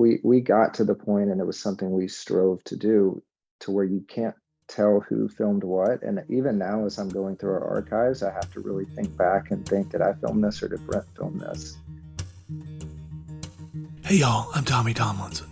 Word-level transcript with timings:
we 0.00 0.18
we 0.22 0.40
got 0.40 0.72
to 0.74 0.84
the 0.84 0.94
point, 0.94 1.30
and 1.30 1.40
it 1.40 1.46
was 1.46 1.60
something 1.60 1.90
we 1.90 2.08
strove 2.08 2.64
to 2.64 2.74
do, 2.74 3.22
to 3.60 3.70
where 3.70 3.84
you 3.84 4.02
can't 4.08 4.34
tell 4.66 5.00
who 5.00 5.28
filmed 5.28 5.62
what. 5.62 6.02
And 6.02 6.24
even 6.30 6.56
now, 6.56 6.86
as 6.86 6.98
I'm 6.98 7.10
going 7.10 7.36
through 7.36 7.50
our 7.50 7.68
archives, 7.68 8.22
I 8.22 8.32
have 8.32 8.50
to 8.54 8.60
really 8.60 8.86
think 8.86 9.14
back 9.16 9.50
and 9.50 9.68
think, 9.68 9.90
did 9.90 10.00
I 10.00 10.14
film 10.14 10.40
this 10.40 10.62
or 10.62 10.68
did 10.68 10.86
Brent 10.86 11.04
film 11.16 11.38
this? 11.38 11.76
Hey 14.02 14.16
y'all, 14.16 14.50
I'm 14.54 14.64
Tommy 14.64 14.94
Tomlinson. 14.94 15.50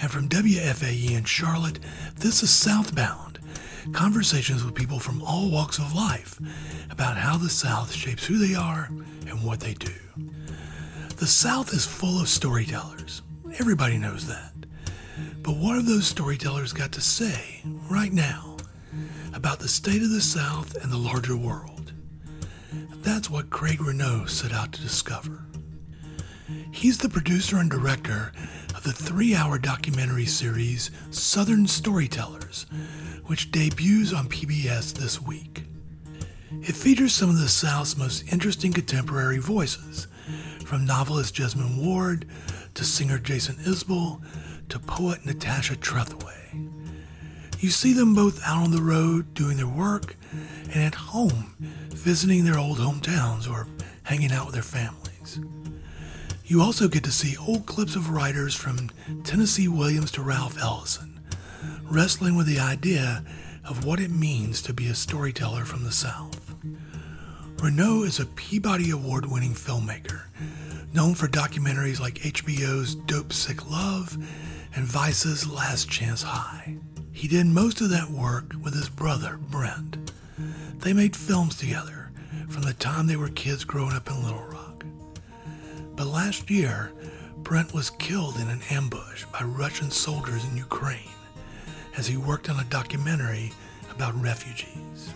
And 0.00 0.10
from 0.10 0.28
WFAE 0.28 1.16
in 1.16 1.24
Charlotte, 1.24 1.78
this 2.16 2.42
is 2.42 2.50
Southbound. 2.50 3.38
Conversations 3.92 4.64
with 4.64 4.74
people 4.74 5.00
from 5.00 5.22
all 5.22 5.50
walks 5.50 5.78
of 5.78 5.94
life 5.94 6.38
about 6.90 7.16
how 7.16 7.38
the 7.38 7.48
South 7.48 7.90
shapes 7.90 8.26
who 8.26 8.36
they 8.36 8.54
are 8.54 8.90
and 9.26 9.42
what 9.42 9.60
they 9.60 9.72
do. 9.74 9.94
The 11.16 11.26
South 11.26 11.72
is 11.72 11.86
full 11.86 12.20
of 12.20 12.28
storytellers. 12.28 13.22
Everybody 13.60 13.98
knows 13.98 14.28
that. 14.28 14.52
But 15.42 15.56
what 15.56 15.74
have 15.74 15.86
those 15.86 16.06
storytellers 16.06 16.72
got 16.72 16.92
to 16.92 17.00
say 17.00 17.60
right 17.90 18.12
now 18.12 18.56
about 19.34 19.58
the 19.58 19.66
state 19.66 20.00
of 20.00 20.10
the 20.10 20.20
South 20.20 20.76
and 20.76 20.92
the 20.92 20.96
larger 20.96 21.36
world? 21.36 21.92
That's 23.02 23.28
what 23.28 23.50
Craig 23.50 23.80
Renaud 23.80 24.26
set 24.26 24.52
out 24.52 24.72
to 24.72 24.80
discover. 24.80 25.44
He's 26.70 26.98
the 26.98 27.08
producer 27.08 27.58
and 27.58 27.68
director 27.68 28.32
of 28.76 28.84
the 28.84 28.92
three 28.92 29.34
hour 29.34 29.58
documentary 29.58 30.26
series 30.26 30.92
Southern 31.10 31.66
Storytellers, 31.66 32.66
which 33.26 33.50
debuts 33.50 34.12
on 34.12 34.28
PBS 34.28 34.94
this 34.94 35.20
week. 35.20 35.64
It 36.62 36.76
features 36.76 37.12
some 37.12 37.28
of 37.28 37.38
the 37.40 37.48
South's 37.48 37.96
most 37.96 38.32
interesting 38.32 38.72
contemporary 38.72 39.38
voices, 39.38 40.06
from 40.64 40.86
novelist 40.86 41.34
Jesmyn 41.34 41.84
Ward 41.84 42.26
to 42.74 42.84
singer 42.84 43.18
Jason 43.18 43.56
Isbell 43.56 44.20
to 44.68 44.78
poet 44.78 45.24
Natasha 45.24 45.76
Trethewey. 45.76 46.34
You 47.60 47.70
see 47.70 47.92
them 47.92 48.14
both 48.14 48.40
out 48.46 48.62
on 48.62 48.70
the 48.70 48.82
road 48.82 49.34
doing 49.34 49.56
their 49.56 49.66
work 49.66 50.16
and 50.72 50.82
at 50.82 50.94
home 50.94 51.56
visiting 51.88 52.44
their 52.44 52.58
old 52.58 52.78
hometowns 52.78 53.50
or 53.50 53.66
hanging 54.04 54.32
out 54.32 54.46
with 54.46 54.54
their 54.54 54.62
families. 54.62 55.40
You 56.44 56.62
also 56.62 56.88
get 56.88 57.04
to 57.04 57.10
see 57.10 57.36
old 57.36 57.66
clips 57.66 57.96
of 57.96 58.10
writers 58.10 58.54
from 58.54 58.90
Tennessee 59.24 59.68
Williams 59.68 60.10
to 60.12 60.22
Ralph 60.22 60.56
Ellison, 60.58 61.20
wrestling 61.82 62.36
with 62.36 62.46
the 62.46 62.60
idea 62.60 63.24
of 63.64 63.84
what 63.84 64.00
it 64.00 64.10
means 64.10 64.62
to 64.62 64.72
be 64.72 64.88
a 64.88 64.94
storyteller 64.94 65.64
from 65.64 65.84
the 65.84 65.92
South. 65.92 66.54
Renaud 67.60 68.04
is 68.04 68.20
a 68.20 68.26
Peabody 68.26 68.90
Award 68.90 69.26
winning 69.26 69.52
filmmaker, 69.52 70.22
known 70.92 71.14
for 71.14 71.28
documentaries 71.28 72.00
like 72.00 72.14
HBO's 72.14 72.94
Dope 72.94 73.32
Sick 73.32 73.70
Love 73.70 74.16
and 74.74 74.84
Vice's 74.84 75.48
Last 75.50 75.90
Chance 75.90 76.22
High. 76.22 76.76
He 77.12 77.28
did 77.28 77.46
most 77.46 77.80
of 77.80 77.90
that 77.90 78.10
work 78.10 78.54
with 78.62 78.74
his 78.74 78.88
brother, 78.88 79.38
Brent. 79.50 80.12
They 80.78 80.92
made 80.92 81.16
films 81.16 81.56
together 81.56 82.10
from 82.48 82.62
the 82.62 82.74
time 82.74 83.06
they 83.06 83.16
were 83.16 83.28
kids 83.30 83.64
growing 83.64 83.92
up 83.92 84.08
in 84.08 84.22
Little 84.22 84.44
Rock. 84.44 84.84
But 85.96 86.06
last 86.06 86.50
year, 86.50 86.92
Brent 87.38 87.74
was 87.74 87.90
killed 87.90 88.36
in 88.36 88.48
an 88.48 88.62
ambush 88.70 89.24
by 89.32 89.42
Russian 89.44 89.90
soldiers 89.90 90.44
in 90.44 90.56
Ukraine 90.56 91.10
as 91.96 92.06
he 92.06 92.16
worked 92.16 92.48
on 92.48 92.60
a 92.60 92.64
documentary 92.64 93.52
about 93.90 94.20
refugees. 94.20 95.12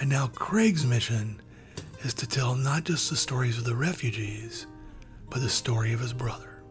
And 0.00 0.08
now 0.08 0.26
Craig's 0.28 0.84
mission 0.84 1.40
is 2.02 2.14
to 2.14 2.26
tell 2.26 2.54
not 2.54 2.84
just 2.84 3.10
the 3.10 3.16
stories 3.16 3.58
of 3.58 3.64
the 3.64 3.74
refugees, 3.74 4.66
but 5.30 5.40
the 5.40 5.48
story 5.48 5.92
of 5.92 6.00
his 6.00 6.12
brother. 6.12 6.62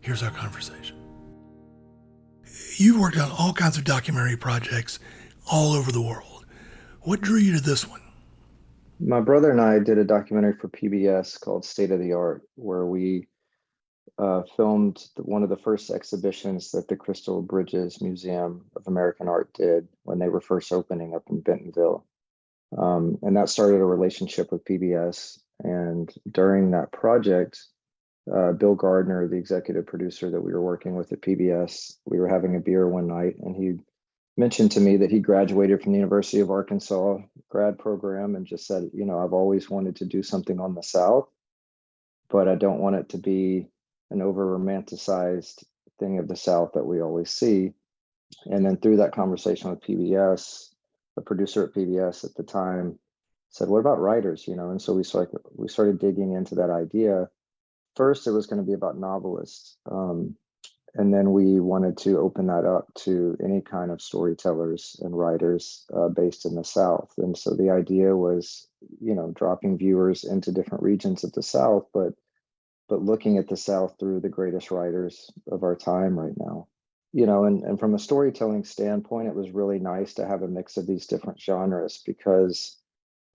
Here's 0.00 0.22
our 0.22 0.30
conversation. 0.30 0.96
You've 2.76 3.00
worked 3.00 3.18
on 3.18 3.30
all 3.38 3.52
kinds 3.52 3.76
of 3.76 3.84
documentary 3.84 4.36
projects 4.36 4.98
all 5.50 5.72
over 5.72 5.90
the 5.90 6.02
world. 6.02 6.46
What 7.02 7.20
drew 7.20 7.38
you 7.38 7.56
to 7.56 7.62
this 7.62 7.86
one? 7.86 8.00
my 8.98 9.20
brother 9.20 9.50
and 9.50 9.60
I 9.60 9.78
did 9.78 9.98
a 9.98 10.04
documentary 10.04 10.54
for 10.54 10.68
PBS 10.68 11.40
called 11.40 11.64
State 11.64 11.90
of 11.90 12.00
the 12.00 12.12
Art, 12.12 12.42
where 12.54 12.86
we 12.86 13.28
uh, 14.18 14.42
filmed 14.56 15.04
one 15.16 15.42
of 15.42 15.50
the 15.50 15.56
first 15.56 15.90
exhibitions 15.90 16.70
that 16.70 16.88
the 16.88 16.96
Crystal 16.96 17.42
Bridges 17.42 18.00
Museum 18.00 18.64
of 18.74 18.86
American 18.86 19.28
Art 19.28 19.52
did 19.52 19.88
when 20.04 20.18
they 20.18 20.28
were 20.28 20.40
first 20.40 20.72
opening 20.72 21.14
up 21.14 21.24
in 21.28 21.40
Bentonville. 21.40 22.06
Um, 22.76 23.18
and 23.22 23.36
that 23.36 23.48
started 23.48 23.80
a 23.80 23.84
relationship 23.84 24.50
with 24.50 24.64
PBS. 24.64 25.38
And 25.62 26.12
during 26.30 26.70
that 26.70 26.92
project, 26.92 27.62
uh, 28.34 28.52
Bill 28.52 28.74
Gardner, 28.74 29.28
the 29.28 29.36
executive 29.36 29.86
producer 29.86 30.30
that 30.30 30.40
we 30.40 30.52
were 30.52 30.62
working 30.62 30.96
with 30.96 31.12
at 31.12 31.20
PBS, 31.20 31.94
we 32.04 32.18
were 32.18 32.28
having 32.28 32.56
a 32.56 32.60
beer 32.60 32.88
one 32.88 33.06
night 33.06 33.36
and 33.38 33.54
he 33.56 33.78
mentioned 34.36 34.72
to 34.72 34.80
me 34.80 34.98
that 34.98 35.10
he 35.10 35.20
graduated 35.20 35.82
from 35.82 35.92
the 35.92 35.98
University 35.98 36.40
of 36.40 36.50
Arkansas 36.50 37.18
grad 37.48 37.78
program 37.78 38.34
and 38.36 38.46
just 38.46 38.66
said, 38.66 38.90
you 38.92 39.06
know, 39.06 39.18
I've 39.18 39.32
always 39.32 39.70
wanted 39.70 39.96
to 39.96 40.04
do 40.04 40.22
something 40.22 40.60
on 40.60 40.74
the 40.74 40.82
South, 40.82 41.28
but 42.28 42.48
I 42.48 42.54
don't 42.54 42.80
want 42.80 42.96
it 42.96 43.08
to 43.10 43.18
be 43.18 43.68
an 44.10 44.22
over 44.22 44.58
romanticized 44.58 45.64
thing 45.98 46.18
of 46.18 46.28
the 46.28 46.36
South 46.36 46.72
that 46.74 46.84
we 46.84 47.00
always 47.00 47.30
see. 47.30 47.72
And 48.44 48.64
then 48.64 48.76
through 48.76 48.98
that 48.98 49.14
conversation 49.14 49.70
with 49.70 49.80
PBS, 49.80 50.68
the 51.16 51.22
producer 51.22 51.64
at 51.64 51.74
PBS 51.74 52.24
at 52.24 52.34
the 52.34 52.42
time 52.42 52.98
said, 53.50 53.68
"What 53.68 53.78
about 53.78 54.00
writers?" 54.00 54.46
You 54.46 54.56
know, 54.56 54.70
and 54.70 54.82
so 54.82 54.92
we 54.94 55.04
started 55.04 55.38
we 55.54 55.68
started 55.68 55.98
digging 55.98 56.32
into 56.32 56.56
that 56.56 56.70
idea. 56.70 57.30
First, 57.96 58.26
it 58.26 58.32
was 58.32 58.46
going 58.46 58.60
to 58.60 58.66
be 58.66 58.74
about 58.74 58.98
novelists, 58.98 59.76
um, 59.90 60.36
and 60.94 61.12
then 61.12 61.32
we 61.32 61.60
wanted 61.60 61.98
to 61.98 62.18
open 62.18 62.46
that 62.46 62.64
up 62.64 62.92
to 62.94 63.36
any 63.42 63.60
kind 63.60 63.90
of 63.90 64.00
storytellers 64.00 64.96
and 65.02 65.16
writers 65.16 65.84
uh, 65.94 66.08
based 66.08 66.46
in 66.46 66.54
the 66.54 66.64
south. 66.64 67.12
And 67.18 67.36
so 67.36 67.54
the 67.54 67.70
idea 67.70 68.16
was 68.16 68.66
you 69.00 69.14
know 69.14 69.32
dropping 69.34 69.78
viewers 69.78 70.24
into 70.24 70.52
different 70.52 70.84
regions 70.84 71.24
of 71.24 71.32
the 71.32 71.42
south 71.42 71.86
but 71.92 72.12
but 72.88 73.02
looking 73.02 73.36
at 73.36 73.48
the 73.48 73.56
south 73.56 73.96
through 73.98 74.20
the 74.20 74.28
greatest 74.28 74.70
writers 74.70 75.30
of 75.50 75.64
our 75.64 75.74
time 75.74 76.18
right 76.18 76.36
now. 76.36 76.68
You 77.12 77.26
know 77.26 77.44
and, 77.44 77.62
and 77.64 77.78
from 77.78 77.94
a 77.94 77.98
storytelling 77.98 78.64
standpoint 78.64 79.28
it 79.28 79.34
was 79.34 79.50
really 79.50 79.78
nice 79.78 80.14
to 80.14 80.26
have 80.26 80.42
a 80.42 80.48
mix 80.48 80.76
of 80.76 80.86
these 80.86 81.06
different 81.06 81.40
genres 81.40 82.02
because 82.04 82.76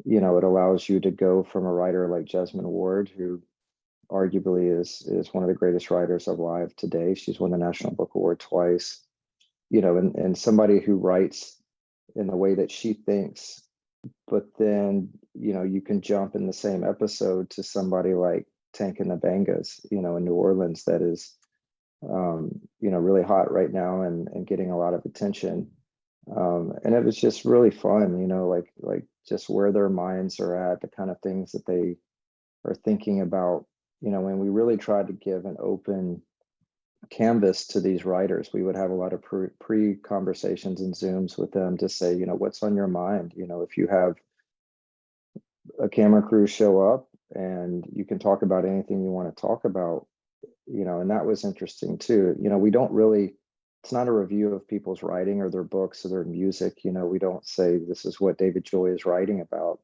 you 0.05 0.21
know 0.21 0.37
it 0.37 0.43
allows 0.43 0.87
you 0.87 0.99
to 0.99 1.11
go 1.11 1.43
from 1.43 1.65
a 1.65 1.71
writer 1.71 2.07
like 2.07 2.25
jesmyn 2.25 2.63
ward 2.63 3.09
who 3.15 3.41
arguably 4.11 4.79
is 4.79 5.03
is 5.07 5.33
one 5.33 5.43
of 5.43 5.47
the 5.47 5.55
greatest 5.55 5.89
writers 5.89 6.27
alive 6.27 6.75
today. 6.75 7.15
She's 7.15 7.39
won 7.39 7.51
the 7.51 7.57
National 7.57 7.93
Book 7.93 8.11
Award 8.15 8.39
twice. 8.39 9.01
You 9.69 9.81
know, 9.81 9.97
and 9.97 10.15
and 10.15 10.37
somebody 10.37 10.79
who 10.79 10.95
writes 10.97 11.57
in 12.15 12.27
the 12.27 12.35
way 12.35 12.55
that 12.55 12.71
she 12.71 12.93
thinks, 12.93 13.61
but 14.27 14.47
then 14.59 15.09
you 15.33 15.53
know 15.53 15.63
you 15.63 15.81
can 15.81 16.01
jump 16.01 16.35
in 16.35 16.45
the 16.45 16.53
same 16.53 16.83
episode 16.83 17.49
to 17.51 17.63
somebody 17.63 18.13
like 18.13 18.47
Tank 18.73 18.99
and 18.99 19.09
the 19.09 19.15
Bangas, 19.15 19.79
you 19.89 20.01
know, 20.01 20.17
in 20.17 20.25
New 20.25 20.33
Orleans 20.33 20.83
that 20.85 21.01
is, 21.01 21.33
um, 22.03 22.51
you 22.79 22.91
know, 22.91 22.97
really 22.97 23.23
hot 23.23 23.51
right 23.51 23.71
now 23.71 24.01
and 24.01 24.27
and 24.27 24.47
getting 24.47 24.71
a 24.71 24.77
lot 24.77 24.93
of 24.93 25.05
attention. 25.05 25.71
Um, 26.35 26.73
and 26.83 26.93
it 26.93 27.03
was 27.03 27.17
just 27.17 27.45
really 27.45 27.71
fun, 27.71 28.19
you 28.19 28.27
know, 28.27 28.47
like 28.47 28.71
like 28.79 29.05
just 29.27 29.49
where 29.49 29.71
their 29.71 29.89
minds 29.89 30.39
are 30.39 30.73
at, 30.73 30.81
the 30.81 30.87
kind 30.87 31.09
of 31.09 31.19
things 31.21 31.53
that 31.53 31.65
they 31.65 31.95
are 32.65 32.75
thinking 32.75 33.21
about 33.21 33.65
you 34.01 34.09
know, 34.09 34.21
when 34.21 34.39
we 34.39 34.49
really 34.49 34.77
tried 34.77 35.07
to 35.07 35.13
give 35.13 35.45
an 35.45 35.57
open 35.59 36.21
canvas 37.09 37.67
to 37.67 37.79
these 37.79 38.05
writers, 38.05 38.49
we 38.53 38.63
would 38.63 38.75
have 38.75 38.89
a 38.89 38.95
lot 38.95 39.13
of 39.13 39.23
pre 39.59 39.95
conversations 39.95 40.81
and 40.81 40.93
Zooms 40.93 41.37
with 41.37 41.51
them 41.51 41.77
to 41.77 41.89
say, 41.89 42.15
you 42.15 42.25
know, 42.25 42.35
what's 42.35 42.63
on 42.63 42.75
your 42.75 42.87
mind? 42.87 43.33
You 43.35 43.47
know, 43.47 43.61
if 43.61 43.77
you 43.77 43.87
have 43.87 44.15
a 45.79 45.87
camera 45.87 46.21
crew 46.21 46.47
show 46.47 46.81
up 46.81 47.07
and 47.33 47.85
you 47.93 48.03
can 48.05 48.19
talk 48.19 48.41
about 48.41 48.65
anything 48.65 49.03
you 49.03 49.11
want 49.11 49.35
to 49.35 49.41
talk 49.41 49.65
about, 49.65 50.07
you 50.65 50.83
know, 50.83 50.99
and 50.99 51.11
that 51.11 51.25
was 51.25 51.45
interesting 51.45 51.97
too. 51.97 52.35
You 52.39 52.49
know, 52.49 52.57
we 52.57 52.71
don't 52.71 52.91
really, 52.91 53.35
it's 53.83 53.93
not 53.93 54.07
a 54.07 54.11
review 54.11 54.53
of 54.53 54.67
people's 54.67 55.03
writing 55.03 55.41
or 55.41 55.49
their 55.49 55.63
books 55.63 56.05
or 56.05 56.09
their 56.09 56.23
music. 56.23 56.83
You 56.83 56.91
know, 56.91 57.05
we 57.05 57.19
don't 57.19 57.45
say 57.45 57.77
this 57.77 58.05
is 58.05 58.19
what 58.19 58.37
David 58.37 58.63
Joy 58.65 58.87
is 58.87 59.05
writing 59.05 59.41
about 59.41 59.79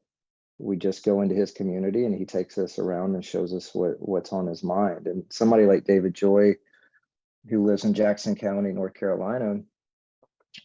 we 0.58 0.76
just 0.76 1.04
go 1.04 1.20
into 1.20 1.34
his 1.34 1.52
community 1.52 2.04
and 2.04 2.14
he 2.14 2.24
takes 2.24 2.58
us 2.58 2.78
around 2.78 3.14
and 3.14 3.24
shows 3.24 3.54
us 3.54 3.74
what 3.74 3.96
what's 3.98 4.32
on 4.32 4.46
his 4.46 4.62
mind. 4.62 5.06
And 5.06 5.24
somebody 5.30 5.64
like 5.64 5.84
david 5.84 6.14
joy 6.14 6.54
who 7.48 7.64
lives 7.64 7.84
in 7.84 7.94
jackson 7.94 8.34
county 8.34 8.72
north 8.72 8.94
carolina 8.94 9.60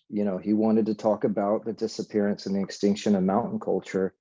you 0.10 0.24
know 0.26 0.38
he 0.38 0.54
wanted 0.54 0.88
to 0.88 0.96
talk 0.96 1.24
about 1.24 1.66
the 1.66 1.74
disappearance 1.74 2.46
and 2.46 2.56
the 2.56 2.62
extinction 2.62 3.16
of 3.16 3.24
mountain 3.24 3.60
culture 3.60 4.14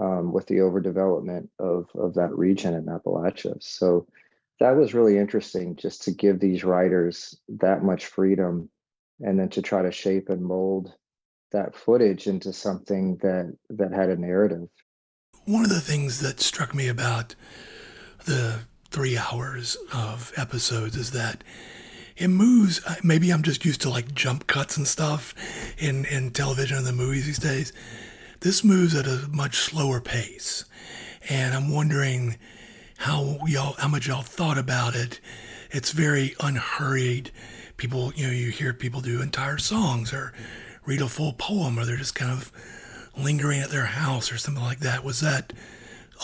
um, 0.00 0.32
with 0.32 0.46
the 0.46 0.56
overdevelopment 0.56 1.48
of 1.58 1.88
of 1.94 2.14
that 2.14 2.36
region 2.36 2.74
in 2.74 2.86
appalachia. 2.86 3.62
So 3.62 4.06
that 4.60 4.76
was 4.76 4.94
really 4.94 5.18
interesting 5.18 5.76
just 5.76 6.02
to 6.04 6.10
give 6.10 6.40
these 6.40 6.64
writers 6.64 7.36
that 7.48 7.82
much 7.82 8.06
freedom 8.06 8.70
and 9.20 9.38
then 9.38 9.48
to 9.50 9.62
try 9.62 9.82
to 9.82 9.92
shape 9.92 10.28
and 10.28 10.42
mold 10.42 10.92
that 11.52 11.74
footage 11.74 12.26
into 12.26 12.52
something 12.52 13.16
that 13.18 13.56
that 13.70 13.92
had 13.92 14.10
a 14.10 14.16
narrative 14.16 14.68
one 15.44 15.64
of 15.64 15.70
the 15.70 15.80
things 15.80 16.20
that 16.20 16.40
struck 16.40 16.74
me 16.74 16.88
about 16.88 17.34
the 18.24 18.60
three 18.90 19.18
hours 19.18 19.76
of 19.92 20.32
episodes 20.36 20.96
is 20.96 21.10
that 21.10 21.44
it 22.16 22.28
moves. 22.28 22.80
uh, 22.86 22.94
Maybe 23.02 23.30
I'm 23.30 23.42
just 23.42 23.64
used 23.64 23.80
to 23.82 23.90
like 23.90 24.14
jump 24.14 24.46
cuts 24.46 24.76
and 24.76 24.86
stuff 24.86 25.34
in 25.78 26.04
in 26.06 26.30
television 26.30 26.78
and 26.78 26.86
the 26.86 26.92
movies 26.92 27.26
these 27.26 27.38
days. 27.38 27.72
This 28.40 28.62
moves 28.62 28.94
at 28.94 29.06
a 29.06 29.28
much 29.32 29.56
slower 29.56 30.00
pace, 30.00 30.64
and 31.28 31.54
I'm 31.54 31.70
wondering 31.72 32.36
how 32.98 33.38
y'all 33.46 33.74
how 33.74 33.88
much 33.88 34.06
y'all 34.06 34.22
thought 34.22 34.58
about 34.58 34.94
it. 34.94 35.20
It's 35.70 35.90
very 35.90 36.34
unhurried. 36.40 37.32
People, 37.76 38.12
you 38.14 38.26
know, 38.28 38.32
you 38.32 38.50
hear 38.50 38.72
people 38.72 39.00
do 39.00 39.20
entire 39.20 39.58
songs 39.58 40.12
or 40.12 40.32
read 40.86 41.00
a 41.00 41.08
full 41.08 41.32
poem, 41.32 41.78
or 41.78 41.84
they're 41.84 41.96
just 41.96 42.14
kind 42.14 42.30
of 42.30 42.52
lingering 43.16 43.60
at 43.60 43.70
their 43.70 43.86
house 43.86 44.32
or 44.32 44.38
something 44.38 44.62
like 44.62 44.80
that. 44.80 45.04
Was 45.04 45.20
that 45.20 45.52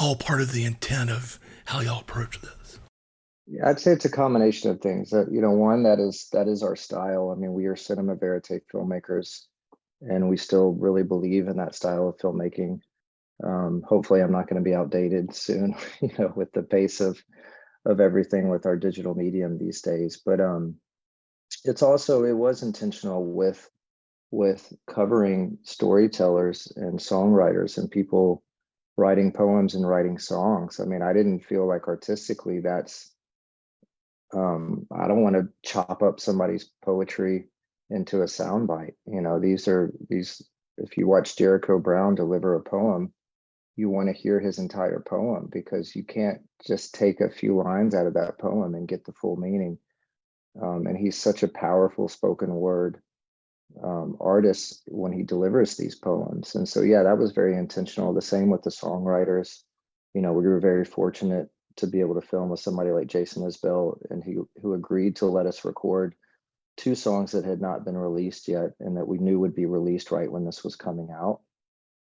all 0.01 0.17
part 0.17 0.41
of 0.41 0.53
the 0.53 0.65
intent 0.65 1.11
of 1.11 1.39
how 1.67 1.81
y'all 1.81 2.01
approach 2.01 2.41
this? 2.41 2.81
Yeah, 3.47 3.69
I'd 3.69 3.81
say 3.81 3.93
it's 3.93 4.05
a 4.05 4.11
combination 4.11 4.71
of 4.71 4.81
things. 4.81 5.11
That 5.11 5.33
you 5.33 5.41
know, 5.41 5.51
one 5.51 5.83
that 5.83 5.99
is 5.99 6.29
that 6.33 6.47
is 6.47 6.63
our 6.63 6.77
style. 6.77 7.35
I 7.35 7.39
mean, 7.39 7.53
we 7.53 7.67
are 7.67 7.77
cinema 7.77 8.15
verite 8.15 8.63
filmmakers, 8.73 9.41
and 10.01 10.29
we 10.29 10.37
still 10.37 10.73
really 10.73 11.03
believe 11.03 11.49
in 11.49 11.57
that 11.57 11.75
style 11.75 12.09
of 12.09 12.19
filmmaking. 12.19 12.81
Um, 13.43 13.83
hopefully, 13.87 14.21
I'm 14.21 14.33
not 14.33 14.49
going 14.49 14.63
to 14.63 14.69
be 14.69 14.75
outdated 14.75 15.35
soon, 15.35 15.75
you 16.01 16.13
know, 16.19 16.33
with 16.35 16.53
the 16.53 16.63
pace 16.63 17.01
of 17.01 17.21
of 17.85 17.99
everything 17.99 18.51
with 18.51 18.67
our 18.67 18.77
digital 18.77 19.15
medium 19.15 19.59
these 19.59 19.81
days. 19.81 20.21
But 20.25 20.41
um, 20.41 20.77
it's 21.65 21.83
also 21.83 22.25
it 22.25 22.37
was 22.37 22.63
intentional 22.63 23.25
with 23.25 23.69
with 24.31 24.73
covering 24.89 25.59
storytellers 25.63 26.73
and 26.77 26.99
songwriters 26.99 27.79
and 27.79 27.91
people 27.91 28.43
writing 28.97 29.33
poems 29.33 29.75
and 29.75 29.89
writing 29.89 30.19
songs. 30.19 30.79
I 30.79 30.85
mean, 30.85 31.03
I 31.03 31.13
didn't 31.13 31.41
feel 31.41 31.67
like 31.67 31.89
artistically 31.89 32.61
that's 32.61 33.11
um 34.33 34.87
I 34.93 35.09
don't 35.09 35.23
want 35.23 35.37
to 35.37 35.49
chop 35.65 36.03
up 36.03 36.21
somebody's 36.21 36.71
poetry 36.85 37.49
into 37.89 38.23
a 38.23 38.27
soundbite. 38.27 38.95
You 39.07 39.21
know, 39.21 39.41
these 39.41 39.67
are 39.67 39.93
these 40.09 40.43
if 40.79 40.97
you 40.97 41.09
watch 41.09 41.37
Jericho 41.37 41.79
Brown 41.79 42.15
deliver 42.15 42.55
a 42.55 42.63
poem, 42.63 43.13
you 43.77 43.91
want 43.91 44.09
to 44.09 44.15
hear 44.15 44.39
his 44.39 44.59
entire 44.59 45.01
poem 45.01 45.49
because 45.51 45.97
you 45.97 46.05
can't 46.05 46.41
just 46.67 46.95
take 46.95 47.21
a 47.21 47.31
few 47.31 47.57
lines 47.57 47.95
out 47.95 48.07
of 48.07 48.15
that 48.15 48.39
poem 48.39 48.75
and 48.75 48.89
get 48.89 49.05
the 49.05 49.13
full 49.13 49.37
meaning. 49.37 49.79
Um, 50.61 50.87
and 50.87 50.97
he's 50.97 51.19
such 51.19 51.43
a 51.43 51.49
powerful 51.49 52.09
spoken 52.09 52.55
word 52.55 53.01
um, 53.83 54.17
artist 54.21 54.83
when 54.87 55.13
he 55.13 55.23
delivers 55.23 55.77
these 55.77 55.95
poems. 55.95 56.55
And 56.55 56.69
so, 56.69 56.83
yeah, 56.83 57.03
that 57.03 57.19
was 57.19 57.33
very 57.33 57.57
intentional. 57.57 58.13
The 58.13 58.23
same 58.23 58.51
with 58.51 58.63
the 58.63 58.71
songwriters. 58.71 59.63
You 60.15 60.23
know, 60.23 60.33
we 60.33 60.47
were 60.47 60.61
very 60.61 60.85
fortunate 60.85 61.49
to 61.77 61.87
be 61.87 62.01
able 62.01 62.15
to 62.21 62.27
film 62.27 62.51
with 62.51 62.61
somebody 62.61 62.91
like 62.91 63.07
Jason 63.07 63.45
Isbell, 63.45 63.99
and 64.11 64.23
he 64.23 64.37
who 64.61 64.75
agreed 64.75 65.17
to 65.17 65.27
let 65.27 65.47
us 65.47 65.65
record 65.65 66.15
two 66.77 66.95
songs 66.95 67.33
that 67.33 67.45
had 67.45 67.61
not 67.61 67.85
been 67.85 67.97
released 67.97 68.49
yet, 68.49 68.71
and 68.81 68.97
that 68.97 69.07
we 69.07 69.19
knew 69.19 69.39
would 69.39 69.55
be 69.55 69.67
released 69.67 70.11
right 70.11 70.31
when 70.31 70.45
this 70.45 70.65
was 70.65 70.77
coming 70.77 71.11
out. 71.13 71.41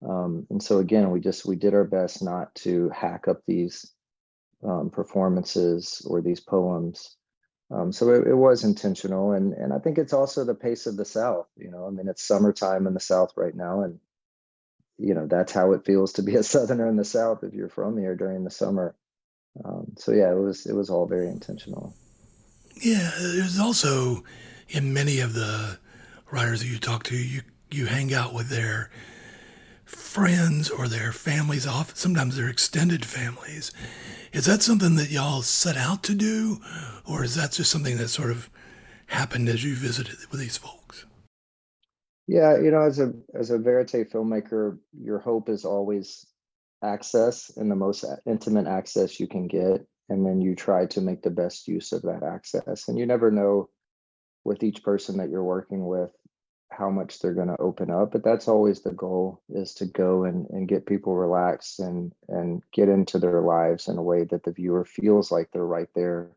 Um, 0.06 0.46
and 0.50 0.62
so 0.62 0.78
again, 0.78 1.10
we 1.10 1.20
just 1.20 1.46
we 1.46 1.56
did 1.56 1.74
our 1.74 1.84
best 1.84 2.22
not 2.22 2.54
to 2.56 2.90
hack 2.90 3.26
up 3.26 3.40
these 3.46 3.90
um, 4.62 4.90
performances 4.90 6.06
or 6.08 6.20
these 6.20 6.40
poems 6.40 7.16
um, 7.70 7.92
so 7.92 8.10
it, 8.10 8.26
it, 8.26 8.34
was 8.34 8.62
intentional, 8.62 9.32
and 9.32 9.54
and 9.54 9.72
I 9.72 9.78
think 9.78 9.98
it's 9.98 10.12
also 10.12 10.44
the 10.44 10.54
pace 10.54 10.86
of 10.86 10.96
the 10.96 11.04
South. 11.04 11.46
You 11.56 11.70
know, 11.70 11.86
I 11.86 11.90
mean, 11.90 12.08
it's 12.08 12.22
summertime 12.22 12.86
in 12.86 12.94
the 12.94 13.00
South 13.00 13.32
right 13.36 13.54
now, 13.54 13.82
and 13.82 13.98
you 14.98 15.14
know 15.14 15.26
that's 15.26 15.52
how 15.52 15.72
it 15.72 15.84
feels 15.84 16.12
to 16.14 16.22
be 16.22 16.36
a 16.36 16.42
Southerner 16.42 16.88
in 16.88 16.96
the 16.96 17.04
South 17.04 17.42
if 17.42 17.54
you're 17.54 17.68
from 17.68 17.96
here 17.96 18.14
during 18.14 18.44
the 18.44 18.50
summer. 18.50 18.94
Um, 19.64 19.94
so 19.96 20.12
yeah, 20.12 20.30
it 20.30 20.38
was 20.38 20.66
it 20.66 20.74
was 20.74 20.90
all 20.90 21.06
very 21.06 21.28
intentional. 21.28 21.94
Yeah, 22.82 23.10
there's 23.18 23.58
also 23.58 24.24
in 24.68 24.92
many 24.92 25.20
of 25.20 25.32
the 25.32 25.78
writers 26.30 26.60
that 26.60 26.68
you 26.68 26.78
talk 26.78 27.04
to, 27.04 27.16
you 27.16 27.42
you 27.70 27.86
hang 27.86 28.12
out 28.12 28.34
with 28.34 28.50
their 28.50 28.90
friends 29.84 30.70
or 30.70 30.88
their 30.88 31.12
families 31.12 31.66
off 31.66 31.94
sometimes 31.94 32.36
their 32.36 32.48
extended 32.48 33.04
families 33.04 33.70
is 34.34 34.46
that 34.46 34.62
something 34.62 34.96
that 34.96 35.10
y'all 35.10 35.42
set 35.42 35.76
out 35.76 36.02
to 36.02 36.14
do, 36.14 36.60
or 37.08 37.22
is 37.22 37.36
that 37.36 37.52
just 37.52 37.70
something 37.70 37.96
that 37.98 38.08
sort 38.08 38.30
of 38.30 38.50
happened 39.06 39.48
as 39.48 39.62
you 39.62 39.76
visited 39.76 40.16
with 40.30 40.40
these 40.40 40.56
folks? 40.56 41.06
Yeah, 42.26 42.58
you 42.58 42.72
know, 42.72 42.82
as 42.82 42.98
a 42.98 43.12
as 43.32 43.50
a 43.50 43.58
verite 43.58 44.10
filmmaker, 44.10 44.78
your 45.00 45.20
hope 45.20 45.48
is 45.48 45.64
always 45.64 46.26
access 46.82 47.50
and 47.56 47.70
the 47.70 47.76
most 47.76 48.04
intimate 48.26 48.66
access 48.66 49.20
you 49.20 49.28
can 49.28 49.46
get, 49.46 49.86
and 50.08 50.26
then 50.26 50.40
you 50.40 50.56
try 50.56 50.86
to 50.86 51.00
make 51.00 51.22
the 51.22 51.30
best 51.30 51.68
use 51.68 51.92
of 51.92 52.02
that 52.02 52.24
access. 52.24 52.88
And 52.88 52.98
you 52.98 53.06
never 53.06 53.30
know 53.30 53.70
with 54.42 54.64
each 54.64 54.82
person 54.82 55.18
that 55.18 55.30
you're 55.30 55.44
working 55.44 55.86
with 55.86 56.10
how 56.76 56.90
much 56.90 57.18
they're 57.18 57.34
going 57.34 57.48
to 57.48 57.60
open 57.60 57.90
up 57.90 58.12
but 58.12 58.24
that's 58.24 58.48
always 58.48 58.82
the 58.82 58.92
goal 58.92 59.40
is 59.48 59.74
to 59.74 59.86
go 59.86 60.24
and, 60.24 60.48
and 60.50 60.68
get 60.68 60.86
people 60.86 61.14
relaxed 61.14 61.80
and 61.80 62.12
and 62.28 62.62
get 62.72 62.88
into 62.88 63.18
their 63.18 63.40
lives 63.40 63.88
in 63.88 63.96
a 63.96 64.02
way 64.02 64.24
that 64.24 64.42
the 64.44 64.52
viewer 64.52 64.84
feels 64.84 65.30
like 65.30 65.50
they're 65.52 65.64
right 65.64 65.88
there 65.94 66.30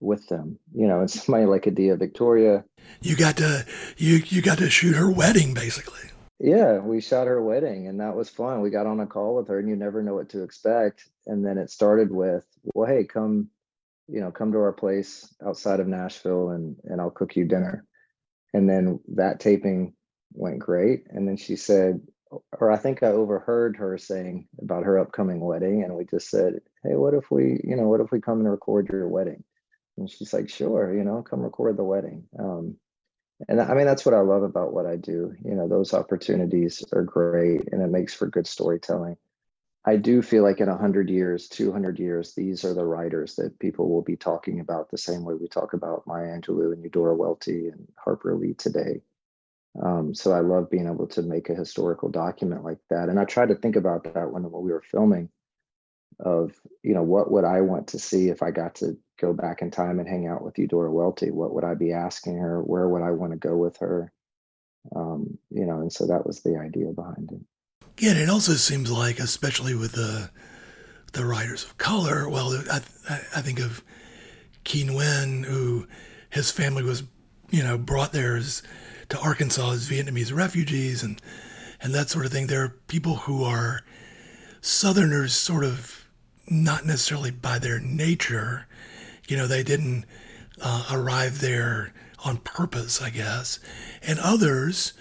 with 0.00 0.26
them. 0.28 0.58
You 0.74 0.86
know 0.86 1.00
and 1.00 1.10
somebody 1.10 1.46
like 1.46 1.66
Adia 1.66 1.96
Victoria. 1.96 2.64
You 3.00 3.16
got 3.16 3.36
to 3.38 3.66
you 3.96 4.22
you 4.26 4.42
got 4.42 4.58
to 4.58 4.70
shoot 4.70 4.96
her 4.96 5.10
wedding 5.10 5.54
basically. 5.54 6.10
Yeah 6.40 6.78
we 6.78 7.00
shot 7.00 7.26
her 7.26 7.42
wedding 7.42 7.86
and 7.88 8.00
that 8.00 8.16
was 8.16 8.28
fun. 8.28 8.60
We 8.60 8.70
got 8.70 8.86
on 8.86 9.00
a 9.00 9.06
call 9.06 9.36
with 9.36 9.48
her 9.48 9.58
and 9.58 9.68
you 9.68 9.76
never 9.76 10.02
know 10.02 10.14
what 10.14 10.30
to 10.30 10.42
expect. 10.42 11.08
And 11.26 11.44
then 11.44 11.58
it 11.58 11.70
started 11.70 12.10
with 12.10 12.44
well 12.74 12.88
hey 12.88 13.04
come 13.04 13.48
you 14.08 14.20
know 14.20 14.30
come 14.30 14.52
to 14.52 14.58
our 14.58 14.72
place 14.72 15.34
outside 15.44 15.80
of 15.80 15.86
nashville 15.86 16.50
and 16.50 16.76
and 16.84 17.00
i'll 17.00 17.10
cook 17.10 17.36
you 17.36 17.46
dinner 17.46 17.86
and 18.54 18.70
then 18.70 19.00
that 19.08 19.40
taping 19.40 19.92
went 20.32 20.60
great. 20.60 21.04
And 21.10 21.28
then 21.28 21.36
she 21.36 21.56
said 21.56 22.00
or 22.58 22.70
i 22.70 22.76
think 22.76 23.02
i 23.02 23.06
overheard 23.06 23.76
her 23.76 23.96
saying 23.96 24.48
about 24.60 24.82
her 24.82 24.98
upcoming 24.98 25.38
wedding 25.38 25.84
and 25.84 25.94
we 25.94 26.04
just 26.04 26.28
said 26.28 26.60
hey 26.82 26.96
what 26.96 27.14
if 27.14 27.30
we 27.30 27.60
you 27.62 27.76
know 27.76 27.88
what 27.88 28.00
if 28.00 28.10
we 28.10 28.20
come 28.20 28.40
and 28.40 28.50
record 28.50 28.88
your 28.88 29.06
wedding? 29.06 29.44
And 29.96 30.10
she's 30.10 30.32
like 30.32 30.48
sure 30.48 30.92
you 30.94 31.04
know 31.04 31.22
come 31.22 31.42
record 31.42 31.76
the 31.76 31.84
wedding. 31.84 32.24
Um, 32.38 32.76
and 33.48 33.60
i 33.60 33.74
mean 33.74 33.86
that's 33.86 34.06
what 34.06 34.14
i 34.14 34.20
love 34.20 34.42
about 34.42 34.72
what 34.72 34.86
i 34.86 34.96
do. 34.96 35.34
You 35.44 35.54
know 35.54 35.68
those 35.68 35.92
opportunities 35.92 36.82
are 36.92 37.02
great 37.02 37.68
and 37.72 37.82
it 37.82 37.90
makes 37.90 38.14
for 38.14 38.26
good 38.26 38.46
storytelling 38.46 39.16
I 39.86 39.96
do 39.96 40.22
feel 40.22 40.42
like 40.42 40.60
in 40.60 40.68
100 40.68 41.10
years, 41.10 41.48
200 41.48 41.98
years, 41.98 42.34
these 42.34 42.64
are 42.64 42.72
the 42.72 42.84
writers 42.84 43.36
that 43.36 43.58
people 43.58 43.90
will 43.90 44.02
be 44.02 44.16
talking 44.16 44.60
about 44.60 44.90
the 44.90 44.98
same 44.98 45.24
way 45.24 45.34
we 45.34 45.46
talk 45.46 45.74
about 45.74 46.06
Maya 46.06 46.38
Angelou 46.38 46.72
and 46.72 46.82
Eudora 46.82 47.14
Welty 47.14 47.68
and 47.68 47.86
Harper 48.02 48.34
Lee 48.34 48.54
today. 48.54 49.02
Um, 49.82 50.14
so 50.14 50.32
I 50.32 50.40
love 50.40 50.70
being 50.70 50.86
able 50.86 51.08
to 51.08 51.22
make 51.22 51.50
a 51.50 51.54
historical 51.54 52.08
document 52.08 52.64
like 52.64 52.78
that. 52.88 53.08
And 53.08 53.20
I 53.20 53.24
tried 53.24 53.48
to 53.48 53.56
think 53.56 53.76
about 53.76 54.04
that 54.04 54.30
when, 54.30 54.44
when 54.44 54.62
we 54.62 54.72
were 54.72 54.82
filming 54.82 55.28
of, 56.18 56.58
you 56.82 56.94
know, 56.94 57.02
what 57.02 57.30
would 57.30 57.44
I 57.44 57.60
want 57.60 57.88
to 57.88 57.98
see 57.98 58.28
if 58.28 58.42
I 58.42 58.52
got 58.52 58.76
to 58.76 58.96
go 59.20 59.34
back 59.34 59.60
in 59.60 59.70
time 59.70 59.98
and 59.98 60.08
hang 60.08 60.26
out 60.26 60.42
with 60.42 60.58
Eudora 60.58 60.92
Welty? 60.92 61.30
What 61.30 61.52
would 61.54 61.64
I 61.64 61.74
be 61.74 61.92
asking 61.92 62.38
her? 62.38 62.62
Where 62.62 62.88
would 62.88 63.02
I 63.02 63.10
want 63.10 63.32
to 63.32 63.38
go 63.38 63.56
with 63.56 63.76
her? 63.78 64.12
Um, 64.94 65.38
you 65.50 65.66
know, 65.66 65.80
and 65.80 65.92
so 65.92 66.06
that 66.06 66.26
was 66.26 66.40
the 66.40 66.56
idea 66.56 66.86
behind 66.92 67.32
it. 67.32 67.40
And 68.02 68.18
it 68.18 68.28
also 68.28 68.54
seems 68.54 68.90
like, 68.90 69.18
especially 69.18 69.74
with 69.74 69.92
the 69.92 70.30
the 71.12 71.24
writers 71.24 71.62
of 71.62 71.78
color, 71.78 72.28
well, 72.28 72.52
I, 72.68 72.80
I 73.08 73.40
think 73.40 73.60
of 73.60 73.84
Keen 74.64 74.88
Nguyen, 74.88 75.44
who 75.44 75.86
his 76.28 76.50
family 76.50 76.82
was, 76.82 77.04
you 77.50 77.62
know, 77.62 77.78
brought 77.78 78.12
there 78.12 78.36
as, 78.36 78.64
to 79.10 79.20
Arkansas 79.20 79.70
as 79.70 79.88
Vietnamese 79.88 80.34
refugees 80.34 81.02
and 81.04 81.22
and 81.80 81.94
that 81.94 82.10
sort 82.10 82.26
of 82.26 82.32
thing. 82.32 82.48
There 82.48 82.64
are 82.64 82.76
people 82.88 83.14
who 83.16 83.44
are 83.44 83.82
Southerners, 84.60 85.34
sort 85.34 85.64
of 85.64 86.08
not 86.48 86.84
necessarily 86.86 87.30
by 87.30 87.58
their 87.58 87.78
nature. 87.78 88.66
You 89.28 89.36
know, 89.36 89.46
they 89.46 89.62
didn't 89.62 90.04
uh, 90.60 90.86
arrive 90.90 91.40
there 91.40 91.92
on 92.24 92.38
purpose, 92.38 93.02
I 93.02 93.10
guess, 93.10 93.60
and 94.02 94.18
others 94.18 94.94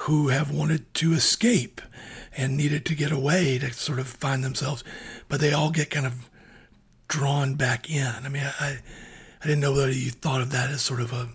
who 0.00 0.28
have 0.28 0.50
wanted 0.50 0.92
to 0.94 1.14
escape 1.14 1.80
and 2.36 2.56
needed 2.56 2.84
to 2.86 2.94
get 2.94 3.12
away 3.12 3.58
to 3.58 3.72
sort 3.72 3.98
of 3.98 4.06
find 4.06 4.44
themselves, 4.44 4.84
but 5.28 5.40
they 5.40 5.52
all 5.52 5.70
get 5.70 5.90
kind 5.90 6.06
of 6.06 6.30
drawn 7.08 7.54
back 7.54 7.90
in. 7.90 8.06
I 8.06 8.28
mean, 8.28 8.42
I, 8.60 8.78
I 9.42 9.46
didn't 9.46 9.60
know 9.60 9.72
whether 9.72 9.90
you 9.90 10.10
thought 10.10 10.40
of 10.40 10.50
that 10.52 10.70
as 10.70 10.82
sort 10.82 11.00
of 11.00 11.12
a 11.12 11.28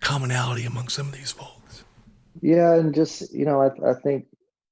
commonality 0.00 0.64
among 0.64 0.88
some 0.88 1.08
of 1.08 1.12
these 1.12 1.32
folks. 1.32 1.84
Yeah, 2.40 2.74
and 2.74 2.94
just 2.94 3.32
you 3.32 3.44
know, 3.44 3.60
I, 3.60 3.90
I 3.90 3.94
think, 3.94 4.26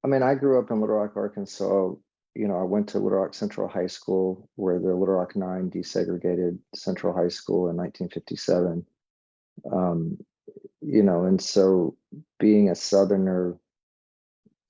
I 0.04 0.08
mean, 0.08 0.22
I 0.22 0.34
grew 0.34 0.58
up 0.58 0.70
in 0.70 0.80
Little 0.80 0.96
Rock, 0.96 1.16
Arkansas. 1.16 1.92
You 2.34 2.46
know, 2.46 2.58
I 2.58 2.62
went 2.62 2.88
to 2.90 2.98
Little 2.98 3.18
Rock 3.18 3.34
Central 3.34 3.68
High 3.68 3.88
School, 3.88 4.48
where 4.56 4.78
the 4.78 4.94
Little 4.94 5.14
Rock 5.14 5.36
Nine 5.36 5.70
desegregated 5.70 6.58
Central 6.74 7.12
High 7.12 7.28
School 7.28 7.68
in 7.68 7.76
1957. 7.76 8.86
Um, 9.72 10.18
you 10.80 11.02
know, 11.02 11.24
and 11.24 11.40
so 11.40 11.96
being 12.38 12.70
a 12.70 12.74
Southerner 12.74 13.56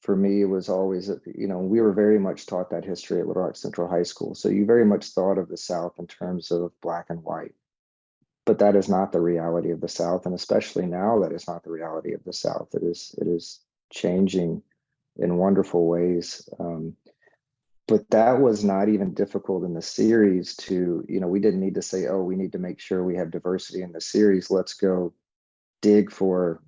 for 0.01 0.17
me, 0.17 0.43
it 0.43 0.47
was 0.47 0.69
always, 0.69 1.11
you 1.27 1.49
know, 1.49 1.59
we 1.59 1.81
were 1.81 1.93
very 1.93 2.19
much 2.19 2.47
taught 2.47 2.71
that 2.71 2.85
history 2.85 3.21
at 3.21 3.27
Little 3.27 3.43
Rock 3.43 3.57
Central 3.57 3.89
High 3.89 4.05
School. 4.05 4.35
So 4.35 4.49
you 4.49 4.65
very 4.65 4.85
much 4.85 5.07
thought 5.09 5.39
of 5.39 5.49
the 5.49 5.57
South 5.57 5.95
in 5.99 6.07
terms 6.07 6.51
of 6.51 6.73
black 6.81 7.07
and 7.11 7.23
white. 7.25 7.55
but 8.47 8.61
that 8.61 8.77
is 8.77 8.89
not 8.89 9.13
the 9.13 9.21
reality 9.21 9.71
of 9.73 9.81
the 9.83 9.89
South, 9.89 10.25
and 10.25 10.35
especially 10.35 10.87
now, 10.87 11.21
that 11.21 11.33
is 11.33 11.47
not 11.47 11.63
the 11.65 11.71
reality 11.71 12.15
of 12.15 12.25
the 12.25 12.33
South. 12.33 12.69
It 12.75 12.83
is 12.83 13.15
it 13.19 13.27
is 13.29 13.61
changing 13.91 14.63
in 15.19 15.37
wonderful 15.37 15.87
ways. 15.87 16.49
Um, 16.59 16.97
but 17.87 18.09
that 18.11 18.41
was 18.41 18.65
not 18.65 18.89
even 18.89 19.13
difficult 19.15 19.65
in 19.65 19.75
the 19.75 19.83
series 19.83 20.57
to 20.57 21.05
you 21.09 21.21
know 21.21 21.29
we 21.29 21.41
didn't 21.41 21.61
need 21.61 21.75
to 21.75 21.83
say 21.83 22.07
oh 22.07 22.23
we 22.23 22.37
need 22.37 22.53
to 22.53 22.59
make 22.59 22.81
sure 22.81 23.05
we 23.05 23.17
have 23.17 23.31
diversity 23.31 23.83
in 23.83 23.93
the 23.93 24.01
series 24.01 24.51
let's 24.51 24.75
go 24.75 25.13
dig 25.83 26.11
for 26.11 26.63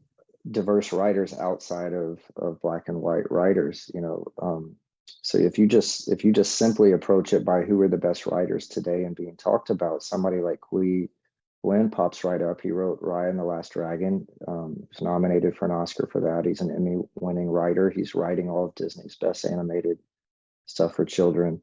diverse 0.49 0.93
writers 0.93 1.35
outside 1.35 1.93
of 1.93 2.21
of 2.37 2.61
black 2.61 2.89
and 2.89 3.01
white 3.01 3.31
writers 3.31 3.91
you 3.95 4.01
know 4.01 4.25
um, 4.41 4.77
so 5.23 5.39
if 5.39 5.59
you 5.59 5.67
just 5.67 6.11
if 6.11 6.25
you 6.25 6.33
just 6.33 6.57
simply 6.57 6.93
approach 6.93 7.33
it 7.33 7.45
by 7.45 7.63
who 7.63 7.81
are 7.81 7.89
the 7.89 7.97
best 7.97 8.27
writers 8.27 8.69
today 8.69 9.05
and 9.05 9.17
being 9.17 9.37
talked 9.37 9.71
about 9.71 10.03
somebody 10.03 10.39
like 10.39 10.61
Qui 10.61 11.11
Nguyen 11.65 11.93
pops 11.93 12.25
right 12.25 12.41
up. 12.41 12.61
He 12.61 12.71
wrote 12.71 13.03
Raya 13.03 13.29
and 13.29 13.39
the 13.39 13.45
Last 13.45 13.73
Dragon 13.73 14.27
um, 14.49 14.77
was 14.89 15.03
nominated 15.03 15.57
for 15.57 15.67
an 15.67 15.73
Oscar 15.73 16.09
for 16.11 16.21
that. 16.23 16.47
He's 16.47 16.61
an 16.61 16.75
Emmy 16.75 17.03
winning 17.17 17.49
writer. 17.49 17.91
He's 17.91 18.15
writing 18.15 18.49
all 18.49 18.67
of 18.67 18.75
Disney's 18.75 19.17
best 19.17 19.45
animated 19.45 19.99
stuff 20.67 20.95
for 20.95 21.05
children. 21.05 21.63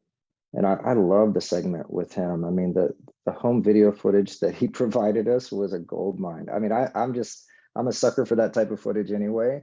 And 0.54 0.66
I, 0.66 0.78
I 0.86 0.94
love 0.94 1.34
the 1.34 1.42
segment 1.42 1.92
with 1.92 2.14
him. 2.14 2.46
I 2.46 2.50
mean 2.50 2.74
the 2.74 2.94
the 3.26 3.32
home 3.32 3.62
video 3.62 3.92
footage 3.92 4.40
that 4.40 4.56
he 4.56 4.68
provided 4.82 5.28
us 5.28 5.52
was 5.52 5.74
a 5.74 5.80
gold 5.80 6.20
mine 6.20 6.48
I 6.54 6.60
mean 6.60 6.72
I 6.72 6.90
I'm 6.96 7.14
just 7.14 7.46
I'm 7.78 7.88
a 7.88 7.94
sucker 7.94 8.26
for 8.26 8.36
that 8.36 8.54
type 8.54 8.72
of 8.72 8.82
footage 8.82 9.12
anyway 9.12 9.62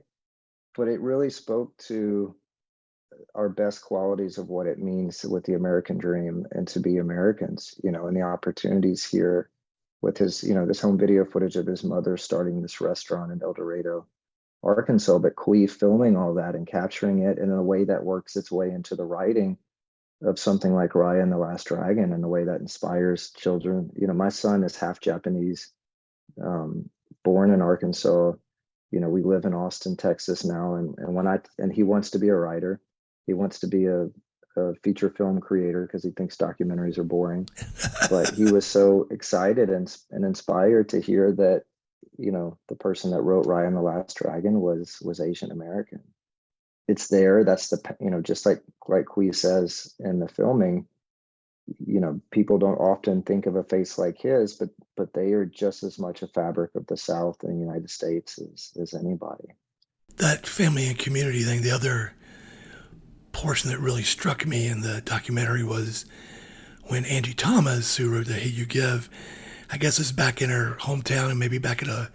but 0.76 0.88
it 0.88 1.00
really 1.00 1.30
spoke 1.30 1.76
to 1.78 2.34
our 3.34 3.48
best 3.48 3.82
qualities 3.82 4.38
of 4.38 4.48
what 4.48 4.66
it 4.66 4.78
means 4.78 5.24
with 5.24 5.44
the 5.44 5.54
American 5.54 5.98
dream 5.98 6.46
and 6.50 6.66
to 6.68 6.80
be 6.80 6.98
Americans, 6.98 7.78
you 7.84 7.92
know, 7.92 8.06
and 8.06 8.16
the 8.16 8.22
opportunities 8.22 9.04
here 9.04 9.48
with 10.02 10.18
his, 10.18 10.42
you 10.42 10.54
know, 10.54 10.66
this 10.66 10.80
home 10.80 10.98
video 10.98 11.24
footage 11.24 11.56
of 11.56 11.66
his 11.66 11.84
mother 11.84 12.16
starting 12.16 12.60
this 12.60 12.80
restaurant 12.80 13.30
in 13.30 13.40
El 13.42 13.52
Dorado, 13.52 14.06
Arkansas, 14.64 15.18
but 15.18 15.36
Qui 15.36 15.68
filming 15.68 16.16
all 16.16 16.34
that 16.34 16.56
and 16.56 16.66
capturing 16.66 17.20
it 17.20 17.38
in 17.38 17.50
a 17.50 17.62
way 17.62 17.84
that 17.84 18.04
works 18.04 18.36
its 18.36 18.50
way 18.50 18.70
into 18.70 18.96
the 18.96 19.04
writing 19.04 19.56
of 20.22 20.38
something 20.38 20.74
like 20.74 20.92
Raya 20.92 21.22
and 21.22 21.32
the 21.32 21.38
Last 21.38 21.68
Dragon 21.68 22.12
and 22.12 22.22
the 22.22 22.28
way 22.28 22.44
that 22.44 22.60
inspires 22.60 23.30
children. 23.30 23.90
You 23.96 24.08
know, 24.08 24.14
my 24.14 24.30
son 24.30 24.64
is 24.64 24.76
half 24.76 25.00
Japanese, 25.00 25.70
um, 26.42 26.90
born 27.24 27.50
in 27.50 27.60
Arkansas. 27.62 28.32
You 28.90 29.00
know, 29.00 29.08
we 29.08 29.22
live 29.22 29.44
in 29.44 29.54
Austin, 29.54 29.96
Texas 29.96 30.44
now, 30.44 30.74
and 30.74 30.94
and 30.98 31.14
when 31.14 31.26
I 31.26 31.40
and 31.58 31.72
he 31.72 31.82
wants 31.82 32.10
to 32.10 32.18
be 32.18 32.28
a 32.28 32.36
writer 32.36 32.80
he 33.26 33.34
wants 33.34 33.60
to 33.60 33.66
be 33.66 33.86
a, 33.86 34.06
a 34.56 34.74
feature 34.82 35.10
film 35.10 35.40
creator 35.40 35.86
because 35.86 36.04
he 36.04 36.10
thinks 36.10 36.36
documentaries 36.36 36.98
are 36.98 37.04
boring. 37.04 37.48
but 38.10 38.30
he 38.34 38.44
was 38.44 38.66
so 38.66 39.06
excited 39.10 39.70
and, 39.70 39.94
and 40.10 40.24
inspired 40.24 40.88
to 40.90 41.00
hear 41.00 41.32
that, 41.32 41.62
you 42.18 42.30
know, 42.30 42.58
the 42.68 42.76
person 42.76 43.10
that 43.10 43.22
wrote 43.22 43.46
Raya 43.46 43.66
and 43.66 43.76
the 43.76 43.80
Last 43.80 44.16
Dragon 44.16 44.60
was 44.60 44.98
was 45.02 45.20
Asian 45.20 45.50
American. 45.50 46.00
It's 46.86 47.08
there. 47.08 47.44
That's 47.44 47.68
the 47.68 47.96
you 48.00 48.10
know, 48.10 48.20
just 48.20 48.46
like 48.46 48.62
like 48.86 49.06
Qui 49.06 49.32
says 49.32 49.94
in 49.98 50.20
the 50.20 50.28
filming, 50.28 50.86
you 51.86 52.00
know, 52.00 52.20
people 52.30 52.58
don't 52.58 52.76
often 52.76 53.22
think 53.22 53.46
of 53.46 53.56
a 53.56 53.64
face 53.64 53.98
like 53.98 54.18
his, 54.18 54.54
but 54.54 54.70
but 54.96 55.12
they 55.12 55.32
are 55.32 55.46
just 55.46 55.82
as 55.82 55.98
much 55.98 56.22
a 56.22 56.28
fabric 56.28 56.74
of 56.74 56.86
the 56.86 56.96
South 56.96 57.42
and 57.42 57.54
the 57.54 57.64
United 57.64 57.90
States 57.90 58.38
as 58.38 58.72
as 58.80 58.94
anybody. 58.94 59.48
That 60.16 60.46
family 60.46 60.86
and 60.86 60.98
community 60.98 61.42
thing, 61.42 61.62
the 61.62 61.70
other 61.70 62.12
portion 63.32 63.70
that 63.70 63.80
really 63.80 64.04
struck 64.04 64.46
me 64.46 64.66
in 64.66 64.80
the 64.80 65.00
documentary 65.00 65.64
was 65.64 66.06
when 66.84 67.04
Angie 67.04 67.34
Thomas, 67.34 67.96
who 67.96 68.10
wrote 68.10 68.26
The 68.26 68.34
Hate 68.34 68.54
You 68.54 68.66
Give, 68.66 69.10
I 69.70 69.76
guess 69.76 69.98
is 69.98 70.12
back 70.12 70.40
in 70.40 70.50
her 70.50 70.76
hometown 70.80 71.30
and 71.30 71.38
maybe 71.38 71.58
back 71.58 71.82
at 71.82 71.88
a, 71.88 72.10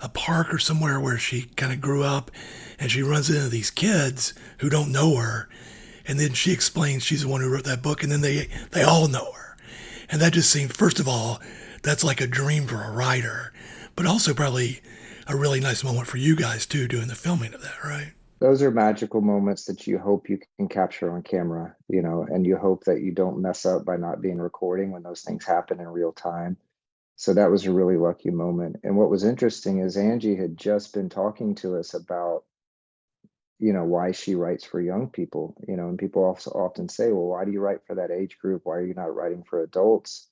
a 0.00 0.08
park 0.08 0.52
or 0.54 0.58
somewhere 0.58 0.98
where 0.98 1.18
she 1.18 1.42
kind 1.56 1.72
of 1.72 1.80
grew 1.80 2.02
up 2.02 2.30
and 2.78 2.90
she 2.90 3.02
runs 3.02 3.28
into 3.28 3.48
these 3.48 3.70
kids 3.70 4.32
who 4.58 4.70
don't 4.70 4.92
know 4.92 5.16
her. 5.16 5.48
And 6.08 6.18
then 6.18 6.32
she 6.32 6.52
explains 6.52 7.02
she's 7.02 7.22
the 7.22 7.28
one 7.28 7.40
who 7.40 7.52
wrote 7.52 7.64
that 7.64 7.82
book 7.82 8.02
and 8.02 8.10
then 8.10 8.20
they, 8.20 8.48
they 8.72 8.82
all 8.82 9.08
know 9.08 9.32
her. 9.32 9.56
And 10.08 10.20
that 10.20 10.32
just 10.32 10.50
seemed, 10.50 10.76
first 10.76 11.00
of 11.00 11.08
all, 11.08 11.40
that's 11.82 12.04
like 12.04 12.20
a 12.20 12.26
dream 12.26 12.66
for 12.66 12.82
a 12.82 12.92
writer, 12.92 13.52
but 13.96 14.06
also 14.06 14.34
probably 14.34 14.80
a 15.26 15.36
really 15.36 15.60
nice 15.60 15.82
moment 15.82 16.06
for 16.06 16.18
you 16.18 16.36
guys 16.36 16.66
too, 16.66 16.86
doing 16.86 17.08
the 17.08 17.14
filming 17.14 17.54
of 17.54 17.62
that, 17.62 17.82
right? 17.84 18.12
those 18.38 18.62
are 18.62 18.70
magical 18.70 19.20
moments 19.20 19.64
that 19.64 19.86
you 19.86 19.98
hope 19.98 20.28
you 20.28 20.38
can 20.56 20.68
capture 20.68 21.10
on 21.12 21.22
camera 21.22 21.74
you 21.88 22.02
know 22.02 22.26
and 22.30 22.46
you 22.46 22.56
hope 22.56 22.84
that 22.84 23.00
you 23.00 23.12
don't 23.12 23.40
mess 23.40 23.64
up 23.64 23.84
by 23.84 23.96
not 23.96 24.20
being 24.20 24.38
recording 24.38 24.92
when 24.92 25.02
those 25.02 25.22
things 25.22 25.44
happen 25.44 25.80
in 25.80 25.88
real 25.88 26.12
time 26.12 26.56
so 27.16 27.32
that 27.32 27.50
was 27.50 27.64
a 27.64 27.72
really 27.72 27.96
lucky 27.96 28.30
moment 28.30 28.76
and 28.84 28.96
what 28.96 29.10
was 29.10 29.24
interesting 29.24 29.78
is 29.78 29.96
angie 29.96 30.36
had 30.36 30.56
just 30.56 30.92
been 30.92 31.08
talking 31.08 31.54
to 31.54 31.76
us 31.76 31.94
about 31.94 32.44
you 33.58 33.72
know 33.72 33.84
why 33.84 34.12
she 34.12 34.34
writes 34.34 34.64
for 34.64 34.80
young 34.80 35.08
people 35.08 35.56
you 35.66 35.76
know 35.76 35.88
and 35.88 35.98
people 35.98 36.24
also 36.24 36.50
often 36.50 36.88
say 36.88 37.10
well 37.12 37.26
why 37.26 37.44
do 37.44 37.52
you 37.52 37.60
write 37.60 37.80
for 37.86 37.94
that 37.94 38.10
age 38.10 38.38
group 38.38 38.62
why 38.64 38.74
are 38.74 38.86
you 38.86 38.94
not 38.94 39.14
writing 39.14 39.42
for 39.42 39.62
adults 39.62 40.28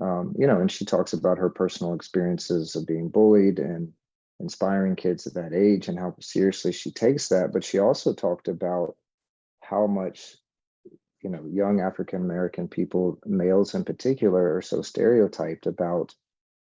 um, 0.00 0.34
you 0.38 0.46
know 0.46 0.60
and 0.60 0.70
she 0.70 0.84
talks 0.84 1.12
about 1.12 1.38
her 1.38 1.50
personal 1.50 1.94
experiences 1.94 2.76
of 2.76 2.86
being 2.86 3.08
bullied 3.08 3.58
and 3.58 3.92
inspiring 4.42 4.96
kids 4.96 5.26
at 5.26 5.34
that 5.34 5.54
age 5.54 5.88
and 5.88 5.98
how 5.98 6.14
seriously 6.20 6.72
she 6.72 6.90
takes 6.90 7.28
that. 7.28 7.52
But 7.52 7.64
she 7.64 7.78
also 7.78 8.12
talked 8.12 8.48
about 8.48 8.96
how 9.62 9.86
much, 9.86 10.36
you 11.22 11.30
know, 11.30 11.44
young 11.50 11.80
African 11.80 12.22
American 12.22 12.68
people, 12.68 13.18
males 13.24 13.74
in 13.74 13.84
particular, 13.84 14.56
are 14.56 14.62
so 14.62 14.82
stereotyped 14.82 15.66
about 15.66 16.14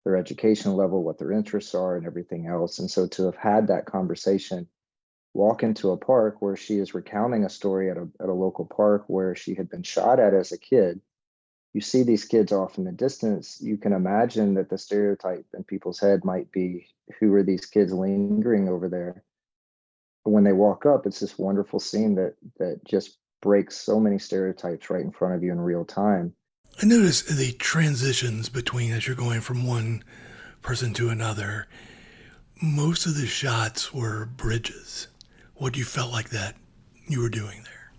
their 0.05 0.17
education 0.17 0.75
level, 0.75 1.03
what 1.03 1.19
their 1.19 1.33
interests 1.33 1.75
are, 1.75 1.97
and 1.97 2.07
everything 2.07 2.47
else. 2.47 2.79
And 2.79 2.91
so 2.91 3.07
to 3.09 3.25
have 3.25 3.37
had 3.37 3.69
that 3.69 3.87
conversation, 3.87 4.69
walk 5.33 5.63
into 5.63 5.91
a 5.91 5.97
park 5.97 6.41
where 6.41 6.57
she 6.57 6.79
is 6.79 6.95
recounting 6.95 7.45
a 7.45 7.51
story 7.51 7.91
at 7.91 7.97
a, 7.97 8.09
at 8.21 8.29
a 8.29 8.33
local 8.33 8.65
park 8.65 9.05
where 9.07 9.35
she 9.35 9.55
had 9.55 9.69
been 9.69 9.83
shot 9.83 10.19
at 10.19 10.35
as 10.35 10.53
a 10.53 10.59
kid 10.59 11.01
you 11.73 11.81
see 11.81 12.03
these 12.03 12.25
kids 12.25 12.53
off 12.53 12.79
in 12.79 12.85
the 12.85 12.93
distance, 12.93 13.61
you 13.61 13.77
can 13.77 13.93
imagine 13.93 14.55
that 14.55 14.69
the 14.69 14.79
stereotype 14.79 15.47
in 15.55 15.63
people's 15.65 16.01
head 16.01 16.25
might 16.25 16.51
be 16.51 16.87
who 17.19 17.33
are 17.35 17.43
these 17.43 17.67
kids 17.67 17.93
lingering 17.93 18.69
over 18.69 18.89
there? 18.89 19.23
But 20.25 20.31
when 20.31 20.45
they 20.45 20.53
walk 20.53 20.85
up, 20.85 21.07
it's 21.07 21.21
this 21.21 21.39
wonderful 21.39 21.81
scene 21.81 22.17
that 22.17 22.35
that 22.59 22.85
just 22.85 23.19
breaks 23.41 23.77
so 23.77 23.99
many 23.99 24.19
stereotypes 24.19 24.91
right 24.91 25.03
in 25.03 25.13
front 25.13 25.35
of 25.35 25.43
you 25.43 25.53
in 25.53 25.61
real 25.61 25.85
time. 25.85 26.35
I 26.83 26.87
notice 26.87 27.23
the 27.23 27.53
transitions 27.53 28.49
between 28.49 28.93
as 28.93 29.07
you're 29.07 29.17
going 29.17 29.41
from 29.41 29.67
one 29.67 30.05
person 30.63 30.93
to 30.95 31.09
another. 31.09 31.69
Most 32.61 33.07
of 33.07 33.17
the 33.17 33.27
shots 33.27 33.95
were 33.95 34.27
bridges. 34.27 35.09
What 35.61 35.77
you 35.77 35.85
felt 35.85 36.11
like 36.11 36.31
that 36.31 36.57
you 37.07 37.21
were 37.21 37.29
doing 37.29 37.63
there? 37.65 37.93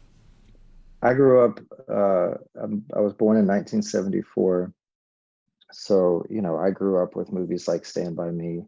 I 1.03 1.13
grew 1.13 1.45
up. 1.45 1.59
Uh, 1.87 2.39
I 2.59 2.99
was 2.99 3.13
born 3.13 3.37
in 3.37 3.45
1974, 3.45 4.73
so 5.71 6.25
you 6.27 6.41
know 6.41 6.57
I 6.57 6.71
grew 6.71 7.03
up 7.03 7.15
with 7.15 7.31
movies 7.31 7.67
like 7.67 7.85
Stand 7.85 8.15
by 8.15 8.31
Me, 8.31 8.63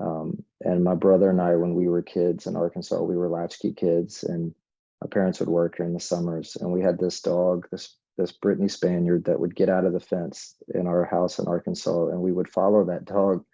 um, 0.00 0.44
and 0.60 0.84
my 0.84 0.94
brother 0.94 1.28
and 1.28 1.40
I, 1.40 1.56
when 1.56 1.74
we 1.74 1.88
were 1.88 2.02
kids 2.02 2.46
in 2.46 2.54
Arkansas, 2.54 3.02
we 3.02 3.16
were 3.16 3.28
latchkey 3.28 3.72
kids, 3.72 4.22
and 4.22 4.54
my 5.02 5.08
parents 5.08 5.40
would 5.40 5.48
work 5.48 5.76
during 5.76 5.92
the 5.92 5.98
summers, 5.98 6.56
and 6.60 6.72
we 6.72 6.82
had 6.82 7.00
this 7.00 7.20
dog, 7.20 7.66
this 7.72 7.96
this 8.16 8.30
Brittany 8.30 8.68
Spaniard, 8.68 9.24
that 9.24 9.40
would 9.40 9.56
get 9.56 9.68
out 9.68 9.84
of 9.84 9.92
the 9.92 9.98
fence 9.98 10.54
in 10.72 10.86
our 10.86 11.04
house 11.04 11.40
in 11.40 11.48
Arkansas, 11.48 12.06
and 12.06 12.20
we 12.20 12.30
would 12.30 12.48
follow 12.48 12.84
that 12.84 13.06
dog 13.06 13.44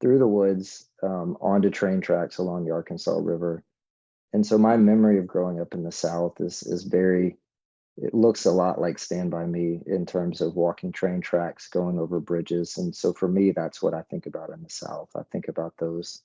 through 0.00 0.18
the 0.18 0.26
woods 0.26 0.88
um, 1.04 1.36
onto 1.40 1.70
train 1.70 2.00
tracks 2.00 2.38
along 2.38 2.64
the 2.64 2.72
Arkansas 2.72 3.20
River. 3.22 3.62
And 4.36 4.44
so 4.44 4.58
my 4.58 4.76
memory 4.76 5.18
of 5.18 5.26
growing 5.26 5.62
up 5.62 5.72
in 5.72 5.82
the 5.82 5.90
South 5.90 6.42
is 6.42 6.62
is 6.62 6.84
very 6.84 7.38
it 7.96 8.12
looks 8.12 8.44
a 8.44 8.50
lot 8.50 8.78
like 8.78 8.98
Stand 8.98 9.30
By 9.30 9.46
Me 9.46 9.80
in 9.86 10.04
terms 10.04 10.42
of 10.42 10.54
walking 10.54 10.92
train 10.92 11.22
tracks, 11.22 11.68
going 11.68 11.98
over 11.98 12.20
bridges. 12.20 12.76
And 12.76 12.94
so 12.94 13.14
for 13.14 13.28
me, 13.28 13.52
that's 13.52 13.80
what 13.80 13.94
I 13.94 14.02
think 14.02 14.26
about 14.26 14.50
in 14.50 14.62
the 14.62 14.68
South. 14.68 15.08
I 15.16 15.22
think 15.32 15.48
about 15.48 15.78
those 15.78 16.22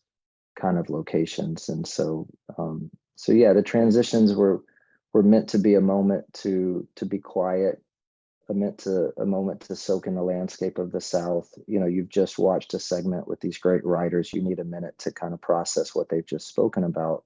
kind 0.60 0.77
of 0.77 0.89
locations. 0.89 1.70
And 1.70 1.88
so, 1.88 2.27
um, 2.58 2.91
so 3.15 3.32
yeah, 3.32 3.53
the 3.53 3.63
transitions 3.63 4.36
were 4.36 4.62
were 5.13 5.24
meant 5.24 5.48
to 5.51 5.58
be 5.58 5.75
a 5.75 5.80
moment 5.80 6.25
to 6.44 6.86
to 6.96 7.06
be 7.06 7.20
quiet, 7.20 7.82
a 8.50 8.53
meant 8.53 8.80
to 8.80 9.13
a 9.18 9.25
moment 9.25 9.62
to 9.62 9.75
soak 9.77 10.06
in 10.06 10.15
the 10.15 10.22
landscape 10.22 10.80
of 10.80 10.91
the 10.91 11.00
South. 11.00 11.50
You 11.65 11.80
know, 11.80 11.88
you've 11.88 12.10
just 12.10 12.38
watched 12.38 12.74
a 12.74 12.80
segment 12.80 13.30
with 13.30 13.39
these 13.39 13.58
great 13.58 13.86
writers. 13.86 14.34
You 14.34 14.41
need 14.41 14.60
a 14.60 14.65
minute 14.65 14.98
to 14.98 15.13
kind 15.13 15.34
of 15.34 15.39
process 15.39 15.96
what 15.96 16.10
they've 16.10 16.25
just 16.25 16.50
spoken 16.50 16.84
about. 16.84 17.24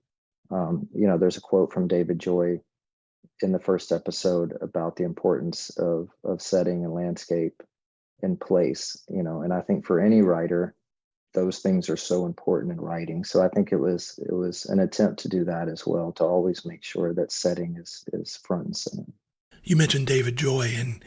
Um, 0.52 0.88
you 0.94 1.08
know, 1.08 1.18
there's 1.18 1.38
a 1.38 1.42
quote 1.42 1.74
from 1.74 1.88
David 1.88 2.20
Joy 2.20 2.62
in 3.42 3.52
the 3.52 3.60
first 3.60 3.92
episode 3.92 4.58
about 4.62 4.96
the 4.96 5.04
importance 5.04 5.70
of 5.78 6.10
of 6.24 6.42
setting 6.42 6.84
and 6.84 6.94
landscape 6.94 7.62
in 8.24 8.38
place 8.38 9.04
you 9.10 9.24
know 9.24 9.42
and 9.42 9.52
i 9.52 9.60
think 9.60 9.86
for 9.86 10.00
any 10.00 10.22
writer 10.22 10.74
those 11.34 11.60
things 11.60 11.90
are 11.90 11.98
so 11.98 12.26
important 12.26 12.72
in 12.72 12.80
writing. 12.80 13.26
So 13.26 13.44
i 13.44 13.50
think 13.50 13.72
it 13.72 13.78
was 13.78 14.18
it 14.26 14.34
was 14.34 14.66
an 14.66 14.80
attempt 14.80 15.20
to 15.22 15.30
do 15.30 15.44
that 15.46 15.68
as 15.68 15.86
well 15.86 16.14
to 16.14 16.24
always 16.24 16.66
make 16.66 16.84
sure 16.84 17.14
that 17.14 17.32
setting 17.32 17.76
is 17.78 18.06
is 18.14 18.38
front 18.38 18.66
and 18.66 18.78
center. 18.78 19.12
You 19.64 19.76
mentioned 19.76 20.08
david 20.08 20.38
joy 20.38 20.74
and 20.78 21.04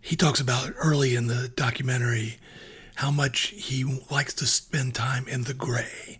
he 0.00 0.16
talks 0.16 0.40
about 0.40 0.72
early 0.76 1.14
in 1.14 1.28
the 1.28 1.48
documentary 1.54 2.38
how 2.96 3.10
much 3.12 3.48
he 3.48 3.84
likes 4.10 4.34
to 4.34 4.46
spend 4.46 4.92
time 4.92 5.28
in 5.28 5.44
the 5.44 5.54
gray, 5.54 6.18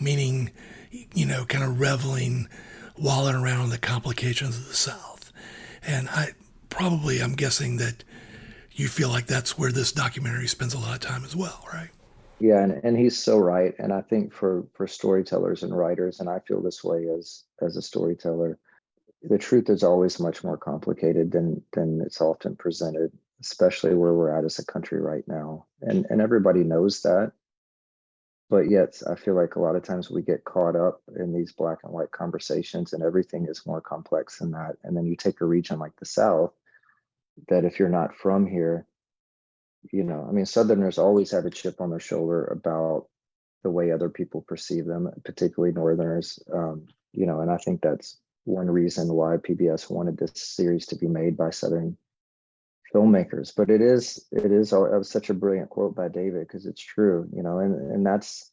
meaning, 0.00 0.50
you 0.90 1.26
know, 1.26 1.44
kind 1.44 1.64
of 1.64 1.80
reveling, 1.80 2.48
walling 2.96 3.34
around 3.34 3.70
the 3.70 3.78
complications 3.78 4.56
of 4.56 4.68
the 4.68 4.74
South. 4.74 5.32
And 5.86 6.08
I 6.08 6.32
probably, 6.70 7.20
I'm 7.20 7.34
guessing 7.34 7.76
that 7.78 8.04
you 8.72 8.88
feel 8.88 9.08
like 9.08 9.26
that's 9.26 9.58
where 9.58 9.72
this 9.72 9.92
documentary 9.92 10.46
spends 10.46 10.74
a 10.74 10.78
lot 10.78 10.94
of 10.94 11.00
time 11.00 11.24
as 11.24 11.34
well, 11.34 11.64
right? 11.72 11.90
Yeah, 12.40 12.62
and, 12.62 12.80
and 12.84 12.96
he's 12.96 13.18
so 13.18 13.36
right. 13.38 13.74
And 13.78 13.92
I 13.92 14.00
think 14.02 14.32
for 14.32 14.64
for 14.74 14.86
storytellers 14.86 15.62
and 15.62 15.76
writers, 15.76 16.20
and 16.20 16.28
I 16.28 16.38
feel 16.40 16.62
this 16.62 16.84
way 16.84 17.08
as 17.08 17.44
as 17.60 17.76
a 17.76 17.82
storyteller, 17.82 18.58
the 19.22 19.38
truth 19.38 19.68
is 19.68 19.82
always 19.82 20.20
much 20.20 20.44
more 20.44 20.56
complicated 20.56 21.32
than 21.32 21.62
than 21.72 22.00
it's 22.00 22.20
often 22.20 22.54
presented, 22.54 23.10
especially 23.40 23.94
where 23.94 24.14
we're 24.14 24.36
at 24.36 24.44
as 24.44 24.58
a 24.60 24.64
country 24.64 25.00
right 25.00 25.26
now. 25.26 25.66
And 25.80 26.06
and 26.10 26.20
everybody 26.20 26.62
knows 26.62 27.02
that. 27.02 27.32
But 28.50 28.70
yet 28.70 29.02
I 29.06 29.14
feel 29.14 29.34
like 29.34 29.56
a 29.56 29.60
lot 29.60 29.76
of 29.76 29.82
times 29.82 30.10
we 30.10 30.22
get 30.22 30.44
caught 30.44 30.74
up 30.74 31.02
in 31.16 31.32
these 31.32 31.52
black 31.52 31.78
and 31.84 31.92
white 31.92 32.10
conversations 32.10 32.92
and 32.92 33.02
everything 33.02 33.46
is 33.46 33.66
more 33.66 33.82
complex 33.82 34.38
than 34.38 34.52
that. 34.52 34.76
And 34.82 34.96
then 34.96 35.06
you 35.06 35.16
take 35.16 35.40
a 35.40 35.46
region 35.46 35.78
like 35.78 35.96
the 35.96 36.06
South, 36.06 36.52
that 37.48 37.64
if 37.64 37.78
you're 37.78 37.90
not 37.90 38.16
from 38.16 38.46
here, 38.46 38.86
you 39.92 40.02
know, 40.02 40.26
I 40.28 40.32
mean, 40.32 40.46
Southerners 40.46 40.98
always 40.98 41.30
have 41.32 41.44
a 41.44 41.50
chip 41.50 41.80
on 41.80 41.90
their 41.90 42.00
shoulder 42.00 42.44
about 42.46 43.06
the 43.62 43.70
way 43.70 43.92
other 43.92 44.08
people 44.08 44.42
perceive 44.42 44.86
them, 44.86 45.10
particularly 45.24 45.74
Northerners. 45.74 46.38
Um, 46.52 46.88
you 47.12 47.26
know, 47.26 47.40
and 47.40 47.50
I 47.50 47.58
think 47.58 47.82
that's 47.82 48.18
one 48.44 48.70
reason 48.70 49.12
why 49.12 49.36
PBS 49.36 49.90
wanted 49.90 50.16
this 50.16 50.32
series 50.34 50.86
to 50.86 50.96
be 50.96 51.06
made 51.06 51.36
by 51.36 51.50
Southern 51.50 51.96
filmmakers. 52.94 53.52
But 53.56 53.70
it 53.70 53.80
is, 53.80 54.24
it 54.32 54.52
is, 54.52 54.72
it 54.72 54.78
was 54.78 55.10
such 55.10 55.30
a 55.30 55.34
brilliant 55.34 55.70
quote 55.70 55.94
by 55.94 56.08
David 56.08 56.46
because 56.46 56.66
it's 56.66 56.82
true, 56.82 57.28
you 57.32 57.42
know, 57.42 57.58
and 57.58 57.92
and 57.92 58.06
that's 58.06 58.50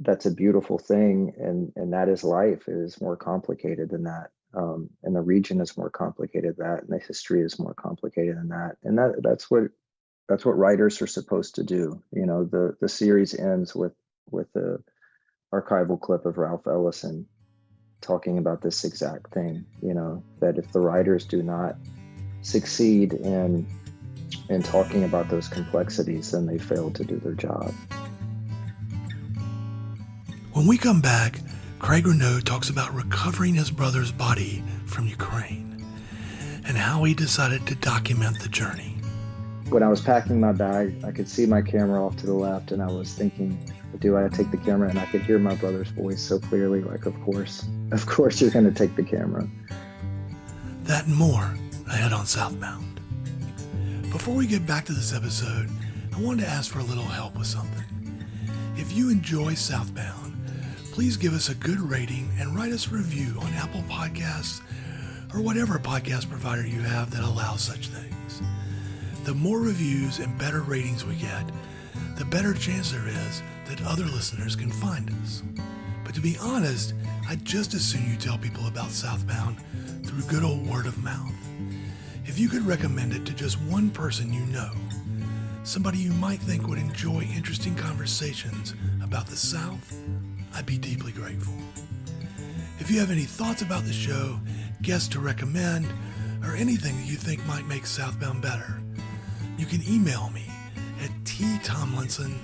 that's 0.00 0.26
a 0.26 0.34
beautiful 0.34 0.78
thing, 0.78 1.34
and 1.38 1.72
and 1.76 1.92
that 1.92 2.08
is 2.08 2.24
life. 2.24 2.68
It 2.68 2.76
is 2.76 3.00
more 3.00 3.16
complicated 3.16 3.90
than 3.90 4.04
that. 4.04 4.30
Um, 4.54 4.90
and 5.02 5.16
the 5.16 5.20
region 5.20 5.60
is 5.60 5.78
more 5.78 5.90
complicated 5.90 6.56
than 6.56 6.68
that, 6.68 6.82
and 6.82 6.90
the 6.90 6.98
history 6.98 7.42
is 7.42 7.58
more 7.58 7.74
complicated 7.74 8.36
than 8.36 8.48
that. 8.48 8.76
And 8.84 8.98
that 8.98 9.20
that's 9.22 9.50
what 9.50 9.64
that's 10.28 10.44
what 10.44 10.58
writers 10.58 11.00
are 11.02 11.06
supposed 11.06 11.56
to 11.56 11.62
do. 11.62 12.02
You 12.12 12.26
know, 12.26 12.44
the 12.44 12.76
the 12.80 12.88
series 12.88 13.34
ends 13.34 13.74
with 13.74 13.94
with 14.30 14.52
the 14.52 14.82
archival 15.52 16.00
clip 16.00 16.26
of 16.26 16.38
Ralph 16.38 16.66
Ellison 16.66 17.26
talking 18.00 18.38
about 18.38 18.60
this 18.62 18.84
exact 18.84 19.32
thing. 19.32 19.64
You 19.82 19.94
know, 19.94 20.22
that 20.40 20.58
if 20.58 20.72
the 20.72 20.80
writers 20.80 21.24
do 21.24 21.42
not 21.42 21.76
succeed 22.42 23.14
in 23.14 23.66
in 24.48 24.62
talking 24.62 25.04
about 25.04 25.28
those 25.28 25.48
complexities, 25.48 26.32
then 26.32 26.46
they 26.46 26.58
fail 26.58 26.90
to 26.90 27.04
do 27.04 27.16
their 27.18 27.32
job. 27.32 27.72
When 30.52 30.66
we 30.66 30.76
come 30.76 31.00
back, 31.00 31.40
Craig 31.78 32.06
Renaud 32.06 32.40
talks 32.40 32.68
about 32.68 32.92
recovering 32.92 33.54
his 33.54 33.70
brother's 33.70 34.12
body 34.12 34.62
from 34.86 35.06
Ukraine 35.06 35.84
and 36.66 36.76
how 36.76 37.04
he 37.04 37.14
decided 37.14 37.66
to 37.66 37.74
document 37.76 38.40
the 38.40 38.48
journey 38.48 38.92
when 39.72 39.82
I 39.82 39.88
was 39.88 40.02
packing 40.02 40.38
my 40.38 40.52
bag, 40.52 41.02
I 41.02 41.10
could 41.10 41.28
see 41.28 41.46
my 41.46 41.62
camera 41.62 42.04
off 42.04 42.16
to 42.18 42.26
the 42.26 42.34
left, 42.34 42.72
and 42.72 42.82
I 42.82 42.86
was 42.86 43.14
thinking, 43.14 43.58
do 43.98 44.18
I 44.18 44.28
take 44.28 44.50
the 44.50 44.58
camera? 44.58 44.90
And 44.90 44.98
I 44.98 45.06
could 45.06 45.22
hear 45.22 45.38
my 45.38 45.54
brother's 45.54 45.88
voice 45.88 46.20
so 46.20 46.38
clearly, 46.38 46.82
like, 46.82 47.06
of 47.06 47.18
course, 47.22 47.66
of 47.90 48.04
course, 48.06 48.40
you're 48.40 48.50
going 48.50 48.66
to 48.66 48.70
take 48.70 48.96
the 48.96 49.02
camera. 49.02 49.48
That 50.82 51.06
and 51.06 51.16
more 51.16 51.54
ahead 51.92 52.14
on 52.14 52.24
Southbound. 52.24 53.00
Before 54.10 54.34
we 54.34 54.46
get 54.46 54.66
back 54.66 54.86
to 54.86 54.94
this 54.94 55.14
episode, 55.14 55.68
I 56.16 56.20
wanted 56.20 56.44
to 56.44 56.50
ask 56.50 56.72
for 56.72 56.78
a 56.78 56.84
little 56.84 57.04
help 57.04 57.36
with 57.36 57.46
something. 57.46 57.84
If 58.76 58.92
you 58.92 59.10
enjoy 59.10 59.52
Southbound, 59.52 60.34
please 60.92 61.18
give 61.18 61.34
us 61.34 61.50
a 61.50 61.54
good 61.54 61.80
rating 61.80 62.30
and 62.38 62.56
write 62.56 62.72
us 62.72 62.90
a 62.90 62.94
review 62.94 63.36
on 63.40 63.52
Apple 63.52 63.82
Podcasts 63.90 64.62
or 65.34 65.42
whatever 65.42 65.78
podcast 65.78 66.30
provider 66.30 66.66
you 66.66 66.80
have 66.80 67.10
that 67.10 67.24
allows 67.24 67.60
such 67.60 67.88
things. 67.88 68.42
The 69.24 69.34
more 69.34 69.60
reviews 69.60 70.18
and 70.18 70.38
better 70.38 70.62
ratings 70.62 71.04
we 71.04 71.16
get, 71.16 71.44
the 72.16 72.24
better 72.24 72.54
chance 72.54 72.90
there 72.90 73.06
is 73.06 73.42
that 73.68 73.84
other 73.84 74.04
listeners 74.04 74.56
can 74.56 74.70
find 74.70 75.10
us. 75.22 75.42
But 76.06 76.14
to 76.14 76.22
be 76.22 76.38
honest, 76.40 76.94
I'd 77.28 77.44
just 77.44 77.74
as 77.74 77.84
soon 77.84 78.10
you 78.10 78.16
tell 78.16 78.38
people 78.38 78.66
about 78.66 78.90
Southbound 78.90 79.58
through 80.04 80.22
good 80.22 80.42
old 80.42 80.66
word 80.66 80.86
of 80.86 80.96
mouth. 81.04 81.32
If 82.32 82.38
you 82.38 82.48
could 82.48 82.66
recommend 82.66 83.12
it 83.12 83.26
to 83.26 83.34
just 83.34 83.60
one 83.60 83.90
person 83.90 84.32
you 84.32 84.46
know, 84.46 84.70
somebody 85.64 85.98
you 85.98 86.12
might 86.14 86.38
think 86.38 86.66
would 86.66 86.78
enjoy 86.78 87.28
interesting 87.36 87.74
conversations 87.74 88.74
about 89.02 89.26
the 89.26 89.36
South, 89.36 89.94
I'd 90.54 90.64
be 90.64 90.78
deeply 90.78 91.12
grateful. 91.12 91.52
If 92.78 92.90
you 92.90 92.98
have 93.00 93.10
any 93.10 93.24
thoughts 93.24 93.60
about 93.60 93.84
the 93.84 93.92
show, 93.92 94.40
guests 94.80 95.08
to 95.08 95.20
recommend, 95.20 95.92
or 96.42 96.54
anything 96.54 96.96
that 96.96 97.06
you 97.06 97.16
think 97.16 97.44
might 97.44 97.66
make 97.66 97.84
Southbound 97.84 98.40
better, 98.40 98.80
you 99.58 99.66
can 99.66 99.82
email 99.86 100.30
me 100.30 100.46
at 101.04 101.10
ttomlinson 101.24 102.38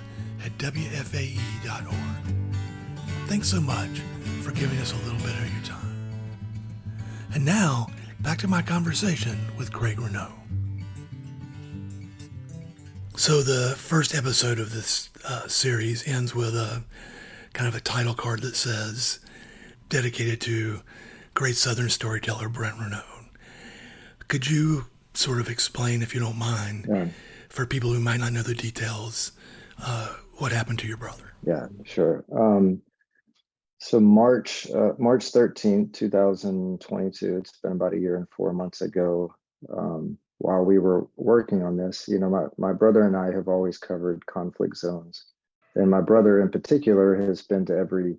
at 0.45 0.55
wfae.org. 0.59 2.35
Thanks 3.25 3.49
so 3.49 3.59
much 3.59 4.01
for 4.43 4.51
giving 4.51 4.77
us 4.77 4.93
a 4.93 4.97
little 4.97 5.19
bit 5.25 5.35
of 5.35 5.51
your 5.51 5.63
time. 5.63 6.11
And 7.33 7.43
now, 7.43 7.87
back 8.21 8.37
to 8.39 8.47
my 8.47 8.61
conversation 8.61 9.39
with 9.57 9.71
Craig 9.71 9.99
Renaud. 9.99 10.33
So, 13.15 13.41
the 13.41 13.75
first 13.77 14.15
episode 14.15 14.59
of 14.59 14.73
this 14.73 15.09
uh, 15.27 15.47
series 15.47 16.07
ends 16.07 16.33
with 16.33 16.55
a 16.55 16.83
kind 17.53 17.67
of 17.67 17.75
a 17.75 17.81
title 17.81 18.13
card 18.13 18.41
that 18.41 18.55
says, 18.55 19.19
dedicated 19.89 20.39
to 20.41 20.81
great 21.33 21.55
Southern 21.55 21.89
storyteller 21.89 22.47
Brent 22.47 22.79
Renaud. 22.79 23.03
Could 24.27 24.49
you 24.49 24.85
sort 25.13 25.39
of 25.39 25.49
explain, 25.49 26.01
if 26.01 26.13
you 26.13 26.19
don't 26.19 26.37
mind, 26.37 26.85
yeah. 26.87 27.07
for 27.49 27.65
people 27.65 27.91
who 27.91 27.99
might 27.99 28.19
not 28.19 28.31
know 28.31 28.43
the 28.43 28.53
details, 28.53 29.31
uh, 29.83 30.15
what 30.37 30.51
happened 30.51 30.79
to 30.79 30.87
your 30.87 30.97
brother? 30.97 31.33
Yeah, 31.45 31.67
sure. 31.83 32.23
Um, 32.31 32.81
so 33.79 33.99
March 33.99 34.69
uh, 34.71 34.91
March 34.97 35.31
13th, 35.31 35.93
2022, 35.93 37.37
it's 37.37 37.57
been 37.59 37.71
about 37.71 37.93
a 37.93 37.99
year 37.99 38.17
and 38.17 38.27
four 38.29 38.51
months 38.51 38.81
ago, 38.81 39.33
um, 39.75 40.17
while 40.37 40.63
we 40.63 40.79
were 40.79 41.07
working 41.15 41.63
on 41.63 41.77
this, 41.77 42.07
you 42.07 42.19
know, 42.19 42.29
my, 42.29 42.45
my 42.57 42.73
brother 42.73 43.03
and 43.03 43.15
I 43.15 43.31
have 43.31 43.47
always 43.47 43.77
covered 43.77 44.25
conflict 44.25 44.77
zones. 44.77 45.25
And 45.75 45.89
my 45.89 46.01
brother 46.01 46.41
in 46.41 46.49
particular 46.49 47.15
has 47.15 47.41
been 47.41 47.65
to 47.67 47.77
every 47.77 48.17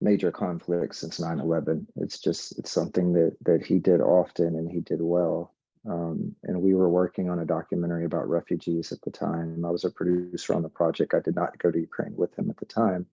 major 0.00 0.30
conflict 0.30 0.94
since 0.94 1.20
9-11. 1.20 1.86
It's 1.96 2.18
just 2.18 2.58
it's 2.58 2.70
something 2.70 3.12
that 3.12 3.36
that 3.42 3.64
he 3.64 3.78
did 3.78 4.00
often 4.00 4.56
and 4.56 4.70
he 4.70 4.80
did 4.80 5.02
well. 5.02 5.54
Um, 5.88 6.34
and 6.44 6.62
we 6.62 6.74
were 6.74 6.88
working 6.88 7.30
on 7.30 7.38
a 7.38 7.44
documentary 7.44 8.04
about 8.04 8.28
refugees 8.28 8.90
at 8.90 9.00
the 9.02 9.10
time. 9.10 9.64
I 9.64 9.70
was 9.70 9.84
a 9.84 9.90
producer 9.90 10.54
on 10.54 10.62
the 10.62 10.68
project. 10.68 11.14
I 11.14 11.20
did 11.20 11.36
not 11.36 11.58
go 11.58 11.70
to 11.70 11.78
Ukraine 11.78 12.14
with 12.16 12.36
him 12.36 12.50
at 12.50 12.56
the 12.56 12.64
time. 12.64 13.06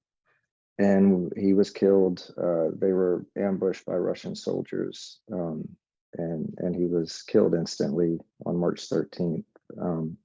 And 0.79 1.31
he 1.37 1.53
was 1.53 1.69
killed. 1.69 2.27
Uh, 2.37 2.69
they 2.75 2.91
were 2.91 3.25
ambushed 3.37 3.85
by 3.85 3.95
Russian 3.95 4.35
soldiers, 4.35 5.19
um, 5.31 5.67
and 6.15 6.53
and 6.57 6.75
he 6.75 6.87
was 6.87 7.21
killed 7.21 7.53
instantly 7.53 8.19
on 8.45 8.57
March 8.57 8.89
13th. 8.89 9.45
Um, 9.79 10.17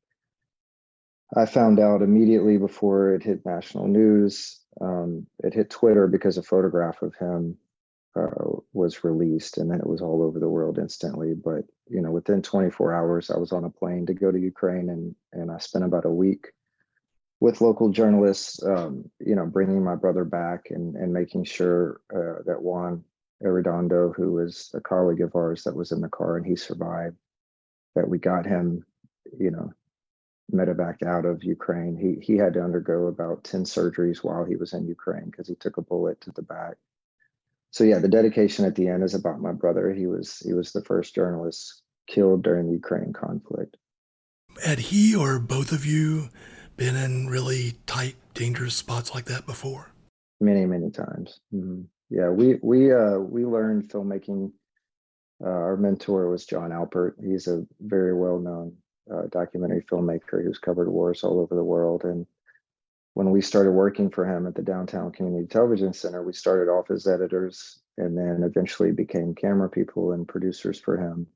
I 1.36 1.44
found 1.44 1.78
out 1.78 2.00
immediately 2.00 2.56
before 2.56 3.14
it 3.14 3.22
hit 3.22 3.44
national 3.44 3.88
news. 3.88 4.58
Um, 4.80 5.26
it 5.44 5.52
hit 5.52 5.68
Twitter 5.68 6.06
because 6.06 6.38
a 6.38 6.42
photograph 6.42 7.02
of 7.02 7.14
him 7.16 7.58
uh, 8.18 8.28
was 8.72 9.04
released 9.04 9.58
and 9.58 9.70
then 9.70 9.80
it 9.80 9.86
was 9.86 10.00
all 10.00 10.22
over 10.22 10.38
the 10.38 10.48
world 10.48 10.78
instantly 10.78 11.34
but 11.34 11.64
you 11.88 12.00
know 12.00 12.10
within 12.10 12.42
24 12.42 12.92
hours 12.94 13.30
i 13.30 13.36
was 13.36 13.52
on 13.52 13.64
a 13.64 13.70
plane 13.70 14.06
to 14.06 14.14
go 14.14 14.32
to 14.32 14.38
ukraine 14.38 14.88
and 14.88 15.14
and 15.32 15.50
i 15.50 15.58
spent 15.58 15.84
about 15.84 16.04
a 16.04 16.10
week 16.10 16.48
with 17.40 17.60
local 17.60 17.90
journalists 17.90 18.62
um, 18.64 19.08
you 19.20 19.34
know 19.34 19.46
bringing 19.46 19.84
my 19.84 19.94
brother 19.94 20.24
back 20.24 20.66
and 20.70 20.96
and 20.96 21.12
making 21.12 21.44
sure 21.44 22.00
uh, 22.14 22.42
that 22.46 22.60
juan 22.60 23.04
arredondo 23.44 24.14
who 24.14 24.32
was 24.32 24.70
a 24.74 24.80
colleague 24.80 25.20
of 25.20 25.34
ours 25.36 25.64
that 25.64 25.76
was 25.76 25.92
in 25.92 26.00
the 26.00 26.08
car 26.08 26.36
and 26.36 26.46
he 26.46 26.56
survived 26.56 27.16
that 27.94 28.08
we 28.08 28.18
got 28.18 28.46
him 28.46 28.84
you 29.38 29.50
know 29.50 29.72
medevaced 30.52 31.06
out 31.06 31.26
of 31.26 31.44
ukraine 31.44 31.96
he 31.96 32.24
he 32.24 32.38
had 32.38 32.54
to 32.54 32.62
undergo 32.62 33.06
about 33.06 33.44
10 33.44 33.64
surgeries 33.64 34.24
while 34.24 34.44
he 34.44 34.56
was 34.56 34.72
in 34.72 34.88
ukraine 34.88 35.26
because 35.26 35.46
he 35.46 35.54
took 35.54 35.76
a 35.76 35.82
bullet 35.82 36.20
to 36.20 36.32
the 36.32 36.42
back 36.42 36.76
so 37.70 37.84
yeah, 37.84 37.98
the 37.98 38.08
dedication 38.08 38.64
at 38.64 38.74
the 38.74 38.88
end 38.88 39.02
is 39.02 39.14
about 39.14 39.40
my 39.40 39.52
brother. 39.52 39.92
He 39.92 40.06
was 40.06 40.38
he 40.38 40.52
was 40.52 40.72
the 40.72 40.84
first 40.84 41.14
journalist 41.14 41.82
killed 42.06 42.42
during 42.42 42.66
the 42.66 42.72
Ukraine 42.72 43.12
conflict. 43.12 43.76
Had 44.64 44.78
he 44.78 45.14
or 45.14 45.38
both 45.38 45.72
of 45.72 45.84
you 45.84 46.30
been 46.78 46.96
in 46.96 47.28
really 47.28 47.74
tight, 47.86 48.14
dangerous 48.32 48.74
spots 48.74 49.14
like 49.14 49.26
that 49.26 49.44
before? 49.44 49.90
Many, 50.40 50.64
many 50.64 50.90
times. 50.90 51.40
Mm-hmm. 51.52 51.82
Yeah, 52.08 52.30
we 52.30 52.58
we 52.62 52.90
uh, 52.90 53.18
we 53.18 53.44
learned 53.44 53.90
filmmaking. 53.90 54.52
Uh, 55.44 55.48
our 55.48 55.76
mentor 55.76 56.30
was 56.30 56.46
Jon 56.46 56.70
Alpert. 56.70 57.14
He's 57.22 57.46
a 57.46 57.66
very 57.80 58.14
well 58.14 58.38
known 58.38 58.76
uh, 59.12 59.26
documentary 59.30 59.84
filmmaker 59.90 60.42
who's 60.42 60.58
covered 60.58 60.88
wars 60.88 61.22
all 61.22 61.40
over 61.40 61.54
the 61.54 61.62
world. 61.62 62.04
And 62.04 62.26
when 63.14 63.30
we 63.30 63.42
started 63.42 63.72
working 63.72 64.10
for 64.10 64.24
him 64.24 64.46
at 64.46 64.54
the 64.54 64.62
Downtown 64.62 65.12
Community 65.12 65.46
Television 65.46 65.92
Center, 65.92 66.22
we 66.22 66.32
started 66.32 66.70
off 66.70 66.90
as 66.90 67.06
editors 67.06 67.80
and 67.98 68.16
then 68.16 68.42
eventually 68.42 68.92
became 68.92 69.34
camera 69.34 69.68
people 69.68 70.12
and 70.12 70.26
producers 70.26 70.80
for 70.80 70.96
him. 70.96 71.26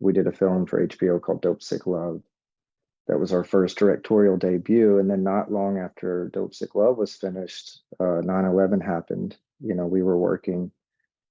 We 0.00 0.12
did 0.12 0.26
a 0.26 0.32
film 0.32 0.66
for 0.66 0.86
HBO 0.86 1.20
called 1.20 1.42
Dope 1.42 1.62
Sick 1.62 1.86
Love. 1.86 2.20
That 3.06 3.20
was 3.20 3.32
our 3.32 3.44
first 3.44 3.76
directorial 3.76 4.36
debut. 4.36 4.98
And 4.98 5.10
then, 5.10 5.22
not 5.22 5.52
long 5.52 5.78
after 5.78 6.30
Dope 6.32 6.54
Sick 6.54 6.74
Love 6.74 6.96
was 6.96 7.14
finished, 7.14 7.82
9 8.00 8.28
uh, 8.28 8.50
11 8.50 8.80
happened. 8.80 9.36
You 9.60 9.74
know, 9.74 9.86
we 9.86 10.02
were 10.02 10.18
working 10.18 10.70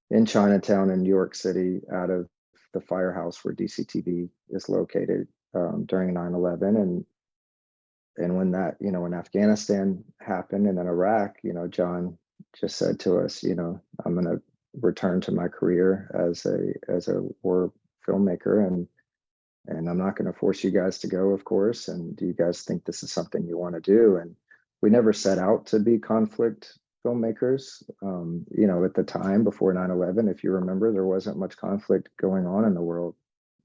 in 0.10 0.26
Chinatown 0.26 0.92
in 0.92 1.02
New 1.02 1.10
York 1.10 1.34
City 1.36 1.82
out 1.92 2.10
of 2.10 2.30
the 2.74 2.82
firehouse 2.82 3.44
where 3.44 3.56
DCTV 3.56 4.30
is 4.50 4.70
located 4.70 5.28
um, 5.56 5.86
during 5.86 6.14
9 6.14 6.34
11. 6.34 6.76
And 6.76 7.06
and 8.18 8.38
when 8.38 8.52
that, 8.52 8.76
you 8.80 8.92
know, 8.92 9.02
when 9.02 9.14
Afghanistan 9.14 10.04
happened 10.20 10.68
and 10.68 10.78
then 10.78 10.88
Iraq, 10.88 11.38
you 11.44 11.54
know, 11.54 11.68
Jon 11.68 12.18
just 12.60 12.78
said 12.78 13.00
to 13.02 13.18
us, 13.18 13.42
you 13.42 13.56
know, 13.56 13.82
I'm 14.06 14.14
going 14.14 14.26
to 14.26 14.42
return 14.80 15.22
to 15.22 15.32
my 15.32 15.48
career 15.48 16.12
as 16.14 16.46
a 16.46 16.74
as 16.88 17.08
a 17.08 17.22
war 17.42 17.72
filmmaker 18.08 18.66
and 18.66 18.88
and 19.67 19.89
I'm 19.89 19.97
not 19.97 20.15
going 20.15 20.32
to 20.32 20.38
force 20.38 20.63
you 20.63 20.71
guys 20.71 20.99
to 20.99 21.08
go, 21.08 21.30
of 21.30 21.45
course. 21.45 21.88
And 21.88 22.15
do 22.15 22.26
you 22.26 22.34
guys 22.34 22.63
think 22.63 22.84
this 22.84 23.04
is 23.04 23.12
something 23.12 23.45
you 23.45 23.58
want 23.58 23.76
to 23.76 23.82
do? 23.82 24.17
And 24.17 24.36
we 24.82 24.89
never 24.89 25.13
set 25.13 25.38
out 25.38 25.67
to 25.67 25.80
be 25.80 25.99
conflict 25.99 26.78
filmmakers. 27.06 27.84
Um, 28.02 28.45
you 28.52 28.67
know, 28.67 28.84
at 28.84 28.93
the 28.93 29.04
time 29.04 29.43
before 29.43 29.73
9/11, 29.73 30.30
if 30.30 30.43
you 30.43 30.52
remember, 30.52 30.91
there 30.91 31.06
wasn't 31.06 31.38
much 31.38 31.58
conflict 31.58 32.10
going 32.19 32.45
on 32.45 32.65
in 32.65 32.73
the 32.73 32.82
world. 32.82 33.15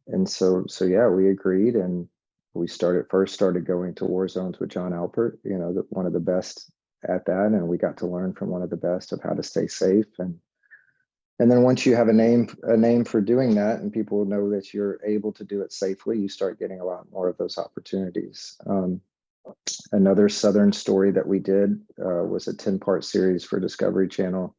And 0.07 0.29
so, 0.29 0.65
so 0.69 0.85
yeah, 0.85 1.09
we 1.09 1.29
agreed, 1.29 1.77
and 1.77 2.09
we 2.55 2.67
started 2.67 3.07
first 3.11 3.35
started 3.35 3.67
going 3.67 3.95
to 3.97 4.05
war 4.05 4.29
zones 4.29 4.59
with 4.59 4.71
Jon 4.71 4.93
Alpert. 4.93 5.39
You 5.45 5.59
know, 5.59 5.75
the, 5.75 5.87
one 5.91 6.07
of 6.07 6.13
the 6.13 6.21
best 6.21 6.71
at 7.07 7.27
that, 7.27 7.47
and 7.47 7.69
we 7.69 7.79
got 7.79 7.99
to 7.99 8.07
learn 8.07 8.33
from 8.33 8.51
one 8.51 8.63
of 8.63 8.71
the 8.71 8.77
best 8.77 9.13
of 9.13 9.23
how 9.23 9.35
to 9.35 9.43
stay 9.43 9.67
safe 9.67 10.07
and 10.19 10.39
and 11.39 11.51
then 11.51 11.63
once 11.63 11.87
you 11.87 11.95
have 11.95 12.09
a 12.09 12.13
name 12.13 12.49
a 12.65 12.77
name 12.77 13.05
for 13.05 13.21
doing 13.21 13.55
that 13.55 13.81
and 13.81 13.93
people 13.93 14.25
know 14.25 14.51
that 14.51 14.75
you're 14.75 15.01
able 15.07 15.33
to 15.33 15.45
do 15.45 15.63
it 15.63 15.73
safely 15.73 16.19
you 16.19 16.29
start 16.29 16.59
getting 16.59 16.81
a 16.81 16.85
lot 16.85 17.11
more 17.13 17.29
of 17.29 17.37
those 17.39 17.59
opportunities. 17.59 18.57
Um, 18.67 19.01
another 19.93 20.29
southern 20.29 20.73
story 20.73 21.11
that 21.13 21.27
we 21.27 21.39
did 21.39 21.81
uh, 21.99 22.25
was 22.25 22.49
a 22.49 22.57
10 22.57 22.79
part 22.79 23.05
series 23.05 23.45
for 23.45 23.61
discovery 23.61 24.09
channel. 24.09 24.55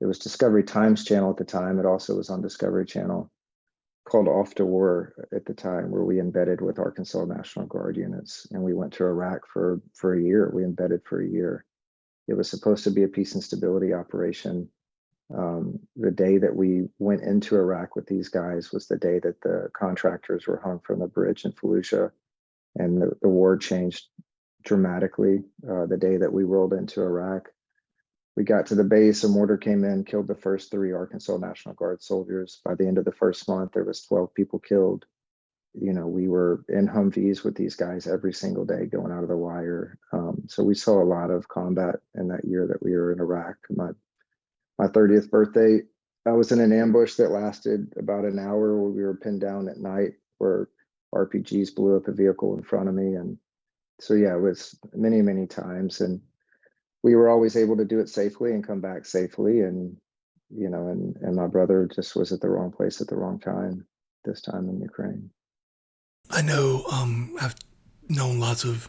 It 0.00 0.06
was 0.06 0.18
discovery 0.18 0.64
times 0.64 1.04
channel 1.04 1.30
at 1.30 1.36
the 1.36 1.44
time. 1.44 1.78
It 1.78 1.86
also 1.86 2.16
was 2.16 2.30
on 2.30 2.42
discovery 2.42 2.86
channel 2.86 3.30
called 4.06 4.28
off 4.28 4.54
to 4.54 4.66
war 4.66 5.14
at 5.32 5.46
the 5.46 5.54
time 5.54 5.90
where 5.90 6.04
we 6.04 6.20
embedded 6.20 6.60
with 6.60 6.78
arkansas 6.78 7.24
national 7.24 7.66
guard 7.66 7.96
units. 7.96 8.46
And 8.50 8.62
we 8.62 8.74
went 8.74 8.92
to 8.94 9.04
iraq 9.04 9.46
for 9.50 9.80
for 9.94 10.14
a 10.14 10.22
year. 10.22 10.50
We 10.52 10.64
embedded 10.64 11.02
for 11.04 11.22
a 11.22 11.28
year. 11.28 11.64
It 12.26 12.34
was 12.34 12.48
supposed 12.48 12.84
to 12.84 12.90
be 12.90 13.02
a 13.02 13.08
peace 13.08 13.34
and 13.34 13.42
stability 13.42 13.92
operation 13.92 14.68
um, 15.32 15.78
the 15.96 16.10
day 16.10 16.38
that 16.38 16.54
we 16.54 16.88
went 16.98 17.22
into 17.22 17.56
Iraq 17.56 17.96
with 17.96 18.06
these 18.06 18.28
guys 18.28 18.72
was 18.72 18.86
the 18.86 18.98
day 18.98 19.18
that 19.20 19.40
the 19.40 19.68
contractors 19.72 20.46
were 20.46 20.60
hung 20.62 20.80
from 20.80 20.98
the 20.98 21.06
bridge 21.06 21.44
in 21.44 21.52
Fallujah, 21.52 22.10
and 22.76 23.00
the, 23.00 23.12
the 23.22 23.28
war 23.28 23.56
changed 23.56 24.06
dramatically. 24.64 25.42
Uh, 25.68 25.86
the 25.86 25.96
day 25.96 26.18
that 26.18 26.32
we 26.32 26.44
rolled 26.44 26.74
into 26.74 27.00
Iraq, 27.00 27.48
we 28.36 28.44
got 28.44 28.66
to 28.66 28.74
the 28.74 28.84
base, 28.84 29.24
a 29.24 29.28
mortar 29.28 29.56
came 29.56 29.84
in, 29.84 30.04
killed 30.04 30.26
the 30.26 30.34
first 30.34 30.70
three 30.70 30.92
Arkansas 30.92 31.36
National 31.38 31.74
Guard 31.74 32.02
soldiers. 32.02 32.60
By 32.64 32.74
the 32.74 32.86
end 32.86 32.98
of 32.98 33.04
the 33.04 33.12
first 33.12 33.48
month, 33.48 33.72
there 33.72 33.84
was 33.84 34.04
12 34.04 34.34
people 34.34 34.58
killed. 34.58 35.04
You 35.72 35.92
know, 35.92 36.06
we 36.06 36.28
were 36.28 36.64
in 36.68 36.86
Humvees 36.86 37.44
with 37.44 37.56
these 37.56 37.76
guys 37.76 38.06
every 38.06 38.32
single 38.32 38.64
day 38.64 38.86
going 38.86 39.12
out 39.12 39.22
of 39.22 39.28
the 39.28 39.36
wire. 39.36 39.98
Um, 40.12 40.44
so 40.48 40.62
we 40.62 40.74
saw 40.74 41.02
a 41.02 41.04
lot 41.04 41.30
of 41.30 41.48
combat 41.48 41.96
in 42.14 42.28
that 42.28 42.44
year 42.44 42.66
that 42.68 42.82
we 42.82 42.92
were 42.92 43.12
in 43.12 43.20
Iraq. 43.20 43.56
My 43.70 43.90
my 44.78 44.86
30th 44.86 45.30
birthday, 45.30 45.80
I 46.26 46.32
was 46.32 46.52
in 46.52 46.60
an 46.60 46.72
ambush 46.72 47.14
that 47.14 47.30
lasted 47.30 47.92
about 47.98 48.24
an 48.24 48.38
hour 48.38 48.80
where 48.80 48.90
we 48.90 49.02
were 49.02 49.16
pinned 49.16 49.40
down 49.40 49.68
at 49.68 49.78
night 49.78 50.12
where 50.38 50.68
RPGs 51.14 51.74
blew 51.74 51.96
up 51.96 52.08
a 52.08 52.12
vehicle 52.12 52.56
in 52.56 52.62
front 52.62 52.88
of 52.88 52.94
me. 52.94 53.14
And 53.14 53.38
so, 54.00 54.14
yeah, 54.14 54.34
it 54.34 54.40
was 54.40 54.78
many, 54.94 55.22
many 55.22 55.46
times. 55.46 56.00
And 56.00 56.20
we 57.02 57.14
were 57.14 57.28
always 57.28 57.56
able 57.56 57.76
to 57.76 57.84
do 57.84 58.00
it 58.00 58.08
safely 58.08 58.52
and 58.52 58.66
come 58.66 58.80
back 58.80 59.06
safely. 59.06 59.60
And, 59.60 59.96
you 60.50 60.68
know, 60.68 60.88
and, 60.88 61.16
and 61.16 61.36
my 61.36 61.46
brother 61.46 61.88
just 61.94 62.16
was 62.16 62.32
at 62.32 62.40
the 62.40 62.48
wrong 62.48 62.72
place 62.72 63.00
at 63.00 63.08
the 63.08 63.16
wrong 63.16 63.38
time 63.38 63.86
this 64.24 64.40
time 64.40 64.68
in 64.68 64.80
Ukraine. 64.80 65.30
I 66.30 66.40
know 66.40 66.84
um, 66.90 67.36
I've 67.40 67.54
known 68.08 68.40
lots 68.40 68.64
of 68.64 68.88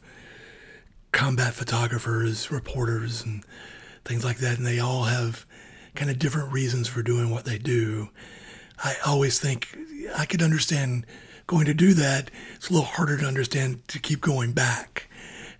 combat 1.11 1.53
photographers, 1.53 2.49
reporters, 2.49 3.23
and 3.23 3.43
things 4.05 4.23
like 4.23 4.37
that, 4.37 4.57
and 4.57 4.65
they 4.65 4.79
all 4.79 5.03
have 5.03 5.45
kind 5.95 6.11
of 6.11 6.19
different 6.19 6.51
reasons 6.51 6.87
for 6.87 7.01
doing 7.01 7.29
what 7.29 7.45
they 7.45 7.57
do. 7.57 8.09
I 8.83 8.95
always 9.05 9.39
think 9.39 9.77
I 10.15 10.25
could 10.25 10.41
understand 10.41 11.05
going 11.47 11.65
to 11.65 11.73
do 11.73 11.93
that. 11.93 12.31
It's 12.55 12.69
a 12.69 12.73
little 12.73 12.87
harder 12.87 13.17
to 13.17 13.25
understand 13.25 13.87
to 13.89 13.99
keep 13.99 14.21
going 14.21 14.51
back. 14.51 15.09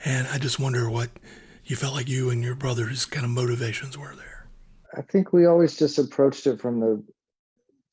And 0.03 0.27
I 0.27 0.37
just 0.37 0.59
wonder 0.59 0.89
what 0.89 1.09
you 1.63 1.75
felt 1.75 1.93
like 1.93 2.09
you 2.09 2.29
and 2.29 2.43
your 2.43 2.55
brother's 2.55 3.05
kind 3.05 3.25
of 3.25 3.31
motivations 3.31 3.97
were 3.97 4.13
there. 4.15 4.47
I 4.95 5.01
think 5.01 5.33
we 5.33 5.45
always 5.45 5.75
just 5.75 5.97
approached 5.97 6.47
it 6.47 6.59
from 6.59 6.79
the 6.79 7.03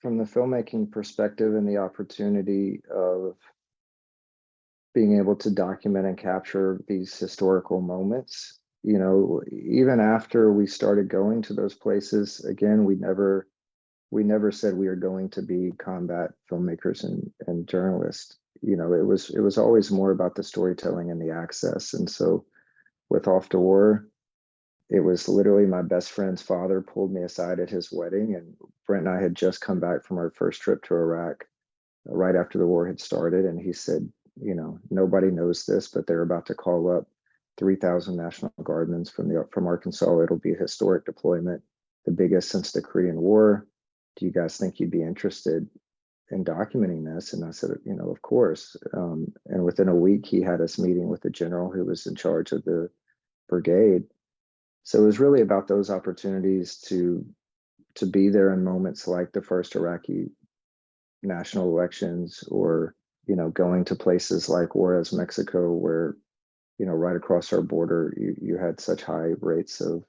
from 0.01 0.19
the 0.19 0.25
filmmaking 0.25 0.91
perspective 0.91 1.55
and 1.55 1.67
the 1.67 1.77
opportunity 1.77 2.81
of 2.93 3.37
being 4.95 5.17
able 5.17 5.37
to 5.37 5.51
document 5.51 6.07
and 6.07 6.19
capture 6.19 6.81
these 6.89 7.17
historical 7.17 7.81
moments 7.81 8.59
you 8.83 8.99
know 8.99 9.41
even 9.51 10.01
after 10.01 10.53
we 10.53 10.67
started 10.67 11.09
going 11.09 11.43
to 11.43 11.55
those 11.55 11.75
places 11.75 12.45
again 12.45 12.85
we 12.85 12.95
never 12.97 13.47
we 14.13 14.23
never 14.23 14.53
said 14.53 14.75
we 14.77 14.87
were 14.87 14.95
going 14.95 15.31
to 15.31 15.43
be 15.43 15.73
combat 15.79 16.31
filmmakers 16.49 17.03
and 17.03 17.33
and 17.47 17.67
journalists. 17.67 18.37
You 18.61 18.77
know 18.77 18.93
it 18.93 19.07
was 19.07 19.31
it 19.31 19.41
was 19.41 19.59
always 19.59 19.91
more 19.91 20.13
about 20.13 20.37
the 20.37 20.43
storytelling 20.43 21.11
and 21.11 21.21
the 21.21 21.35
access. 21.35 21.95
And 21.95 22.09
so 22.09 22.45
with 23.09 23.27
off 23.27 23.49
to 23.51 23.59
war 23.59 24.07
it 24.91 25.01
was 25.01 25.29
literally 25.29 25.67
my 25.67 25.81
best 25.81 26.11
friend's 26.11 26.43
father 26.43 26.83
pulled 26.83 27.13
me 27.13 27.23
aside 27.23 27.59
at 27.61 27.71
his 27.71 27.91
wedding 27.91 28.35
and 28.35 28.55
brent 28.87 29.07
and 29.07 29.17
i 29.17 29.21
had 29.21 29.35
just 29.35 29.61
come 29.61 29.81
back 29.81 30.05
from 30.05 30.19
our 30.19 30.31
first 30.31 30.61
trip 30.61 30.83
to 30.83 30.95
iraq 30.95 31.45
right 32.07 32.37
after 32.37 32.59
the 32.59 32.67
war 32.67 32.87
had 32.87 33.01
started. 33.01 33.45
And 33.45 33.61
he 33.61 33.73
said 33.73 34.11
you 34.41 34.55
know 34.55 34.79
nobody 34.91 35.31
knows 35.31 35.65
this 35.65 35.89
but 35.89 36.07
they're 36.07 36.23
about 36.23 36.47
to 36.47 36.55
call 36.55 36.91
up 36.91 37.07
3,000 37.63 38.17
National 38.17 38.53
Guardsmen 38.65 39.05
from 39.05 39.29
the 39.29 39.47
from 39.53 39.69
Arkansas. 39.69 40.21
It'll 40.21 40.37
be 40.37 40.55
a 40.55 40.59
historic 40.59 41.05
deployment, 41.05 41.63
the 42.05 42.11
biggest 42.11 42.49
since 42.49 42.73
the 42.73 42.83
Korean 42.83 43.21
War. 43.21 43.69
Do 44.17 44.27
you 44.27 44.33
guys 44.33 44.57
think 44.57 44.81
you'd 44.81 44.91
be 44.91 45.05
interested 45.05 45.69
in 46.33 46.45
documenting 46.45 47.05
this? 47.05 47.33
And 47.33 47.45
I 47.45 47.53
said, 47.53 47.71
you 47.85 47.95
know, 47.95 48.11
of 48.11 48.21
course. 48.21 48.75
Um, 48.93 49.29
and 49.47 49.63
within 49.63 49.87
a 49.87 49.95
week, 49.95 50.27
he 50.27 50.41
had 50.41 50.61
us 50.61 50.77
meeting 50.77 51.09
with 51.09 51.21
the 51.21 51.31
general 51.31 51.71
who 51.71 51.85
was 51.85 52.05
in 52.09 52.17
charge 52.17 52.51
of 52.51 52.65
the 52.65 52.91
brigade. 53.49 54.03
So 54.83 55.01
it 55.01 55.07
was 55.07 55.21
really 55.21 55.41
about 55.41 55.69
those 55.69 55.89
opportunities 55.89 56.79
to 56.89 57.25
to 57.95 58.07
be 58.07 58.29
there 58.29 58.53
in 58.53 58.65
moments 58.65 59.07
like 59.07 59.31
the 59.31 59.43
first 59.43 59.77
Iraqi 59.77 60.33
national 61.23 61.69
elections 61.69 62.43
or 62.49 62.97
you 63.27 63.37
know 63.37 63.51
going 63.51 63.85
to 63.85 63.95
places 63.95 64.49
like 64.49 64.75
Juarez, 64.75 65.13
Mexico, 65.13 65.71
where 65.71 66.17
you 66.83 66.89
know, 66.89 66.95
right 66.95 67.15
across 67.15 67.53
our 67.53 67.63
border, 67.63 68.13
you, 68.17 68.35
you 68.43 68.57
had 68.57 68.81
such 68.81 69.05
high 69.05 69.35
rates 69.41 69.81
of 69.81 70.03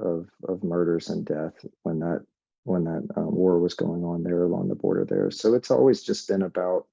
of 0.00 0.28
of 0.48 0.62
murders 0.62 1.08
and 1.08 1.26
death 1.26 1.54
when 1.82 1.98
that 1.98 2.24
when 2.62 2.84
that 2.84 3.04
um, 3.16 3.34
war 3.34 3.58
was 3.58 3.74
going 3.74 4.04
on 4.04 4.22
there 4.22 4.44
along 4.44 4.68
the 4.68 4.76
border 4.76 5.04
there. 5.04 5.28
So 5.32 5.54
it's 5.54 5.72
always 5.72 6.04
just 6.04 6.28
been 6.28 6.42
about 6.42 6.86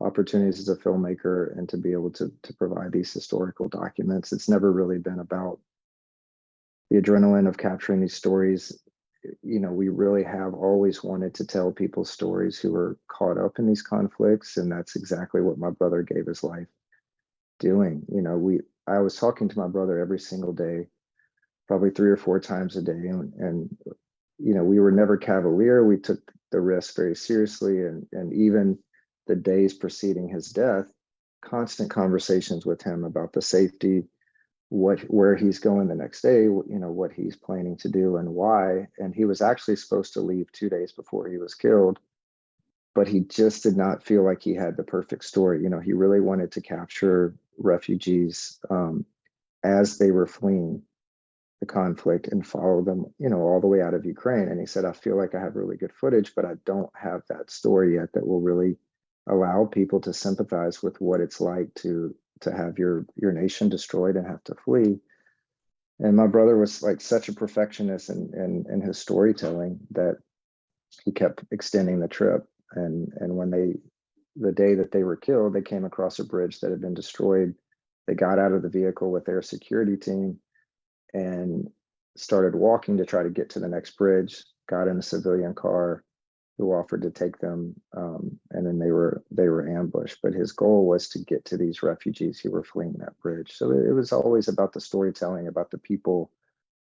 opportunities 0.00 0.60
as 0.60 0.68
a 0.68 0.76
filmmaker 0.76 1.58
and 1.58 1.68
to 1.68 1.76
be 1.76 1.90
able 1.90 2.12
to 2.12 2.30
to 2.44 2.54
provide 2.54 2.92
these 2.92 3.12
historical 3.12 3.68
documents. 3.68 4.32
It's 4.32 4.48
never 4.48 4.70
really 4.70 4.98
been 4.98 5.18
about 5.18 5.58
the 6.90 7.02
adrenaline 7.02 7.48
of 7.48 7.58
capturing 7.58 8.02
these 8.02 8.14
stories. 8.14 8.70
You 9.42 9.58
know, 9.58 9.72
we 9.72 9.88
really 9.88 10.22
have 10.22 10.54
always 10.54 11.02
wanted 11.02 11.34
to 11.34 11.44
tell 11.44 11.72
people's 11.72 12.10
stories 12.10 12.56
who 12.56 12.72
are 12.76 12.96
caught 13.08 13.36
up 13.36 13.58
in 13.58 13.66
these 13.66 13.82
conflicts, 13.82 14.58
and 14.58 14.70
that's 14.70 14.94
exactly 14.94 15.40
what 15.40 15.58
my 15.58 15.70
brother 15.70 16.02
gave 16.02 16.26
his 16.26 16.44
life 16.44 16.68
doing. 17.64 18.02
You 18.12 18.20
know, 18.20 18.36
we 18.36 18.60
I 18.86 18.98
was 18.98 19.16
talking 19.16 19.48
to 19.48 19.58
my 19.58 19.66
brother 19.66 19.98
every 19.98 20.20
single 20.20 20.52
day, 20.52 20.86
probably 21.66 21.90
three 21.90 22.10
or 22.10 22.16
four 22.16 22.38
times 22.38 22.76
a 22.76 22.82
day, 22.82 22.92
and, 22.92 23.32
and 23.34 23.76
you 24.38 24.54
know, 24.54 24.62
we 24.62 24.78
were 24.78 24.92
never 24.92 25.16
cavalier. 25.16 25.84
We 25.84 25.96
took 25.96 26.20
the 26.52 26.60
risk 26.60 26.94
very 26.94 27.16
seriously, 27.16 27.80
and 27.80 28.06
and 28.12 28.32
even 28.32 28.78
the 29.26 29.36
days 29.36 29.72
preceding 29.72 30.28
his 30.28 30.50
death, 30.50 30.84
constant 31.42 31.90
conversations 31.90 32.66
with 32.66 32.82
him 32.82 33.04
about 33.04 33.32
the 33.32 33.42
safety, 33.42 34.04
what 34.68 35.00
where 35.10 35.34
he's 35.34 35.58
going 35.58 35.88
the 35.88 35.94
next 35.94 36.20
day, 36.20 36.42
you 36.42 36.78
know, 36.78 36.92
what 36.92 37.12
he's 37.12 37.36
planning 37.36 37.78
to 37.78 37.88
do 37.88 38.18
and 38.18 38.28
why. 38.28 38.86
And 38.98 39.14
he 39.14 39.24
was 39.24 39.40
actually 39.40 39.76
supposed 39.76 40.12
to 40.12 40.20
leave 40.20 40.52
two 40.52 40.68
days 40.68 40.92
before 40.92 41.28
he 41.28 41.38
was 41.38 41.54
killed 41.54 41.98
but 42.94 43.08
he 43.08 43.20
just 43.20 43.62
did 43.62 43.76
not 43.76 44.04
feel 44.04 44.24
like 44.24 44.42
he 44.42 44.54
had 44.54 44.76
the 44.76 44.84
perfect 44.84 45.24
story. 45.24 45.62
You 45.62 45.68
know, 45.68 45.80
he 45.80 45.92
really 45.92 46.20
wanted 46.20 46.52
to 46.52 46.60
capture 46.60 47.34
refugees 47.58 48.58
um, 48.70 49.04
as 49.62 49.98
they 49.98 50.10
were 50.10 50.26
fleeing 50.26 50.82
the 51.60 51.66
conflict 51.66 52.28
and 52.28 52.46
follow 52.46 52.82
them, 52.82 53.06
you 53.18 53.28
know, 53.28 53.40
all 53.40 53.60
the 53.60 53.66
way 53.66 53.80
out 53.80 53.94
of 53.94 54.04
Ukraine. 54.04 54.48
And 54.48 54.60
he 54.60 54.66
said, 54.66 54.84
I 54.84 54.92
feel 54.92 55.16
like 55.16 55.34
I 55.34 55.40
have 55.40 55.56
really 55.56 55.76
good 55.76 55.92
footage, 55.92 56.34
but 56.34 56.44
I 56.44 56.54
don't 56.64 56.90
have 56.94 57.22
that 57.28 57.50
story 57.50 57.94
yet 57.94 58.12
that 58.12 58.26
will 58.26 58.40
really 58.40 58.76
allow 59.26 59.64
people 59.64 60.00
to 60.02 60.12
sympathize 60.12 60.82
with 60.82 61.00
what 61.00 61.20
it's 61.20 61.40
like 61.40 61.72
to 61.74 62.14
to 62.40 62.52
have 62.52 62.78
your 62.78 63.06
your 63.16 63.32
nation 63.32 63.68
destroyed 63.68 64.16
and 64.16 64.26
have 64.26 64.44
to 64.44 64.54
flee. 64.54 64.98
And 65.98 66.16
my 66.16 66.26
brother 66.26 66.58
was 66.58 66.82
like 66.82 67.00
such 67.00 67.28
a 67.28 67.32
perfectionist 67.32 68.10
in 68.10 68.32
in, 68.34 68.66
in 68.70 68.80
his 68.82 68.98
storytelling 68.98 69.80
that 69.92 70.18
he 71.04 71.12
kept 71.12 71.44
extending 71.50 72.00
the 72.00 72.08
trip. 72.08 72.46
And 72.74 73.12
and 73.16 73.36
when 73.36 73.50
they 73.50 73.74
the 74.36 74.52
day 74.52 74.74
that 74.74 74.90
they 74.90 75.04
were 75.04 75.16
killed, 75.16 75.52
they 75.54 75.62
came 75.62 75.84
across 75.84 76.18
a 76.18 76.24
bridge 76.24 76.60
that 76.60 76.70
had 76.70 76.80
been 76.80 76.94
destroyed. 76.94 77.54
They 78.06 78.14
got 78.14 78.38
out 78.38 78.52
of 78.52 78.62
the 78.62 78.68
vehicle 78.68 79.10
with 79.10 79.24
their 79.24 79.42
security 79.42 79.96
team 79.96 80.38
and 81.12 81.68
started 82.16 82.54
walking 82.54 82.98
to 82.98 83.06
try 83.06 83.22
to 83.22 83.30
get 83.30 83.50
to 83.50 83.60
the 83.60 83.68
next 83.68 83.96
bridge. 83.96 84.44
Got 84.68 84.88
in 84.88 84.98
a 84.98 85.02
civilian 85.02 85.54
car, 85.54 86.04
who 86.58 86.72
offered 86.72 87.02
to 87.02 87.10
take 87.10 87.38
them, 87.38 87.74
um, 87.96 88.38
and 88.52 88.66
then 88.66 88.78
they 88.78 88.92
were 88.92 89.24
they 89.30 89.48
were 89.48 89.68
ambushed. 89.68 90.18
But 90.22 90.34
his 90.34 90.52
goal 90.52 90.86
was 90.86 91.08
to 91.10 91.18
get 91.18 91.44
to 91.46 91.56
these 91.56 91.82
refugees 91.82 92.38
who 92.38 92.50
were 92.50 92.64
fleeing 92.64 92.94
that 92.98 93.18
bridge. 93.20 93.52
So 93.52 93.72
it, 93.72 93.92
was 93.92 94.12
always 94.12 94.48
about 94.48 94.72
the 94.72 94.80
storytelling, 94.80 95.48
about 95.48 95.70
the 95.70 95.78
people, 95.78 96.30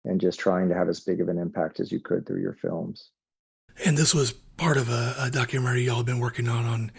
and 0.05 0.21
just 0.21 0.41
trying 0.41 0.69
to 0.71 0.75
have 0.75 0.89
as 0.89 1.01
big 1.01 1.21
of 1.21 1.29
an 1.29 1.39
impact 1.39 1.81
as 1.81 1.93
you 1.93 2.01
could 2.01 2.27
through 2.27 2.41
your 2.41 2.55
films. 2.55 3.11
And 3.85 3.97
this 3.97 4.15
was 4.15 4.33
part 4.33 4.77
of 4.77 4.89
a, 4.91 5.15
a 5.19 5.31
documentary 5.31 5.83
y'all 5.83 5.97
have 5.97 6.07
been 6.07 6.21
working 6.21 6.49
on 6.49 6.67
on 6.67 6.93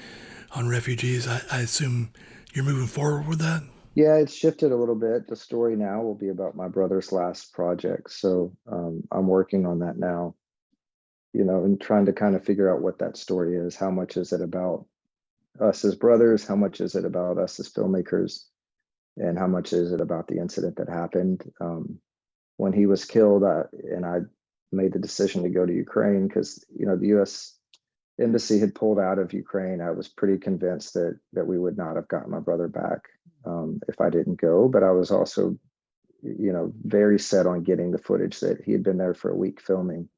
on 0.54 0.67
refugees. 0.67 1.28
I, 1.28 1.41
I 1.52 1.60
assume 1.62 2.12
you're 2.54 2.65
moving 2.65 2.88
forward 2.88 3.28
with 3.28 3.39
that. 3.39 3.63
Yeah, 3.94 4.15
it's 4.15 4.34
shifted 4.34 4.72
a 4.72 4.76
little 4.76 4.96
bit. 4.96 5.28
The 5.28 5.36
story 5.36 5.76
now 5.76 6.02
will 6.02 6.15
be 6.15 6.30
about 6.30 6.56
my 6.56 6.67
brother's 6.67 7.12
last 7.12 7.54
project, 7.54 8.12
so 8.12 8.54
um, 8.72 9.04
I'm 9.12 9.28
working 9.28 9.65
on 9.65 9.80
that 9.80 9.98
now. 9.98 10.36
You 11.34 11.46
know, 11.46 11.63
and 11.63 11.80
trying 11.80 12.06
to 12.08 12.13
kind 12.13 12.36
of 12.36 12.44
figure 12.44 12.74
out 12.74 12.82
what 12.82 13.00
that 13.00 13.15
story 13.15 13.56
is. 13.56 13.76
How 13.76 13.89
much 13.89 14.17
is 14.17 14.34
it 14.34 14.41
about 14.41 14.86
us 15.60 15.86
as 15.86 15.96
brothers? 15.96 16.46
How 16.46 16.56
much 16.56 16.82
is 16.82 16.96
it 16.96 17.06
about 17.06 17.38
us 17.38 17.60
as 17.60 17.72
filmmakers? 17.72 18.46
And 19.17 19.38
how 19.38 19.48
much 19.48 19.72
is 19.72 19.91
it 19.91 20.02
about 20.02 20.28
the 20.28 20.38
incident 20.39 20.78
that 20.78 20.89
happened 20.89 21.44
um, 21.62 22.00
when 22.58 22.74
he 22.74 22.86
was 22.86 23.06
killed? 23.06 23.44
And 23.44 24.06
I 24.06 24.20
made 24.71 24.93
the 24.93 24.99
decision 24.99 25.43
to 25.43 25.49
go 25.49 25.65
to 25.65 25.73
Ukraine 25.73 26.27
because 26.27 26.63
you 26.75 26.86
know 26.86 26.95
the 26.95 27.10
U.S. 27.10 27.57
embassy 28.19 28.60
had 28.60 28.75
pulled 28.75 28.99
out 28.99 29.19
of 29.19 29.34
Ukraine. 29.34 29.81
I 29.81 29.91
was 29.91 30.07
pretty 30.07 30.38
convinced 30.38 30.93
that 30.93 31.19
that 31.34 31.47
we 31.47 31.57
would 31.57 31.77
not 31.77 31.95
have 31.95 32.07
gotten 32.07 32.31
my 32.31 32.39
brother 32.39 32.67
back 32.67 33.01
um, 33.45 33.81
if 33.88 33.99
I 33.99 34.10
didn't 34.10 34.39
go. 34.39 34.67
But 34.67 34.84
I 34.84 34.91
was 34.91 35.12
also, 35.12 35.57
you 36.21 36.53
know, 36.53 36.71
very 36.84 37.19
set 37.19 37.45
on 37.45 37.63
getting 37.63 37.91
the 37.91 37.97
footage 37.97 38.39
that 38.39 38.62
he 38.63 38.71
had 38.71 38.84
been 38.84 38.97
there 38.97 39.13
for 39.13 39.31
a 39.31 39.38
week 39.38 39.62
filming, 39.62 40.10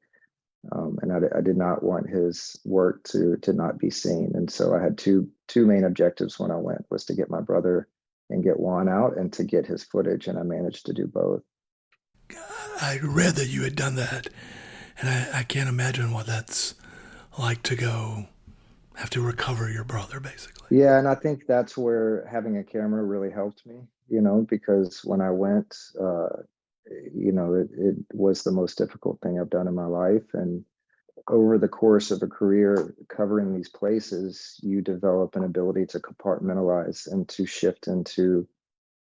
um, 0.72 0.98
and 1.02 1.12
I, 1.12 1.38
I, 1.38 1.40
did 1.40 1.56
not 1.56 1.82
want 1.82 2.08
his 2.08 2.56
work 2.64 3.04
to 3.04 3.36
to 3.42 3.52
not 3.52 3.78
be 3.78 3.90
seen. 3.90 4.32
And 4.34 4.50
so 4.50 4.74
I 4.74 4.82
had 4.82 4.98
two 4.98 5.28
two 5.48 5.66
main 5.66 5.84
objectives 5.84 6.38
when 6.38 6.50
I 6.50 6.56
went 6.56 6.86
was 6.90 7.04
to 7.06 7.14
get 7.14 7.30
my 7.30 7.40
brother 7.40 7.88
and 8.30 8.42
get 8.42 8.58
Juan 8.58 8.88
out, 8.88 9.18
and 9.18 9.32
to 9.34 9.44
get 9.44 9.66
his 9.66 9.84
footage, 9.84 10.28
and 10.28 10.38
I 10.38 10.42
managed 10.42 10.86
to 10.86 10.94
do 10.94 11.06
both. 11.06 11.42
I 12.80 12.98
read 13.02 13.34
that 13.36 13.48
you 13.48 13.62
had 13.62 13.76
done 13.76 13.96
that, 13.96 14.28
and 14.98 15.08
I, 15.08 15.40
I 15.40 15.42
can't 15.42 15.68
imagine 15.68 16.12
what 16.12 16.26
that's 16.26 16.74
like 17.38 17.62
to 17.64 17.76
go 17.76 18.26
have 18.96 19.10
to 19.10 19.20
recover 19.20 19.70
your 19.70 19.84
brother, 19.84 20.20
basically. 20.20 20.78
Yeah, 20.78 20.98
and 20.98 21.08
I 21.08 21.14
think 21.14 21.46
that's 21.46 21.76
where 21.76 22.26
having 22.30 22.58
a 22.58 22.64
camera 22.64 23.02
really 23.02 23.30
helped 23.30 23.66
me. 23.66 23.76
You 24.08 24.20
know, 24.20 24.46
because 24.48 25.00
when 25.04 25.20
I 25.20 25.30
went, 25.30 25.74
uh, 25.98 26.28
you 27.14 27.32
know, 27.32 27.54
it, 27.54 27.70
it 27.76 27.96
was 28.12 28.42
the 28.42 28.52
most 28.52 28.76
difficult 28.76 29.20
thing 29.20 29.40
I've 29.40 29.50
done 29.50 29.66
in 29.66 29.74
my 29.74 29.86
life, 29.86 30.34
and 30.34 30.64
over 31.28 31.56
the 31.58 31.68
course 31.68 32.10
of 32.10 32.22
a 32.22 32.26
career 32.26 32.94
covering 33.08 33.54
these 33.54 33.68
places, 33.68 34.60
you 34.62 34.82
develop 34.82 35.36
an 35.36 35.44
ability 35.44 35.86
to 35.86 36.00
compartmentalize 36.00 37.10
and 37.10 37.28
to 37.30 37.46
shift 37.46 37.88
into 37.88 38.46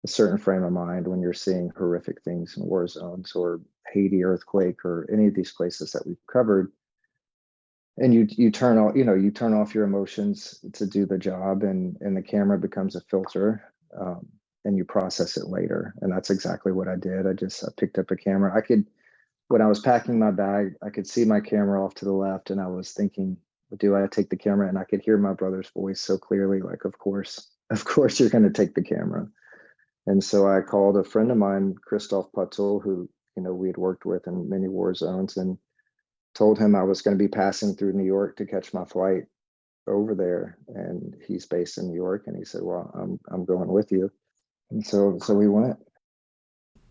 a 0.04 0.08
certain 0.08 0.38
frame 0.38 0.64
of 0.64 0.72
mind 0.72 1.08
when 1.08 1.22
you're 1.22 1.34
seeing 1.34 1.72
horrific 1.78 2.22
things 2.24 2.58
in 2.58 2.66
war 2.66 2.88
zones 2.88 3.34
or 3.34 3.62
Haiti 3.94 4.24
earthquake 4.24 4.84
or 4.84 5.08
any 5.12 5.28
of 5.28 5.36
these 5.36 5.52
places 5.52 5.92
that 5.92 6.06
we've 6.08 6.26
covered. 6.32 6.72
And 7.98 8.14
you 8.14 8.26
you 8.30 8.52
turn 8.52 8.78
off, 8.78 8.96
you 8.96 9.04
know, 9.04 9.14
you 9.14 9.32
turn 9.32 9.54
off 9.54 9.76
your 9.76 9.84
emotions 9.84 10.64
to 10.74 10.88
do 10.88 11.06
the 11.06 11.18
job, 11.18 11.64
and 11.64 11.98
and 12.02 12.16
the 12.16 12.22
camera 12.22 12.58
becomes 12.58 12.96
a 12.96 13.02
filter, 13.02 13.62
um, 14.00 14.26
and 14.64 14.78
you 14.78 14.86
process 14.86 15.38
it 15.38 15.48
later. 15.48 15.94
And 16.02 16.12
that's 16.12 16.30
exactly 16.30 16.72
what 16.72 16.88
I 16.88 16.96
did. 16.96 17.28
I 17.28 17.34
just 17.34 17.64
I 17.64 17.68
picked 17.78 18.00
up 18.00 18.10
a 18.10 18.16
camera. 18.16 18.58
I 18.58 18.62
could, 18.62 18.88
when 19.50 19.62
I 19.62 19.68
was 19.68 19.82
packing 19.82 20.18
my 20.18 20.32
bag, 20.32 20.76
I 20.82 20.90
could 20.90 21.06
see 21.06 21.26
my 21.26 21.42
camera 21.42 21.84
off 21.84 21.94
to 21.96 22.06
the 22.06 22.14
left, 22.14 22.50
and 22.50 22.62
I 22.62 22.68
was 22.68 22.92
thinking, 22.92 23.38
do 23.78 23.96
I 23.96 24.08
take 24.08 24.30
the 24.30 24.38
camera? 24.38 24.70
And 24.70 24.78
I 24.78 24.86
could 24.86 25.02
hear 25.02 25.18
my 25.18 25.34
brother's 25.34 25.70
voice 25.70 26.00
so 26.00 26.18
clearly, 26.18 26.62
like, 26.62 26.86
of 26.86 26.98
course, 26.98 27.52
of 27.70 27.84
course, 27.84 28.20
you're 28.20 28.30
going 28.30 28.46
to 28.46 28.50
take 28.50 28.74
the 28.74 28.84
camera 28.84 29.28
and 30.08 30.24
so 30.24 30.48
I 30.48 30.62
called 30.62 30.98
a 30.98 31.04
friend 31.04 31.32
of 31.32 31.38
mine, 31.38 31.76
Christof 31.90 32.32
Putzel, 32.36 32.82
who 32.82 33.10
you 33.36 33.44
know 33.44 33.54
we 33.54 33.68
had 33.68 33.78
worked 33.78 34.06
with 34.06 34.28
in 34.28 34.50
many 34.50 34.68
war 34.68 34.94
zones, 34.94 35.38
and 35.38 35.58
told 36.34 36.58
him 36.58 36.76
I 36.76 36.84
was 36.84 37.02
going 37.02 37.18
to 37.18 37.24
be 37.24 37.28
passing 37.28 37.76
through 37.76 37.94
New 37.94 38.06
York 38.06 38.38
to 38.38 38.46
catch 38.46 38.74
my 38.74 38.86
flight 38.86 39.24
over 39.88 40.16
there. 40.16 40.58
And 40.68 41.16
he's 41.28 41.46
based 41.46 41.78
in 41.78 41.88
New 41.88 41.96
York, 41.96 42.24
and 42.28 42.36
he 42.36 42.46
said, 42.46 42.62
"Well, 42.64 42.92
I'm 42.96 43.20
I'm 43.30 43.46
going 43.46 43.72
with 43.72 43.92
you." 43.92 44.12
And 44.72 44.86
so 44.86 45.20
so 45.22 45.36
we 45.36 45.48
went. 45.48 45.78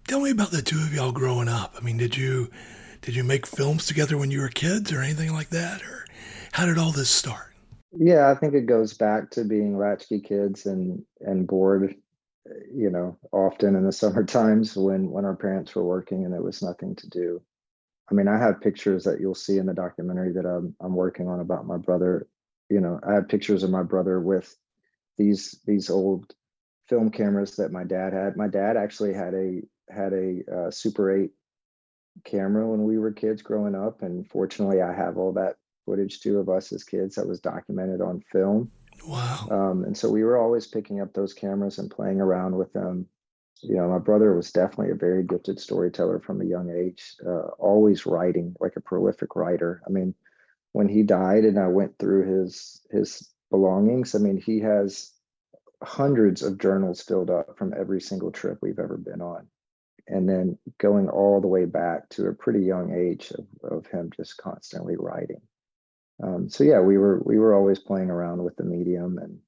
Tell 0.07 0.20
me 0.20 0.31
about 0.31 0.51
the 0.51 0.62
two 0.62 0.79
of 0.79 0.94
y'all 0.94 1.12
growing 1.12 1.49
up. 1.49 1.75
I 1.77 1.81
mean, 1.81 1.96
did 1.96 2.16
you 2.16 2.51
did 3.03 3.16
you 3.16 3.25
make 3.25 3.46
films 3.46 3.87
together 3.87 4.18
when 4.18 4.31
you 4.31 4.40
were 4.40 4.49
kids 4.49 4.92
or 4.92 5.01
anything 5.01 5.33
like 5.33 5.51
that, 5.51 5.83
or 5.83 6.05
how 6.53 6.66
did 6.66 6.79
all 6.79 6.92
this 6.92 7.11
start? 7.11 7.55
Yeah, 7.92 8.31
I 8.31 8.37
think 8.37 8.55
it 8.55 8.66
goes 8.66 8.94
back 8.94 9.31
to 9.33 9.44
being 9.44 9.77
latchkey 9.77 10.20
kids 10.20 10.66
and 10.66 11.03
and 11.20 11.46
bored 11.46 11.96
you 12.72 12.90
know, 12.90 13.16
often 13.33 13.76
in 13.76 13.85
the 13.85 13.92
summer 14.00 14.24
times 14.24 14.76
when 14.76 15.11
when 15.11 15.24
our 15.24 15.37
parents 15.37 15.74
were 15.74 15.85
working 15.85 16.24
and 16.24 16.33
there 16.33 16.42
was 16.42 16.62
nothing 16.62 16.94
to 16.96 17.09
do. 17.09 17.42
I 18.11 18.14
mean, 18.14 18.26
I 18.26 18.38
have 18.38 18.61
pictures 18.61 19.05
that 19.05 19.20
you'll 19.20 19.35
see 19.37 19.59
in 19.59 19.66
the 19.66 19.74
documentary 19.74 20.33
that 20.33 20.46
I'm 20.46 20.74
I'm 20.81 20.94
working 20.94 21.29
on 21.29 21.40
about 21.40 21.66
my 21.66 21.76
brother. 21.76 22.29
You 22.68 22.81
know, 22.81 23.00
I 23.07 23.14
have 23.14 23.29
pictures 23.29 23.62
of 23.62 23.70
my 23.70 23.83
brother 23.83 24.20
with 24.20 24.55
these 25.16 25.61
these 25.66 25.90
old 25.90 26.33
film 26.88 27.11
cameras 27.11 27.57
that 27.57 27.72
my 27.72 27.85
dad 27.85 28.12
had. 28.12 28.37
My 28.37 28.48
dad 28.48 28.76
actually 28.76 29.14
had 29.14 29.35
a 29.35 29.62
had 29.88 30.12
a 30.12 30.42
uh, 30.53 30.70
Super 30.70 31.24
8 31.24 31.31
camera 32.24 32.66
when 32.66 32.85
we 32.85 32.98
were 32.98 33.12
kids 33.12 33.42
growing 33.42 33.74
up, 33.74 34.03
and 34.03 34.29
fortunately, 34.29 34.83
I 34.83 34.92
have 34.92 35.16
all 35.16 35.33
that 35.35 35.57
footage 35.87 36.20
too 36.20 36.38
of 36.38 36.48
us 36.48 36.72
as 36.72 36.85
kids 36.85 37.14
that 37.14 37.26
was 37.26 37.40
documented 37.40 38.00
on 38.00 38.22
film. 38.33 38.70
Wow. 39.04 39.48
Um, 39.50 39.84
and 39.84 39.96
so 39.96 40.10
we 40.10 40.24
were 40.24 40.38
always 40.38 40.66
picking 40.66 41.00
up 41.00 41.12
those 41.12 41.34
cameras 41.34 41.78
and 41.78 41.90
playing 41.90 42.20
around 42.20 42.56
with 42.56 42.72
them. 42.72 43.06
You 43.62 43.76
know, 43.76 43.88
my 43.88 43.98
brother 43.98 44.34
was 44.34 44.52
definitely 44.52 44.92
a 44.92 44.96
very 44.96 45.22
gifted 45.22 45.60
storyteller 45.60 46.20
from 46.20 46.40
a 46.40 46.46
young 46.46 46.70
age, 46.70 47.16
uh, 47.26 47.48
always 47.58 48.06
writing 48.06 48.56
like 48.58 48.76
a 48.76 48.80
prolific 48.80 49.36
writer. 49.36 49.82
I 49.86 49.90
mean, 49.90 50.14
when 50.72 50.88
he 50.88 51.02
died 51.02 51.44
and 51.44 51.58
I 51.58 51.68
went 51.68 51.98
through 51.98 52.42
his 52.42 52.80
his 52.90 53.28
belongings, 53.50 54.14
I 54.14 54.18
mean, 54.18 54.38
he 54.38 54.60
has 54.60 55.12
hundreds 55.82 56.42
of 56.42 56.58
journals 56.58 57.02
filled 57.02 57.30
up 57.30 57.58
from 57.58 57.74
every 57.78 58.00
single 58.00 58.30
trip 58.30 58.58
we've 58.62 58.78
ever 58.78 58.96
been 58.96 59.20
on. 59.20 59.46
And 60.06 60.28
then 60.28 60.58
going 60.78 61.08
all 61.08 61.40
the 61.40 61.46
way 61.46 61.66
back 61.66 62.08
to 62.10 62.26
a 62.26 62.34
pretty 62.34 62.60
young 62.60 62.94
age 62.94 63.32
of, 63.32 63.46
of 63.70 63.86
him 63.86 64.10
just 64.16 64.36
constantly 64.38 64.96
writing 64.98 65.40
um, 66.22 66.48
so 66.48 66.64
yeah, 66.64 66.80
we 66.80 66.98
were 66.98 67.20
we 67.24 67.38
were 67.38 67.54
always 67.54 67.78
playing 67.78 68.11
around 68.11 68.42
with 68.42 68.56
the 68.56 68.64
medium, 68.64 69.18
and 69.18 69.38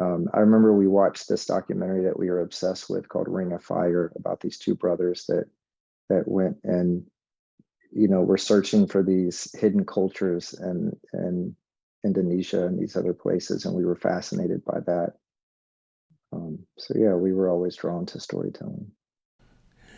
um, 0.00 0.28
I 0.34 0.40
remember 0.40 0.72
we 0.72 0.86
watched 0.86 1.28
this 1.28 1.46
documentary 1.46 2.04
that 2.04 2.18
we 2.18 2.30
were 2.30 2.40
obsessed 2.40 2.90
with 2.90 3.08
called 3.08 3.28
Ring 3.28 3.52
of 3.52 3.62
Fire 3.62 4.12
about 4.16 4.40
these 4.40 4.58
two 4.58 4.74
brothers 4.74 5.24
that 5.28 5.46
that 6.10 6.28
went 6.28 6.58
and 6.64 7.06
you 7.92 8.08
know 8.08 8.20
were 8.20 8.36
searching 8.38 8.86
for 8.86 9.02
these 9.02 9.50
hidden 9.58 9.86
cultures 9.86 10.52
and 10.52 10.96
and 11.12 11.54
Indonesia 12.04 12.66
and 12.66 12.78
these 12.78 12.96
other 12.96 13.14
places, 13.14 13.64
and 13.64 13.74
we 13.74 13.84
were 13.84 13.96
fascinated 13.96 14.64
by 14.64 14.80
that. 14.80 15.14
Um, 16.32 16.58
so 16.78 16.94
yeah, 16.98 17.14
we 17.14 17.32
were 17.32 17.48
always 17.48 17.76
drawn 17.76 18.04
to 18.06 18.20
storytelling. 18.20 18.90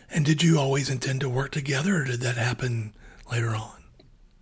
And 0.09 0.23
did 0.23 0.41
you 0.41 0.57
always 0.57 0.89
intend 0.89 1.19
to 1.21 1.29
work 1.29 1.51
together, 1.51 1.97
or 1.97 2.05
did 2.05 2.21
that 2.21 2.37
happen 2.37 2.93
later 3.29 3.53
on? 3.53 3.76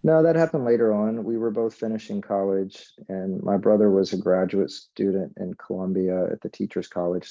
No, 0.06 0.22
that 0.22 0.36
happened 0.36 0.66
later 0.66 0.94
on. 0.94 1.24
We 1.24 1.36
were 1.36 1.50
both 1.50 1.74
finishing 1.74 2.22
college, 2.22 2.94
and 3.10 3.42
my 3.42 3.58
brother 3.58 3.90
was 3.90 4.14
a 4.14 4.18
graduate 4.18 4.70
student 4.70 5.34
in 5.38 5.56
Columbia 5.56 6.26
at 6.32 6.42
the 6.42 6.50
Teachers 6.50 6.88
College 6.88 7.28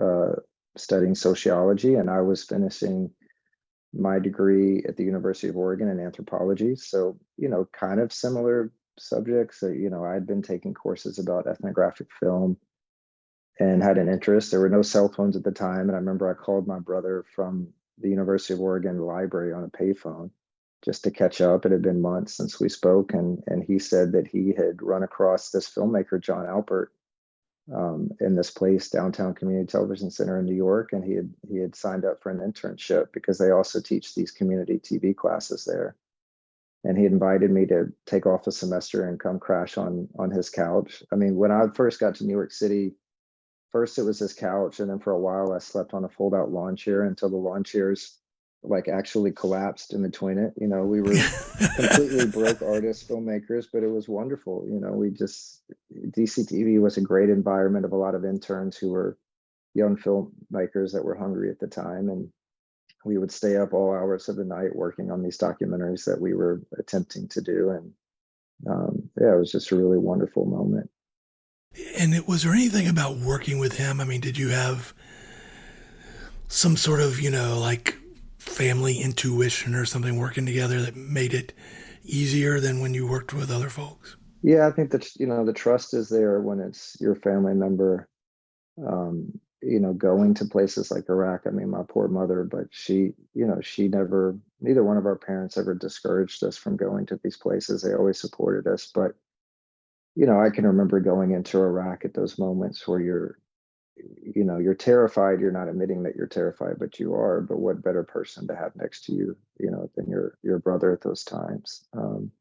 uh, 0.00 0.34
studying 0.76 1.16
sociology, 1.16 1.96
and 1.96 2.08
I 2.08 2.20
was 2.20 2.44
finishing 2.44 3.10
my 3.92 4.20
degree 4.20 4.84
at 4.86 4.96
the 4.96 5.02
University 5.02 5.48
of 5.48 5.56
Oregon 5.56 5.88
in 5.88 5.98
anthropology. 5.98 6.76
So, 6.76 7.18
you 7.36 7.48
know, 7.48 7.68
kind 7.72 7.98
of 7.98 8.12
similar 8.12 8.70
subjects. 8.96 9.62
You 9.62 9.90
know, 9.90 10.04
I'd 10.04 10.24
been 10.24 10.42
taking 10.42 10.72
courses 10.72 11.18
about 11.18 11.48
ethnographic 11.48 12.06
film 12.20 12.58
and 13.58 13.82
had 13.82 13.98
an 13.98 14.08
interest. 14.08 14.52
There 14.52 14.60
were 14.60 14.68
no 14.68 14.82
cell 14.82 15.08
phones 15.08 15.34
at 15.34 15.42
the 15.42 15.50
time. 15.50 15.88
And 15.88 15.92
I 15.92 15.96
remember 15.96 16.30
I 16.30 16.34
called 16.34 16.68
my 16.68 16.78
brother 16.78 17.24
from 17.34 17.70
the 17.98 18.08
University 18.08 18.54
of 18.54 18.60
Oregon 18.60 19.00
library 19.00 19.52
on 19.52 19.64
a 19.64 19.68
payphone 19.68 20.30
just 20.84 21.04
to 21.04 21.10
catch 21.10 21.40
up. 21.40 21.64
It 21.64 21.72
had 21.72 21.82
been 21.82 22.00
months 22.00 22.34
since 22.34 22.60
we 22.60 22.68
spoke. 22.68 23.14
And, 23.14 23.42
and 23.46 23.64
he 23.64 23.78
said 23.78 24.12
that 24.12 24.26
he 24.26 24.52
had 24.56 24.82
run 24.82 25.02
across 25.02 25.50
this 25.50 25.68
filmmaker, 25.68 26.20
Jon 26.20 26.46
Alpert, 26.46 26.88
um, 27.74 28.10
in 28.20 28.34
this 28.34 28.50
place, 28.50 28.90
downtown 28.90 29.34
community 29.34 29.66
television 29.66 30.10
center 30.10 30.38
in 30.38 30.44
New 30.44 30.54
York. 30.54 30.92
And 30.92 31.04
he 31.04 31.14
had, 31.14 31.32
he 31.48 31.58
had 31.58 31.74
signed 31.74 32.04
up 32.04 32.22
for 32.22 32.30
an 32.30 32.38
internship 32.38 33.06
because 33.12 33.38
they 33.38 33.50
also 33.50 33.80
teach 33.80 34.14
these 34.14 34.30
community 34.30 34.78
TV 34.78 35.16
classes 35.16 35.64
there 35.64 35.96
and 36.84 36.98
he 36.98 37.06
invited 37.06 37.50
me 37.50 37.66
to 37.66 37.92
take 38.06 38.26
off 38.26 38.46
a 38.46 38.52
semester 38.52 39.08
and 39.08 39.18
come 39.18 39.40
crash 39.40 39.78
on 39.78 40.08
on 40.18 40.30
his 40.30 40.50
couch. 40.50 41.02
I 41.10 41.16
mean, 41.16 41.36
when 41.36 41.50
I 41.50 41.66
first 41.74 41.98
got 41.98 42.14
to 42.16 42.24
New 42.24 42.34
York 42.34 42.52
City, 42.52 42.92
first 43.72 43.98
it 43.98 44.02
was 44.02 44.18
his 44.18 44.34
couch, 44.34 44.80
and 44.80 44.90
then 44.90 44.98
for 44.98 45.12
a 45.12 45.18
while 45.18 45.52
I 45.52 45.58
slept 45.58 45.94
on 45.94 46.04
a 46.04 46.08
fold 46.08 46.34
out 46.34 46.52
lawn 46.52 46.76
chair 46.76 47.02
until 47.02 47.30
the 47.30 47.36
lawn 47.36 47.64
chairs 47.64 48.18
like 48.64 48.88
actually 48.88 49.30
collapsed 49.30 49.92
in 49.92 50.02
between 50.02 50.38
it. 50.38 50.54
You 50.60 50.66
know, 50.66 50.84
we 50.84 51.00
were 51.00 51.14
completely 51.76 52.26
broke 52.26 52.62
artists, 52.62 53.08
filmmakers, 53.08 53.66
but 53.72 53.82
it 53.82 53.90
was 53.90 54.08
wonderful. 54.08 54.66
You 54.68 54.80
know, 54.80 54.92
we 54.92 55.10
just 55.10 55.62
DCTV 55.94 56.80
was 56.80 56.96
a 56.96 57.02
great 57.02 57.30
environment 57.30 57.84
of 57.84 57.92
a 57.92 57.96
lot 57.96 58.14
of 58.14 58.24
interns 58.24 58.76
who 58.76 58.90
were 58.90 59.18
young 59.74 59.96
filmmakers 59.96 60.92
that 60.92 61.04
were 61.04 61.16
hungry 61.16 61.50
at 61.50 61.58
the 61.58 61.66
time 61.66 62.08
and 62.08 62.28
we 63.04 63.18
would 63.18 63.30
stay 63.30 63.56
up 63.56 63.74
all 63.74 63.92
hours 63.92 64.28
of 64.28 64.36
the 64.36 64.44
night 64.44 64.74
working 64.74 65.10
on 65.10 65.22
these 65.22 65.36
documentaries 65.36 66.04
that 66.04 66.20
we 66.20 66.32
were 66.32 66.62
attempting 66.78 67.28
to 67.28 67.40
do 67.40 67.70
and 67.70 67.92
um, 68.70 69.10
yeah 69.20 69.34
it 69.34 69.38
was 69.38 69.50
just 69.50 69.72
a 69.72 69.76
really 69.76 69.98
wonderful 69.98 70.46
moment 70.46 70.88
and 71.98 72.14
it, 72.14 72.28
was 72.28 72.44
there 72.44 72.52
anything 72.52 72.88
about 72.88 73.16
working 73.16 73.58
with 73.58 73.76
him 73.76 74.00
i 74.00 74.04
mean 74.04 74.20
did 74.20 74.38
you 74.38 74.48
have 74.48 74.94
some 76.48 76.76
sort 76.76 77.00
of 77.00 77.20
you 77.20 77.30
know 77.30 77.58
like 77.58 77.93
family 78.54 79.00
intuition 79.00 79.74
or 79.74 79.84
something 79.84 80.16
working 80.16 80.46
together 80.46 80.80
that 80.80 80.96
made 80.96 81.34
it 81.34 81.52
easier 82.04 82.60
than 82.60 82.80
when 82.80 82.94
you 82.94 83.06
worked 83.06 83.32
with 83.32 83.50
other 83.50 83.70
folks 83.70 84.16
yeah 84.42 84.66
i 84.66 84.70
think 84.70 84.90
that 84.90 85.08
you 85.16 85.26
know 85.26 85.44
the 85.44 85.52
trust 85.52 85.94
is 85.94 86.08
there 86.08 86.40
when 86.40 86.60
it's 86.60 86.96
your 87.00 87.14
family 87.14 87.54
member 87.54 88.08
um, 88.84 89.32
you 89.64 89.80
know, 89.80 89.92
going 89.92 90.34
to 90.34 90.44
places 90.44 90.90
like 90.90 91.08
Iraq. 91.08 91.42
I 91.46 91.50
mean, 91.50 91.70
my 91.70 91.82
poor 91.88 92.08
mother, 92.08 92.44
but 92.44 92.66
she, 92.70 93.12
you 93.32 93.46
know, 93.46 93.60
she 93.62 93.88
never, 93.88 94.36
neither 94.60 94.84
one 94.84 94.96
of 94.98 95.06
our 95.06 95.16
parents 95.16 95.56
ever 95.56 95.74
discouraged 95.74 96.44
us 96.44 96.56
from 96.56 96.76
going 96.76 97.06
to 97.06 97.18
these 97.22 97.36
places. 97.36 97.82
They 97.82 97.94
always 97.94 98.20
supported 98.20 98.70
us. 98.70 98.90
But, 98.94 99.12
you 100.14 100.26
know, 100.26 100.40
I 100.40 100.50
can 100.50 100.66
remember 100.66 101.00
going 101.00 101.30
into 101.30 101.58
Iraq 101.58 102.04
at 102.04 102.14
those 102.14 102.38
moments 102.38 102.86
where 102.86 103.00
you're, 103.00 103.38
you 103.96 104.44
know, 104.44 104.58
you're 104.58 104.74
terrified. 104.74 105.40
You're 105.40 105.52
not 105.52 105.68
admitting 105.68 106.02
that 106.02 106.16
you're 106.16 106.26
terrified, 106.26 106.76
but 106.78 106.98
you 106.98 107.14
are. 107.14 107.40
But 107.40 107.58
what 107.58 107.82
better 107.82 108.02
person 108.02 108.46
to 108.48 108.56
have 108.56 108.72
next 108.76 109.04
to 109.04 109.12
you, 109.12 109.36
you 109.58 109.70
know, 109.70 109.90
than 109.96 110.08
your 110.08 110.38
your 110.42 110.58
brother 110.58 110.92
at 110.92 111.00
those 111.00 111.24
times? 111.24 111.84
Um, 111.96 112.32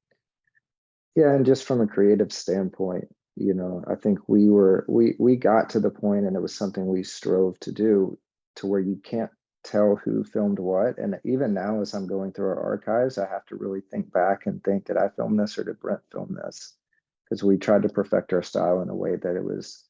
yeah, 1.15 1.33
and 1.33 1.45
just 1.45 1.65
from 1.65 1.81
a 1.81 1.87
creative 1.87 2.33
standpoint, 2.33 3.07
you 3.35 3.53
know 3.53 3.83
i 3.87 3.95
think 3.95 4.19
we 4.27 4.49
were 4.49 4.85
we 4.87 5.15
we 5.19 5.35
got 5.35 5.69
to 5.69 5.79
the 5.79 5.89
point 5.89 6.25
and 6.25 6.35
it 6.35 6.41
was 6.41 6.53
something 6.53 6.85
we 6.85 7.03
strove 7.03 7.59
to 7.59 7.71
do 7.71 8.17
to 8.55 8.67
where 8.67 8.79
you 8.79 8.99
can't 9.03 9.31
tell 9.63 9.95
who 9.95 10.23
filmed 10.23 10.59
what 10.59 10.97
and 10.97 11.19
even 11.23 11.53
now 11.53 11.81
as 11.81 11.93
i'm 11.93 12.05
going 12.05 12.31
through 12.31 12.47
our 12.47 12.61
archives 12.61 13.17
i 13.17 13.27
have 13.27 13.45
to 13.45 13.55
really 13.55 13.81
think 13.89 14.11
back 14.11 14.45
and 14.45 14.63
think 14.63 14.85
did 14.85 14.97
i 14.97 15.07
film 15.09 15.37
this 15.37 15.57
or 15.57 15.63
did 15.63 15.79
brent 15.79 16.01
film 16.11 16.37
this 16.43 16.75
because 17.23 17.43
we 17.43 17.57
tried 17.57 17.81
to 17.81 17.89
perfect 17.89 18.33
our 18.33 18.43
style 18.43 18.81
in 18.81 18.89
a 18.89 18.95
way 18.95 19.15
that 19.15 19.35
it 19.35 19.43
was 19.43 19.85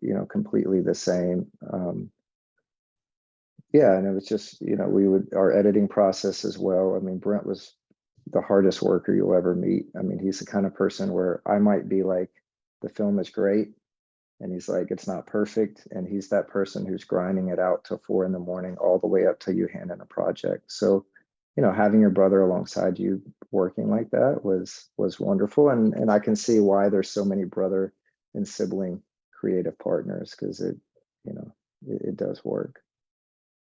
you 0.00 0.14
know 0.14 0.26
completely 0.26 0.80
the 0.80 0.94
same 0.94 1.46
um 1.72 2.10
yeah 3.72 3.96
and 3.96 4.06
it 4.06 4.12
was 4.12 4.26
just 4.26 4.60
you 4.60 4.76
know 4.76 4.86
we 4.86 5.08
would 5.08 5.28
our 5.34 5.52
editing 5.52 5.88
process 5.88 6.44
as 6.44 6.58
well. 6.58 6.96
I 6.96 7.04
mean 7.04 7.18
brent 7.18 7.46
was 7.46 7.74
the 8.32 8.40
hardest 8.40 8.82
worker 8.82 9.14
you'll 9.14 9.34
ever 9.34 9.54
meet. 9.54 9.86
I 9.98 10.02
mean 10.02 10.18
he's 10.18 10.38
the 10.38 10.46
kind 10.46 10.66
of 10.66 10.74
person 10.74 11.12
where 11.12 11.42
i 11.46 11.58
might 11.58 11.88
be 11.88 12.02
like 12.02 12.30
the 12.82 12.88
film 12.88 13.18
is 13.18 13.30
great 13.30 13.68
and 14.40 14.52
he's 14.52 14.68
like 14.68 14.90
it's 14.90 15.06
not 15.06 15.26
perfect 15.26 15.86
and 15.90 16.08
he's 16.08 16.28
that 16.28 16.48
person 16.48 16.86
who's 16.86 17.04
grinding 17.04 17.48
it 17.48 17.58
out 17.58 17.84
till 17.84 17.98
four 18.06 18.24
in 18.24 18.32
the 18.32 18.38
morning 18.38 18.76
all 18.78 18.98
the 18.98 19.06
way 19.06 19.26
up 19.26 19.38
till 19.38 19.54
you 19.54 19.66
hand 19.66 19.90
in 19.90 20.00
a 20.00 20.06
project. 20.06 20.70
So 20.72 21.04
you 21.56 21.62
know 21.62 21.72
having 21.72 22.00
your 22.00 22.10
brother 22.10 22.40
alongside 22.40 22.98
you 22.98 23.20
working 23.50 23.90
like 23.90 24.10
that 24.10 24.40
was 24.42 24.88
was 24.96 25.20
wonderful 25.20 25.68
and 25.68 25.94
and 25.94 26.10
i 26.10 26.18
can 26.18 26.36
see 26.36 26.58
why 26.60 26.88
there's 26.88 27.10
so 27.10 27.24
many 27.24 27.44
brother 27.44 27.92
and 28.34 28.46
sibling 28.46 29.02
creative 29.40 29.78
partners 29.78 30.34
because 30.38 30.60
it 30.60 30.76
you 31.24 31.32
know 31.32 31.54
it, 31.88 32.02
it, 32.08 32.16
does 32.16 32.44
work 32.44 32.82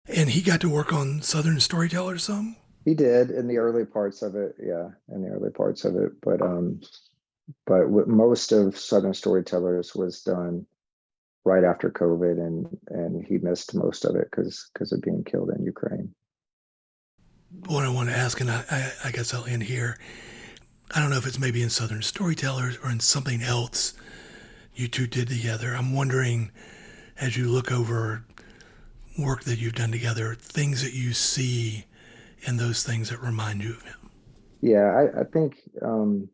and 0.08 0.30
he 0.30 0.42
got 0.42 0.62
to 0.62 0.70
work 0.70 0.94
on 0.94 1.22
southern 1.22 1.60
storyteller 1.60 2.18
some 2.18 2.56
he 2.86 2.94
did 2.94 3.30
in 3.30 3.48
the 3.48 3.58
early 3.58 3.86
parts 3.86 4.22
of 4.22 4.36
it 4.36 4.56
yeah 4.60 4.90
in 5.14 5.22
the 5.22 5.30
early 5.30 5.52
parts 5.52 5.84
of 5.84 5.96
it 5.96 6.12
but 6.22 6.42
um 6.42 6.80
but 7.66 7.90
most 8.08 8.52
of 8.52 8.78
Southern 8.78 9.14
Storytellers 9.14 9.96
was 9.96 10.22
done 10.22 10.66
right 11.44 11.64
after 11.64 11.92
COVID, 11.92 12.40
and 12.40 12.78
and 12.90 13.26
he 13.26 13.38
missed 13.38 13.76
most 13.76 14.06
of 14.06 14.16
it 14.16 14.28
because 14.32 14.70
because 14.74 14.92
of 14.92 15.02
being 15.02 15.24
killed 15.24 15.52
in 15.52 15.64
Ukraine. 15.64 16.14
What 17.68 17.86
I 17.86 17.90
want 17.90 18.10
to 18.10 18.18
ask, 18.18 18.42
and 18.42 18.52
I, 18.52 18.64
I, 18.70 18.92
I 19.06 19.12
guess 19.12 19.34
I'll 19.34 19.46
end 19.46 19.64
here. 19.64 19.98
I 20.92 21.00
don't 21.00 21.10
know 21.10 21.18
if 21.18 21.26
it's 21.26 21.40
maybe 21.40 21.62
in 21.62 21.70
Southern 21.70 22.02
Storytellers 22.02 22.78
or 22.84 22.92
in 22.92 23.00
something 23.00 23.42
else 23.42 23.94
you 24.76 24.88
two 24.88 25.08
did 25.08 25.28
together. 25.28 25.74
I'm 25.76 25.94
wondering, 25.94 26.52
as 27.20 27.38
you 27.38 27.48
look 27.48 27.72
over 27.72 28.26
work 29.18 29.44
that 29.44 29.60
you've 29.60 29.74
done 29.74 29.92
together, 29.92 30.36
things 30.36 30.82
that 30.84 30.94
you 30.94 31.14
see 31.14 31.86
and 32.46 32.60
those 32.60 32.84
things 32.84 33.10
that 33.10 33.22
remind 33.22 33.64
you 33.64 33.72
of 33.72 33.84
him. 33.84 34.10
Yeah, 34.62 34.86
I, 34.86 35.22
I 35.22 35.24
think 35.24 35.58
um, 35.82 36.30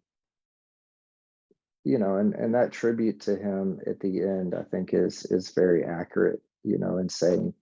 you 1.84 1.97
know, 1.97 2.17
and 2.17 2.34
and 2.36 2.54
that 2.54 2.71
tribute 2.71 3.21
to 3.21 3.36
him 3.36 3.80
at 3.88 3.99
the 3.99 4.21
end, 4.21 4.54
I 4.54 4.63
think 4.63 4.93
is 4.93 5.25
is 5.25 5.51
very 5.51 5.84
accurate. 5.84 6.41
You 6.63 6.77
know, 6.77 6.97
in 6.97 7.10
saying 7.10 7.54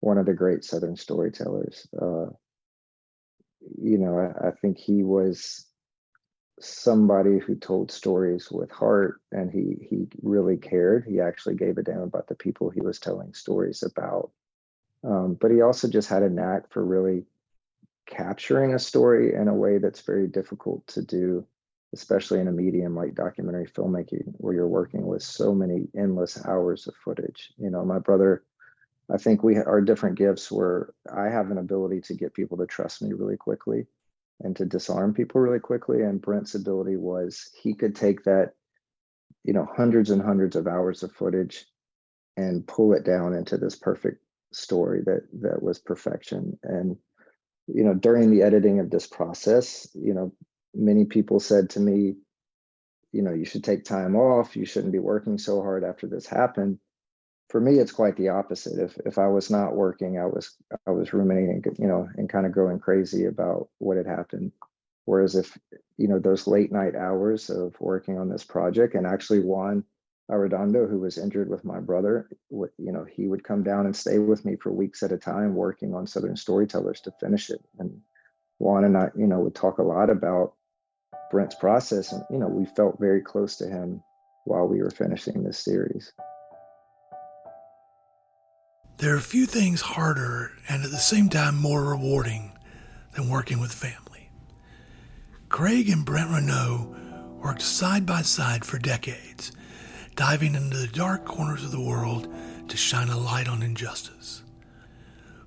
one 0.00 0.18
of 0.18 0.26
the 0.26 0.34
great 0.34 0.64
Southern 0.64 0.96
storytellers. 0.96 1.86
Uh, 2.00 2.26
you 3.80 3.98
know, 3.98 4.18
I, 4.18 4.48
I 4.48 4.50
think 4.52 4.78
he 4.78 5.02
was 5.02 5.66
somebody 6.60 7.38
who 7.38 7.54
told 7.54 7.90
stories 7.90 8.50
with 8.50 8.70
heart, 8.70 9.20
and 9.32 9.50
he 9.50 9.86
he 9.88 10.06
really 10.22 10.56
cared. 10.56 11.04
He 11.06 11.20
actually 11.20 11.56
gave 11.56 11.78
a 11.78 11.82
damn 11.82 12.00
about 12.00 12.28
the 12.28 12.34
people 12.34 12.70
he 12.70 12.80
was 12.80 12.98
telling 12.98 13.34
stories 13.34 13.82
about. 13.82 14.30
Um, 15.04 15.34
but 15.40 15.50
he 15.50 15.60
also 15.60 15.88
just 15.88 16.08
had 16.08 16.22
a 16.22 16.30
knack 16.30 16.72
for 16.72 16.84
really 16.84 17.24
capturing 18.06 18.74
a 18.74 18.78
story 18.78 19.34
in 19.34 19.48
a 19.48 19.54
way 19.54 19.78
that's 19.78 20.00
very 20.00 20.26
difficult 20.26 20.86
to 20.88 21.02
do 21.02 21.46
especially 21.94 22.38
in 22.40 22.48
a 22.48 22.52
medium 22.52 22.94
like 22.94 23.14
documentary 23.14 23.66
filmmaking 23.66 24.32
where 24.38 24.54
you're 24.54 24.68
working 24.68 25.06
with 25.06 25.22
so 25.22 25.54
many 25.54 25.88
endless 25.96 26.44
hours 26.46 26.86
of 26.86 26.94
footage 26.96 27.52
you 27.58 27.70
know 27.70 27.84
my 27.84 27.98
brother 27.98 28.42
i 29.12 29.18
think 29.18 29.42
we 29.42 29.56
are 29.56 29.80
different 29.80 30.18
gifts 30.18 30.50
where 30.50 30.92
i 31.14 31.28
have 31.28 31.50
an 31.50 31.58
ability 31.58 32.00
to 32.00 32.14
get 32.14 32.34
people 32.34 32.56
to 32.56 32.66
trust 32.66 33.02
me 33.02 33.12
really 33.12 33.36
quickly 33.36 33.86
and 34.40 34.56
to 34.56 34.64
disarm 34.64 35.14
people 35.14 35.40
really 35.40 35.58
quickly 35.58 36.02
and 36.02 36.22
brent's 36.22 36.54
ability 36.54 36.96
was 36.96 37.50
he 37.60 37.74
could 37.74 37.94
take 37.94 38.24
that 38.24 38.52
you 39.44 39.52
know 39.52 39.66
hundreds 39.76 40.10
and 40.10 40.22
hundreds 40.22 40.56
of 40.56 40.66
hours 40.66 41.02
of 41.02 41.12
footage 41.12 41.64
and 42.36 42.66
pull 42.66 42.92
it 42.92 43.04
down 43.04 43.34
into 43.34 43.56
this 43.56 43.76
perfect 43.76 44.22
story 44.52 45.02
that 45.04 45.22
that 45.40 45.62
was 45.62 45.78
perfection 45.78 46.58
and 46.62 46.96
you 47.66 47.84
know 47.84 47.94
during 47.94 48.30
the 48.30 48.42
editing 48.42 48.80
of 48.80 48.90
this 48.90 49.06
process 49.06 49.88
you 49.94 50.14
know 50.14 50.32
many 50.74 51.04
people 51.04 51.40
said 51.40 51.70
to 51.70 51.80
me, 51.80 52.16
you 53.12 53.22
know, 53.22 53.32
you 53.32 53.44
should 53.44 53.64
take 53.64 53.84
time 53.84 54.16
off. 54.16 54.56
You 54.56 54.64
shouldn't 54.64 54.92
be 54.92 54.98
working 54.98 55.38
so 55.38 55.62
hard 55.62 55.84
after 55.84 56.06
this 56.06 56.26
happened. 56.26 56.78
For 57.48 57.60
me, 57.60 57.78
it's 57.78 57.92
quite 57.92 58.16
the 58.16 58.28
opposite. 58.28 58.78
If 58.78 58.98
if 59.06 59.18
I 59.18 59.28
was 59.28 59.50
not 59.50 59.74
working, 59.74 60.18
I 60.18 60.26
was 60.26 60.54
I 60.86 60.90
was 60.90 61.12
ruminating, 61.12 61.64
you 61.78 61.86
know, 61.86 62.08
and 62.16 62.28
kind 62.28 62.46
of 62.46 62.52
going 62.52 62.78
crazy 62.78 63.24
about 63.24 63.68
what 63.78 63.96
had 63.96 64.06
happened. 64.06 64.52
Whereas 65.06 65.34
if 65.34 65.56
you 65.96 66.08
know 66.08 66.18
those 66.18 66.46
late 66.46 66.70
night 66.70 66.94
hours 66.94 67.48
of 67.48 67.74
working 67.80 68.18
on 68.18 68.28
this 68.28 68.44
project, 68.44 68.94
and 68.94 69.06
actually 69.06 69.40
Juan 69.40 69.84
Arredondo, 70.30 70.88
who 70.88 70.98
was 70.98 71.16
injured 71.16 71.48
with 71.48 71.64
my 71.64 71.80
brother, 71.80 72.28
you 72.50 72.92
know, 72.92 73.04
he 73.04 73.26
would 73.26 73.42
come 73.42 73.62
down 73.62 73.86
and 73.86 73.96
stay 73.96 74.18
with 74.18 74.44
me 74.44 74.56
for 74.56 74.70
weeks 74.70 75.02
at 75.02 75.12
a 75.12 75.16
time, 75.16 75.54
working 75.54 75.94
on 75.94 76.06
Southern 76.06 76.36
Storytellers 76.36 77.00
to 77.02 77.12
finish 77.12 77.48
it. 77.48 77.64
And 77.78 78.02
Juan 78.58 78.84
and 78.84 78.96
I, 78.96 79.08
you 79.16 79.26
know, 79.26 79.40
would 79.40 79.54
talk 79.54 79.78
a 79.78 79.82
lot 79.82 80.10
about 80.10 80.52
Brent's 81.30 81.54
process. 81.54 82.12
And, 82.12 82.22
you 82.30 82.38
know, 82.38 82.48
we 82.48 82.66
felt 82.66 83.00
very 83.00 83.22
close 83.22 83.56
to 83.56 83.68
him 83.68 84.02
while 84.44 84.66
we 84.66 84.82
were 84.82 84.90
finishing 84.90 85.42
this 85.42 85.58
series. 85.58 86.12
There 88.98 89.14
are 89.14 89.20
few 89.20 89.46
things 89.46 89.80
harder 89.80 90.50
and 90.68 90.82
at 90.82 90.90
the 90.90 90.96
same 90.96 91.28
time 91.28 91.56
more 91.56 91.84
rewarding 91.84 92.50
than 93.14 93.28
working 93.28 93.60
with 93.60 93.72
family. 93.72 94.28
Craig 95.48 95.88
and 95.88 96.04
Brent 96.04 96.30
Renaud 96.30 96.96
worked 97.40 97.62
side 97.62 98.04
by 98.04 98.22
side 98.22 98.64
for 98.64 98.76
decades, 98.76 99.52
diving 100.16 100.56
into 100.56 100.76
the 100.76 100.88
dark 100.88 101.24
corners 101.24 101.62
of 101.62 101.70
the 101.70 101.80
world 101.80 102.26
to 102.66 102.76
shine 102.76 103.08
a 103.08 103.16
light 103.16 103.48
on 103.48 103.62
injustice. 103.62 104.42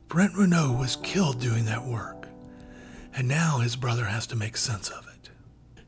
Brent 0.07 0.33
Renaud 0.37 0.77
was 0.79 0.95
killed 1.03 1.41
doing 1.41 1.65
that 1.65 1.85
work, 1.85 2.29
and 3.13 3.27
now 3.27 3.57
his 3.57 3.75
brother 3.75 4.05
has 4.05 4.25
to 4.27 4.37
make 4.37 4.55
sense 4.55 4.89
of 4.89 5.05
it. 5.09 5.29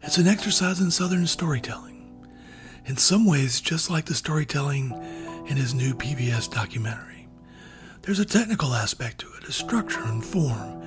It's 0.02 0.18
an 0.18 0.28
exercise 0.28 0.82
in 0.82 0.92
Southern 0.92 1.28
storytelling, 1.28 2.28
in 2.86 2.98
some 2.98 3.26
ways, 3.26 3.62
just 3.62 3.90
like 3.90 4.04
the 4.04 4.16
storytelling 4.16 4.92
in 5.48 5.56
his 5.56 5.74
new 5.74 5.94
PBS 5.94 6.52
documentary. 6.52 7.23
There's 8.04 8.20
a 8.20 8.26
technical 8.26 8.74
aspect 8.74 9.20
to 9.20 9.34
it, 9.38 9.48
a 9.48 9.54
structure 9.54 10.04
and 10.04 10.24
form 10.24 10.84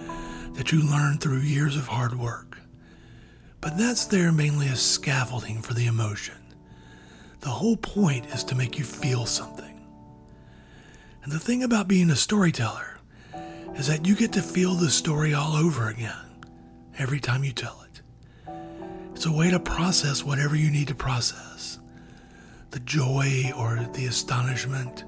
that 0.53 0.71
you 0.71 0.83
learn 0.83 1.17
through 1.17 1.39
years 1.39 1.75
of 1.75 1.87
hard 1.87 2.19
work. 2.19 2.59
But 3.63 3.79
that's 3.79 4.05
there 4.05 4.33
mainly 4.33 4.69
as 4.69 4.83
scaffolding 4.83 5.63
for 5.63 5.73
the 5.73 5.87
emotion. 5.87 6.37
The 7.41 7.49
whole 7.49 7.79
point 7.79 8.27
is 8.27 8.45
to 8.45 8.55
make 8.55 8.79
you 8.79 8.85
feel 8.85 9.25
something. 9.25 9.81
And 11.23 11.33
the 11.33 11.39
thing 11.39 11.63
about 11.63 11.89
being 11.89 12.11
a 12.11 12.17
storyteller 12.17 12.99
is 13.77 13.87
that 13.87 14.07
you 14.07 14.15
get 14.15 14.35
to 14.35 14.43
feel 14.43 14.75
the 14.75 14.91
story 14.91 15.33
all 15.33 15.57
over 15.57 15.89
again 15.89 16.45
every 16.99 17.19
time 17.19 17.45
you 17.45 17.53
tell 17.53 17.83
it. 17.83 18.03
It's 19.15 19.25
a 19.25 19.33
way 19.33 19.51
to 19.51 19.59
process 19.59 20.23
whatever 20.23 20.55
you 20.55 20.71
need 20.71 20.89
to 20.89 20.95
process 20.95 21.79
the 22.73 22.81
joy 22.81 23.53
or 23.57 23.89
the 23.95 24.05
astonishment 24.05 25.05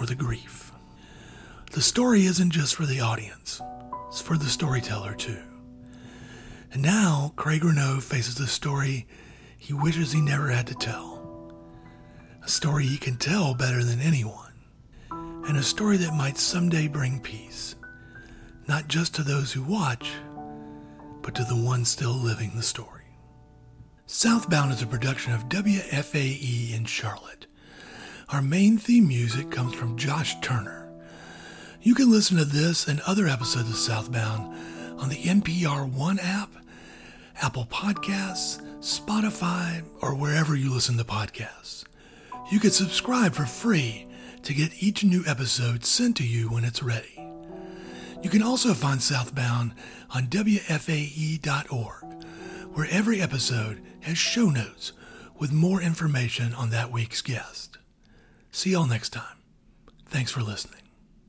or 0.00 0.06
the 0.06 0.14
grief. 0.14 0.65
The 1.76 1.82
story 1.82 2.24
isn't 2.24 2.52
just 2.52 2.74
for 2.74 2.86
the 2.86 3.00
audience, 3.00 3.60
it's 4.08 4.22
for 4.22 4.38
the 4.38 4.48
storyteller 4.48 5.14
too. 5.14 5.42
And 6.72 6.80
now 6.80 7.34
Craig 7.36 7.62
Renaud 7.62 8.00
faces 8.00 8.40
a 8.40 8.46
story 8.46 9.06
he 9.58 9.74
wishes 9.74 10.10
he 10.10 10.22
never 10.22 10.48
had 10.48 10.66
to 10.68 10.74
tell. 10.74 11.52
A 12.42 12.48
story 12.48 12.86
he 12.86 12.96
can 12.96 13.18
tell 13.18 13.52
better 13.52 13.84
than 13.84 14.00
anyone. 14.00 14.54
And 15.10 15.58
a 15.58 15.62
story 15.62 15.98
that 15.98 16.14
might 16.14 16.38
someday 16.38 16.88
bring 16.88 17.20
peace 17.20 17.76
not 18.66 18.88
just 18.88 19.14
to 19.16 19.22
those 19.22 19.52
who 19.52 19.62
watch, 19.62 20.10
but 21.20 21.34
to 21.34 21.44
the 21.44 21.62
ones 21.62 21.90
still 21.90 22.14
living 22.14 22.52
the 22.56 22.62
story. 22.62 23.04
Southbound 24.06 24.72
is 24.72 24.80
a 24.80 24.86
production 24.86 25.34
of 25.34 25.50
WFAE 25.50 26.74
in 26.74 26.86
Charlotte. 26.86 27.46
Our 28.30 28.40
main 28.40 28.78
theme 28.78 29.08
music 29.08 29.50
comes 29.50 29.74
from 29.74 29.98
Josh 29.98 30.40
Turner. 30.40 30.85
You 31.82 31.94
can 31.94 32.10
listen 32.10 32.36
to 32.38 32.44
this 32.44 32.88
and 32.88 33.00
other 33.00 33.26
episodes 33.26 33.70
of 33.70 33.76
Southbound 33.76 34.54
on 34.98 35.08
the 35.08 35.16
NPR 35.16 35.90
One 35.90 36.18
app, 36.18 36.50
Apple 37.40 37.66
Podcasts, 37.66 38.60
Spotify, 38.80 39.84
or 40.00 40.14
wherever 40.14 40.56
you 40.56 40.72
listen 40.72 40.96
to 40.96 41.04
podcasts. 41.04 41.84
You 42.50 42.60
can 42.60 42.70
subscribe 42.70 43.34
for 43.34 43.44
free 43.46 44.06
to 44.42 44.54
get 44.54 44.82
each 44.82 45.04
new 45.04 45.24
episode 45.26 45.84
sent 45.84 46.16
to 46.18 46.26
you 46.26 46.48
when 46.48 46.64
it's 46.64 46.82
ready. 46.82 47.20
You 48.22 48.30
can 48.30 48.42
also 48.42 48.74
find 48.74 49.02
Southbound 49.02 49.72
on 50.10 50.26
WFAE.org, 50.28 52.04
where 52.74 52.88
every 52.90 53.20
episode 53.20 53.82
has 54.00 54.16
show 54.16 54.50
notes 54.50 54.92
with 55.38 55.52
more 55.52 55.82
information 55.82 56.54
on 56.54 56.70
that 56.70 56.90
week's 56.90 57.22
guest. 57.22 57.78
See 58.50 58.70
y'all 58.70 58.86
next 58.86 59.10
time. 59.10 59.36
Thanks 60.06 60.30
for 60.30 60.42
listening. 60.42 60.85